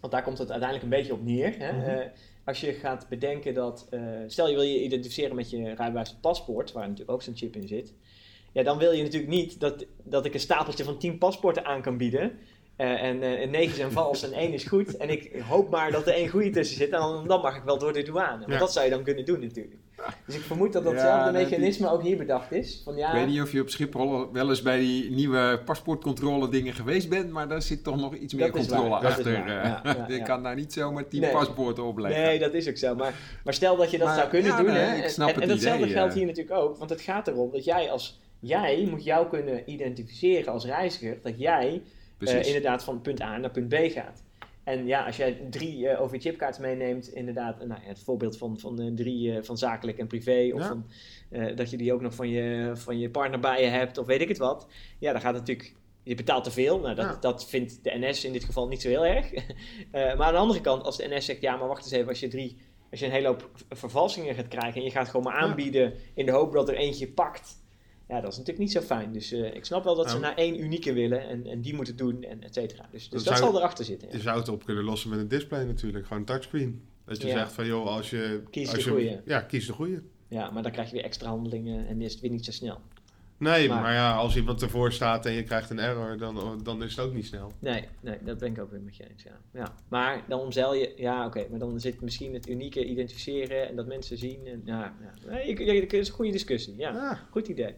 want 0.00 0.12
daar 0.12 0.22
komt 0.22 0.38
het 0.38 0.50
uiteindelijk 0.50 0.90
een 0.92 0.98
beetje 0.98 1.12
op 1.12 1.24
neer. 1.24 1.54
Hè? 1.58 1.72
Mhm. 1.72 1.88
Eh, 1.88 2.06
als 2.44 2.60
je 2.60 2.72
gaat 2.72 3.06
bedenken 3.08 3.54
dat, 3.54 3.86
eh, 3.90 4.00
stel 4.26 4.48
je 4.48 4.54
wil 4.54 4.64
je 4.64 4.82
identificeren 4.82 5.36
met 5.36 5.50
je 5.50 5.74
rijbewijs 5.74 6.16
paspoort, 6.20 6.72
waar 6.72 6.82
natuurlijk 6.82 7.10
ook 7.10 7.22
zo'n 7.22 7.36
chip 7.36 7.56
in 7.56 7.68
zit. 7.68 7.92
Ja, 8.52 8.62
dan 8.62 8.78
wil 8.78 8.92
je 8.92 9.02
natuurlijk 9.02 9.32
niet 9.32 9.60
dat, 9.60 9.84
dat 10.04 10.24
ik 10.24 10.34
een 10.34 10.40
stapeltje 10.40 10.84
van 10.84 10.98
10 10.98 11.18
paspoorten 11.18 11.64
aan 11.64 11.82
kan 11.82 11.96
bieden. 11.96 12.38
Eh, 12.76 13.02
en, 13.02 13.22
eh, 13.22 13.42
en 13.42 13.50
9 13.50 13.76
zijn 13.76 13.90
vals 13.92 14.22
en 14.22 14.40
1 14.40 14.52
is 14.52 14.64
goed. 14.64 14.96
En 14.96 15.10
ik 15.10 15.42
hoop 15.48 15.70
maar 15.70 15.90
dat 15.92 16.06
er 16.06 16.12
één 16.14 16.28
goede 16.28 16.50
tussen 16.50 16.76
zit. 16.76 16.90
En 16.90 16.98
dan, 17.00 17.26
dan 17.28 17.40
mag 17.40 17.56
ik 17.56 17.62
wel 17.62 17.78
door 17.78 17.92
de 17.92 18.02
douane. 18.02 18.38
Want 18.38 18.52
Ja. 18.52 18.58
dat 18.58 18.72
zou 18.72 18.84
je 18.84 18.90
dan 18.90 19.02
kunnen 19.02 19.24
doen 19.24 19.40
natuurlijk. 19.40 19.74
Dus 20.26 20.34
ik 20.34 20.40
vermoed 20.40 20.72
dat 20.72 20.84
datzelfde 20.84 21.32
mechanisme 21.32 21.90
ook 21.90 22.02
hier 22.02 22.16
bedacht 22.16 22.52
is. 22.52 22.80
Van, 22.84 22.96
ja, 22.96 23.08
Ik 23.08 23.14
weet 23.14 23.26
niet 23.26 23.40
of 23.40 23.52
je 23.52 23.60
op 23.60 23.68
Schiphol 23.68 24.32
wel 24.32 24.48
eens 24.48 24.62
bij 24.62 24.78
die 24.78 25.10
nieuwe 25.10 25.60
paspoortcontrole 25.64 26.48
dingen 26.48 26.74
geweest 26.74 27.08
bent, 27.08 27.30
maar 27.30 27.48
daar 27.48 27.62
zit 27.62 27.84
toch 27.84 27.96
nog 27.96 28.14
iets 28.14 28.34
meer 28.34 28.50
controle 28.50 28.88
waar, 28.88 29.06
achter. 29.06 29.34
eh. 29.34 29.46
Ja, 29.46 29.80
ja, 29.84 30.04
je 30.08 30.14
ja. 30.16 30.24
kan 30.24 30.42
daar 30.42 30.54
niet 30.54 30.72
zomaar 30.72 31.08
tien 31.08 31.20
Nee. 31.20 31.30
paspoorten 31.30 31.84
opleggen. 31.84 32.22
Nee, 32.22 32.38
dat 32.38 32.54
is 32.54 32.68
ook 32.68 32.76
zo. 32.76 32.94
Maar, 32.94 33.14
maar 33.44 33.54
stel 33.54 33.76
dat 33.76 33.90
je 33.90 33.98
dat 33.98 34.06
Maar, 34.06 34.16
zou 34.16 34.28
kunnen 34.28 34.50
ja, 34.50 34.56
doen. 34.56 34.66
nee, 34.72 34.76
hè, 34.82 34.96
ik 34.96 35.02
en- 35.04 35.10
snap 35.10 35.28
en, 35.28 35.34
het 35.34 35.42
en 35.42 35.48
datzelfde 35.48 35.82
idee, 35.82 35.94
geldt 35.94 36.14
hier 36.14 36.26
natuurlijk 36.26 36.56
ook. 36.56 36.76
Want 36.76 36.90
het 36.90 37.00
gaat 37.00 37.28
erom 37.28 37.50
dat 37.52 37.64
jij 37.64 37.90
als... 37.90 38.20
Jij 38.40 38.86
moet 38.90 39.04
jou 39.04 39.28
kunnen 39.28 39.70
identificeren 39.70 40.52
als 40.52 40.64
reiziger. 40.64 41.18
Dat 41.22 41.38
jij 41.38 41.82
eh, 42.18 42.46
inderdaad 42.46 42.84
van 42.84 43.00
punt 43.00 43.20
A 43.20 43.36
naar 43.38 43.50
punt 43.50 43.68
B 43.68 43.74
gaat. 43.74 44.22
En 44.64 44.86
ja, 44.86 45.06
als 45.06 45.16
jij 45.16 45.40
drie 45.50 45.88
eh 45.88 46.00
OV-chipkaarts 46.00 46.58
meeneemt, 46.58 47.08
inderdaad, 47.08 47.58
nou 47.58 47.80
ja, 47.82 47.88
het 47.88 48.00
voorbeeld 48.00 48.38
van, 48.38 48.58
van 48.58 48.92
drie 48.94 49.36
eh, 49.36 49.42
van 49.42 49.58
zakelijk 49.58 49.98
en 49.98 50.06
privé, 50.06 50.50
of 50.54 50.60
Ja. 50.60 50.66
van, 50.68 50.86
eh, 51.30 51.56
dat 51.56 51.70
je 51.70 51.76
die 51.76 51.92
ook 51.92 52.00
nog 52.00 52.14
van 52.14 52.28
je, 52.28 52.70
van 52.74 52.98
je 52.98 53.10
partner 53.10 53.40
bij 53.40 53.62
je 53.62 53.68
hebt, 53.68 53.98
of 53.98 54.06
weet 54.06 54.20
ik 54.20 54.28
het 54.28 54.38
wat. 54.38 54.66
Ja, 54.98 55.12
dan 55.12 55.20
gaat 55.20 55.34
het 55.34 55.46
natuurlijk, 55.46 55.74
je 56.02 56.14
betaalt 56.14 56.44
te 56.44 56.50
veel. 56.50 56.80
Nou, 56.80 56.94
dat, 56.94 57.04
Ja. 57.04 57.16
dat 57.20 57.48
vindt 57.48 57.84
de 57.84 57.90
NS 57.98 58.24
in 58.24 58.32
dit 58.32 58.44
geval 58.44 58.68
niet 58.68 58.82
zo 58.82 58.88
heel 58.88 59.06
erg. 59.06 59.32
Eh, 59.90 60.16
maar 60.16 60.26
aan 60.26 60.32
de 60.32 60.38
andere 60.38 60.60
kant, 60.60 60.82
als 60.82 60.96
de 60.96 61.08
NS 61.08 61.24
zegt, 61.24 61.40
ja, 61.40 61.56
maar 61.56 61.68
wacht 61.68 61.82
eens 61.84 61.92
even, 61.92 62.08
als 62.08 62.20
je 62.20 62.28
drie, 62.28 62.56
als 62.90 63.00
je 63.00 63.06
een 63.06 63.12
hele 63.12 63.26
hoop 63.26 63.50
vervalsingen 63.68 64.34
gaat 64.34 64.48
krijgen 64.48 64.74
en 64.74 64.82
je 64.86 64.90
gaat 64.90 65.08
gewoon 65.08 65.22
maar 65.26 65.34
Ja. 65.34 65.40
aanbieden 65.48 65.92
in 66.14 66.26
de 66.26 66.32
hoop 66.32 66.52
dat 66.52 66.68
er 66.68 66.74
eentje 66.74 67.08
pakt. 67.08 67.62
Ja, 68.10 68.20
dat 68.20 68.30
is 68.32 68.38
natuurlijk 68.38 68.58
niet 68.58 68.72
zo 68.72 68.80
fijn. 68.80 69.12
Dus 69.12 69.32
eh, 69.32 69.54
ik 69.54 69.64
snap 69.64 69.84
wel 69.84 69.94
dat 69.94 70.08
ze 70.10 70.14
Ja. 70.16 70.20
naar 70.22 70.34
één 70.34 70.60
unieke 70.62 70.92
willen 70.92 71.28
en, 71.28 71.46
en 71.46 71.60
die 71.60 71.74
moeten 71.74 71.96
doen 71.96 72.22
en 72.22 72.42
et 72.42 72.54
cetera. 72.54 72.88
Dus, 72.92 73.08
dus 73.08 73.22
Dat 73.24 73.34
dat 73.34 73.42
zal 73.42 73.56
erachter 73.58 73.84
zitten. 73.84 74.08
ja. 74.08 74.14
Je 74.16 74.20
zou 74.22 74.38
het 74.38 74.48
op 74.48 74.64
kunnen 74.64 74.84
lossen 74.84 75.10
met 75.10 75.18
een 75.18 75.28
display 75.28 75.64
natuurlijk. 75.64 76.04
Gewoon 76.04 76.18
een 76.18 76.24
touchscreen. 76.28 76.82
Dat 77.04 77.20
je 77.22 77.26
Ja. 77.28 77.32
zegt 77.38 77.52
van 77.52 77.66
joh, 77.66 77.86
als 77.86 78.10
je... 78.10 78.42
Kies 78.50 78.68
als 78.74 78.78
de 78.78 78.84
je, 78.84 78.90
goeie. 78.90 79.20
Ja, 79.24 79.40
kies 79.40 79.66
de 79.66 79.72
goede. 79.72 80.02
Ja, 80.28 80.50
maar 80.50 80.62
dan 80.62 80.72
krijg 80.72 80.88
je 80.88 80.94
weer 80.94 81.04
extra 81.04 81.28
handelingen 81.28 81.86
en 81.86 82.00
is 82.02 82.12
het 82.12 82.20
weer 82.20 82.30
niet 82.30 82.44
zo 82.44 82.50
snel. 82.52 82.80
Nee, 83.36 83.68
Maar- 83.68 83.80
maar, 83.80 83.92
ja, 83.92 84.14
als 84.16 84.36
iemand 84.36 84.62
ervoor 84.62 84.92
staat 84.92 85.26
en 85.26 85.32
je 85.32 85.42
krijgt 85.42 85.70
een 85.70 85.78
error, 85.78 86.18
dan, 86.18 86.60
dan 86.62 86.82
is 86.82 86.96
het 86.96 87.04
ook 87.06 87.12
niet 87.14 87.26
snel. 87.26 87.52
Nee, 87.58 87.84
nee, 88.00 88.16
dat 88.24 88.38
ben 88.38 88.50
ik 88.52 88.60
ook 88.60 88.70
weer 88.70 88.80
met 88.80 88.96
je 88.96 89.08
eens. 89.10 89.22
Ja. 89.22 89.38
Ja. 89.52 89.74
Maar 89.88 90.24
dan 90.28 90.40
omzeil 90.40 90.74
je, 90.74 90.92
ja 90.96 91.26
oké, 91.26 91.46
maar 91.50 91.58
dan 91.58 91.80
zit 91.80 92.00
misschien 92.00 92.34
het 92.34 92.48
unieke 92.48 92.84
identificeren 92.84 93.68
en 93.68 93.76
dat 93.76 93.86
mensen 93.86 94.18
zien. 94.18 94.46
En, 94.46 94.62
ja, 94.64 94.94
ja. 95.00 95.30
Nee, 95.30 95.80
het 95.80 95.92
is 95.92 96.08
een 96.08 96.14
goede 96.14 96.32
discussie. 96.32 96.76
Ja, 96.76 96.92
Ja. 96.92 97.20
goed 97.30 97.48
idee. 97.48 97.74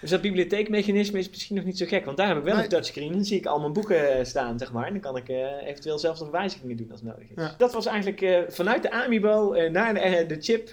Dus 0.00 0.10
dat 0.10 0.20
bibliotheekmechanisme 0.20 1.18
is 1.18 1.28
misschien 1.30 1.56
nog 1.56 1.64
niet 1.64 1.78
zo 1.78 1.86
gek, 1.86 2.04
want 2.04 2.16
daar 2.16 2.28
heb 2.28 2.36
ik 2.36 2.42
wel 2.44 2.54
Nee. 2.54 2.62
een 2.62 2.68
touchscreen. 2.68 3.12
Dan 3.12 3.24
zie 3.24 3.38
ik 3.38 3.46
al 3.46 3.60
mijn 3.60 3.72
boeken 3.72 4.18
eh, 4.18 4.24
staan, 4.24 4.58
zeg 4.58 4.72
maar. 4.72 4.86
En 4.86 4.92
dan 4.92 5.00
kan 5.00 5.16
ik 5.16 5.28
eh, 5.28 5.66
eventueel 5.66 5.98
zelfs 5.98 6.20
nog 6.20 6.30
wijzigingen 6.30 6.76
doen 6.76 6.90
als 6.90 7.02
nodig 7.02 7.22
is. 7.30 7.42
Ja. 7.42 7.54
Dat 7.58 7.72
was 7.72 7.86
eigenlijk 7.86 8.20
eh, 8.20 8.40
vanuit 8.48 8.82
de 8.82 8.90
Amiibo 8.90 9.54
naar 9.70 9.94
de, 9.94 10.24
de 10.26 10.36
chip 10.40 10.68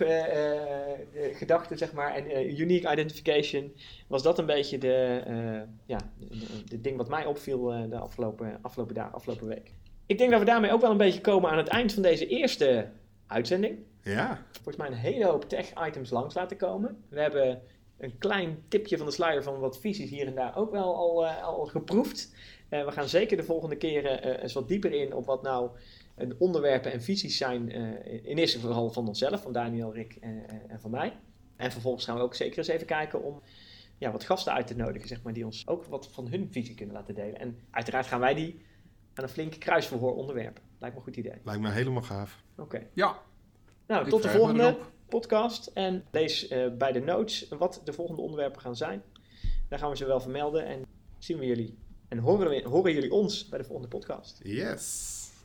gedachte, 1.34 1.78
zeg 1.78 1.94
maar, 1.94 2.16
en 2.16 2.60
unique 2.60 2.92
identification. 2.92 3.74
Was 4.08 4.24
dat 4.24 4.40
een 4.40 4.46
beetje 4.46 4.78
de, 4.78 5.22
ja, 5.86 5.98
de 6.66 6.82
ding 6.82 6.98
wat 6.98 7.10
mij 7.10 7.26
opviel 7.26 7.64
de 7.90 7.98
afgelopen, 7.98 8.60
afgelopen 8.62 8.96
dagen, 8.96 9.14
afgelopen 9.14 9.48
week. 9.48 9.72
Ik 10.06 10.18
denk 10.18 10.32
dat 10.32 10.40
we 10.40 10.46
daarmee 10.46 10.72
ook 10.72 10.82
wel 10.82 10.92
een 10.92 10.98
beetje 10.98 11.22
komen 11.22 11.50
aan 11.50 11.58
het 11.58 11.68
eind 11.68 11.94
van 11.94 12.02
deze 12.02 12.28
eerste 12.28 12.88
uitzending 13.28 13.78
Ja, 14.02 14.44
volgens 14.52 14.76
mij 14.78 14.88
een 14.88 14.94
hele 14.94 15.26
hoop 15.26 15.50
tech-items 15.50 16.10
langs 16.10 16.36
laten 16.36 16.58
komen. 16.58 16.98
We 17.10 17.22
hebben 17.22 17.62
een 18.00 18.18
klein 18.18 18.64
tipje 18.68 18.98
van 18.98 19.06
de 19.06 19.12
sluier 19.12 19.44
van 19.44 19.60
wat 19.60 19.80
visies 19.80 20.10
hier 20.10 20.28
en 20.28 20.36
daar 20.36 20.58
ook 20.58 20.72
wel 20.72 20.96
al, 20.96 21.26
eh, 21.26 21.44
al 21.44 21.66
geproefd. 21.66 22.34
Eh, 22.70 22.86
we 22.86 22.92
gaan 22.92 23.08
zeker 23.08 23.38
de 23.38 23.44
volgende 23.44 23.76
keren 23.76 24.22
eh, 24.24 24.44
eens 24.44 24.54
wat 24.54 24.68
dieper 24.68 24.92
in 24.92 25.14
op 25.14 25.26
wat 25.26 25.42
nou 25.42 25.70
een 26.16 26.36
onderwerpen 26.40 26.92
en 26.92 27.02
visies 27.02 27.38
zijn. 27.38 27.72
eh, 27.72 28.14
in 28.24 28.38
eerste 28.38 28.60
geval 28.60 28.90
van 28.92 29.08
onszelf, 29.08 29.42
van 29.42 29.54
Daniel, 29.54 29.94
Rick 29.94 30.18
en 30.22 30.80
van 30.80 30.92
mij. 30.92 31.18
En 31.56 31.72
vervolgens 31.72 32.06
gaan 32.06 32.16
we 32.16 32.22
ook 32.22 32.36
zeker 32.36 32.58
eens 32.58 32.68
even 32.68 32.88
kijken 32.88 33.24
om 33.24 33.42
ja, 33.98 34.12
wat 34.12 34.24
gasten 34.24 34.54
uit 34.54 34.68
te 34.68 34.76
nodigen, 34.76 35.08
zeg 35.08 35.22
maar, 35.22 35.34
die 35.34 35.46
ons 35.46 35.68
ook 35.68 35.86
wat 35.86 36.08
van 36.12 36.28
hun 36.28 36.48
visie 36.52 36.76
kunnen 36.76 36.96
laten 36.96 37.16
delen. 37.16 37.40
En 37.40 37.60
uiteraard 37.72 38.08
gaan 38.08 38.20
wij 38.20 38.34
die 38.34 38.62
aan 39.14 39.24
een 39.24 39.30
flink 39.30 39.60
kruisverhoor 39.60 40.16
onderwerpen. 40.16 40.64
Lijkt 40.80 40.96
me 40.96 41.02
een 41.02 41.08
goed 41.08 41.18
idee. 41.18 41.40
lijkt 41.44 41.62
me 41.62 41.70
helemaal 41.70 42.02
gaaf. 42.02 42.44
Oké. 42.58 42.88
Ja, 42.94 43.22
Nou, 43.88 44.04
ik 44.04 44.10
tot 44.10 44.22
de 44.24 44.30
volgende 44.30 44.64
erop. 44.64 44.92
Podcast. 45.10 45.68
En 45.74 46.06
lees 46.12 46.48
eh, 46.48 46.68
bij 46.78 46.92
de 46.92 47.00
notes 47.00 47.48
wat 47.50 47.82
de 47.84 47.94
volgende 47.94 48.22
onderwerpen 48.22 48.62
gaan 48.62 48.76
zijn. 48.76 49.04
Daar 49.68 49.80
gaan 49.80 49.90
we 49.90 49.98
ze 49.98 50.06
wel 50.06 50.20
vermelden. 50.20 50.66
En 50.66 50.86
zien 51.18 51.38
we 51.38 51.46
jullie 51.46 51.78
en 52.08 52.18
horen, 52.18 52.64
horen 52.64 52.94
jullie 52.94 53.12
ons 53.12 53.50
bij 53.50 53.60
de 53.60 53.66
volgende 53.66 53.90
podcast. 53.90 54.40
Yes. 54.44 55.19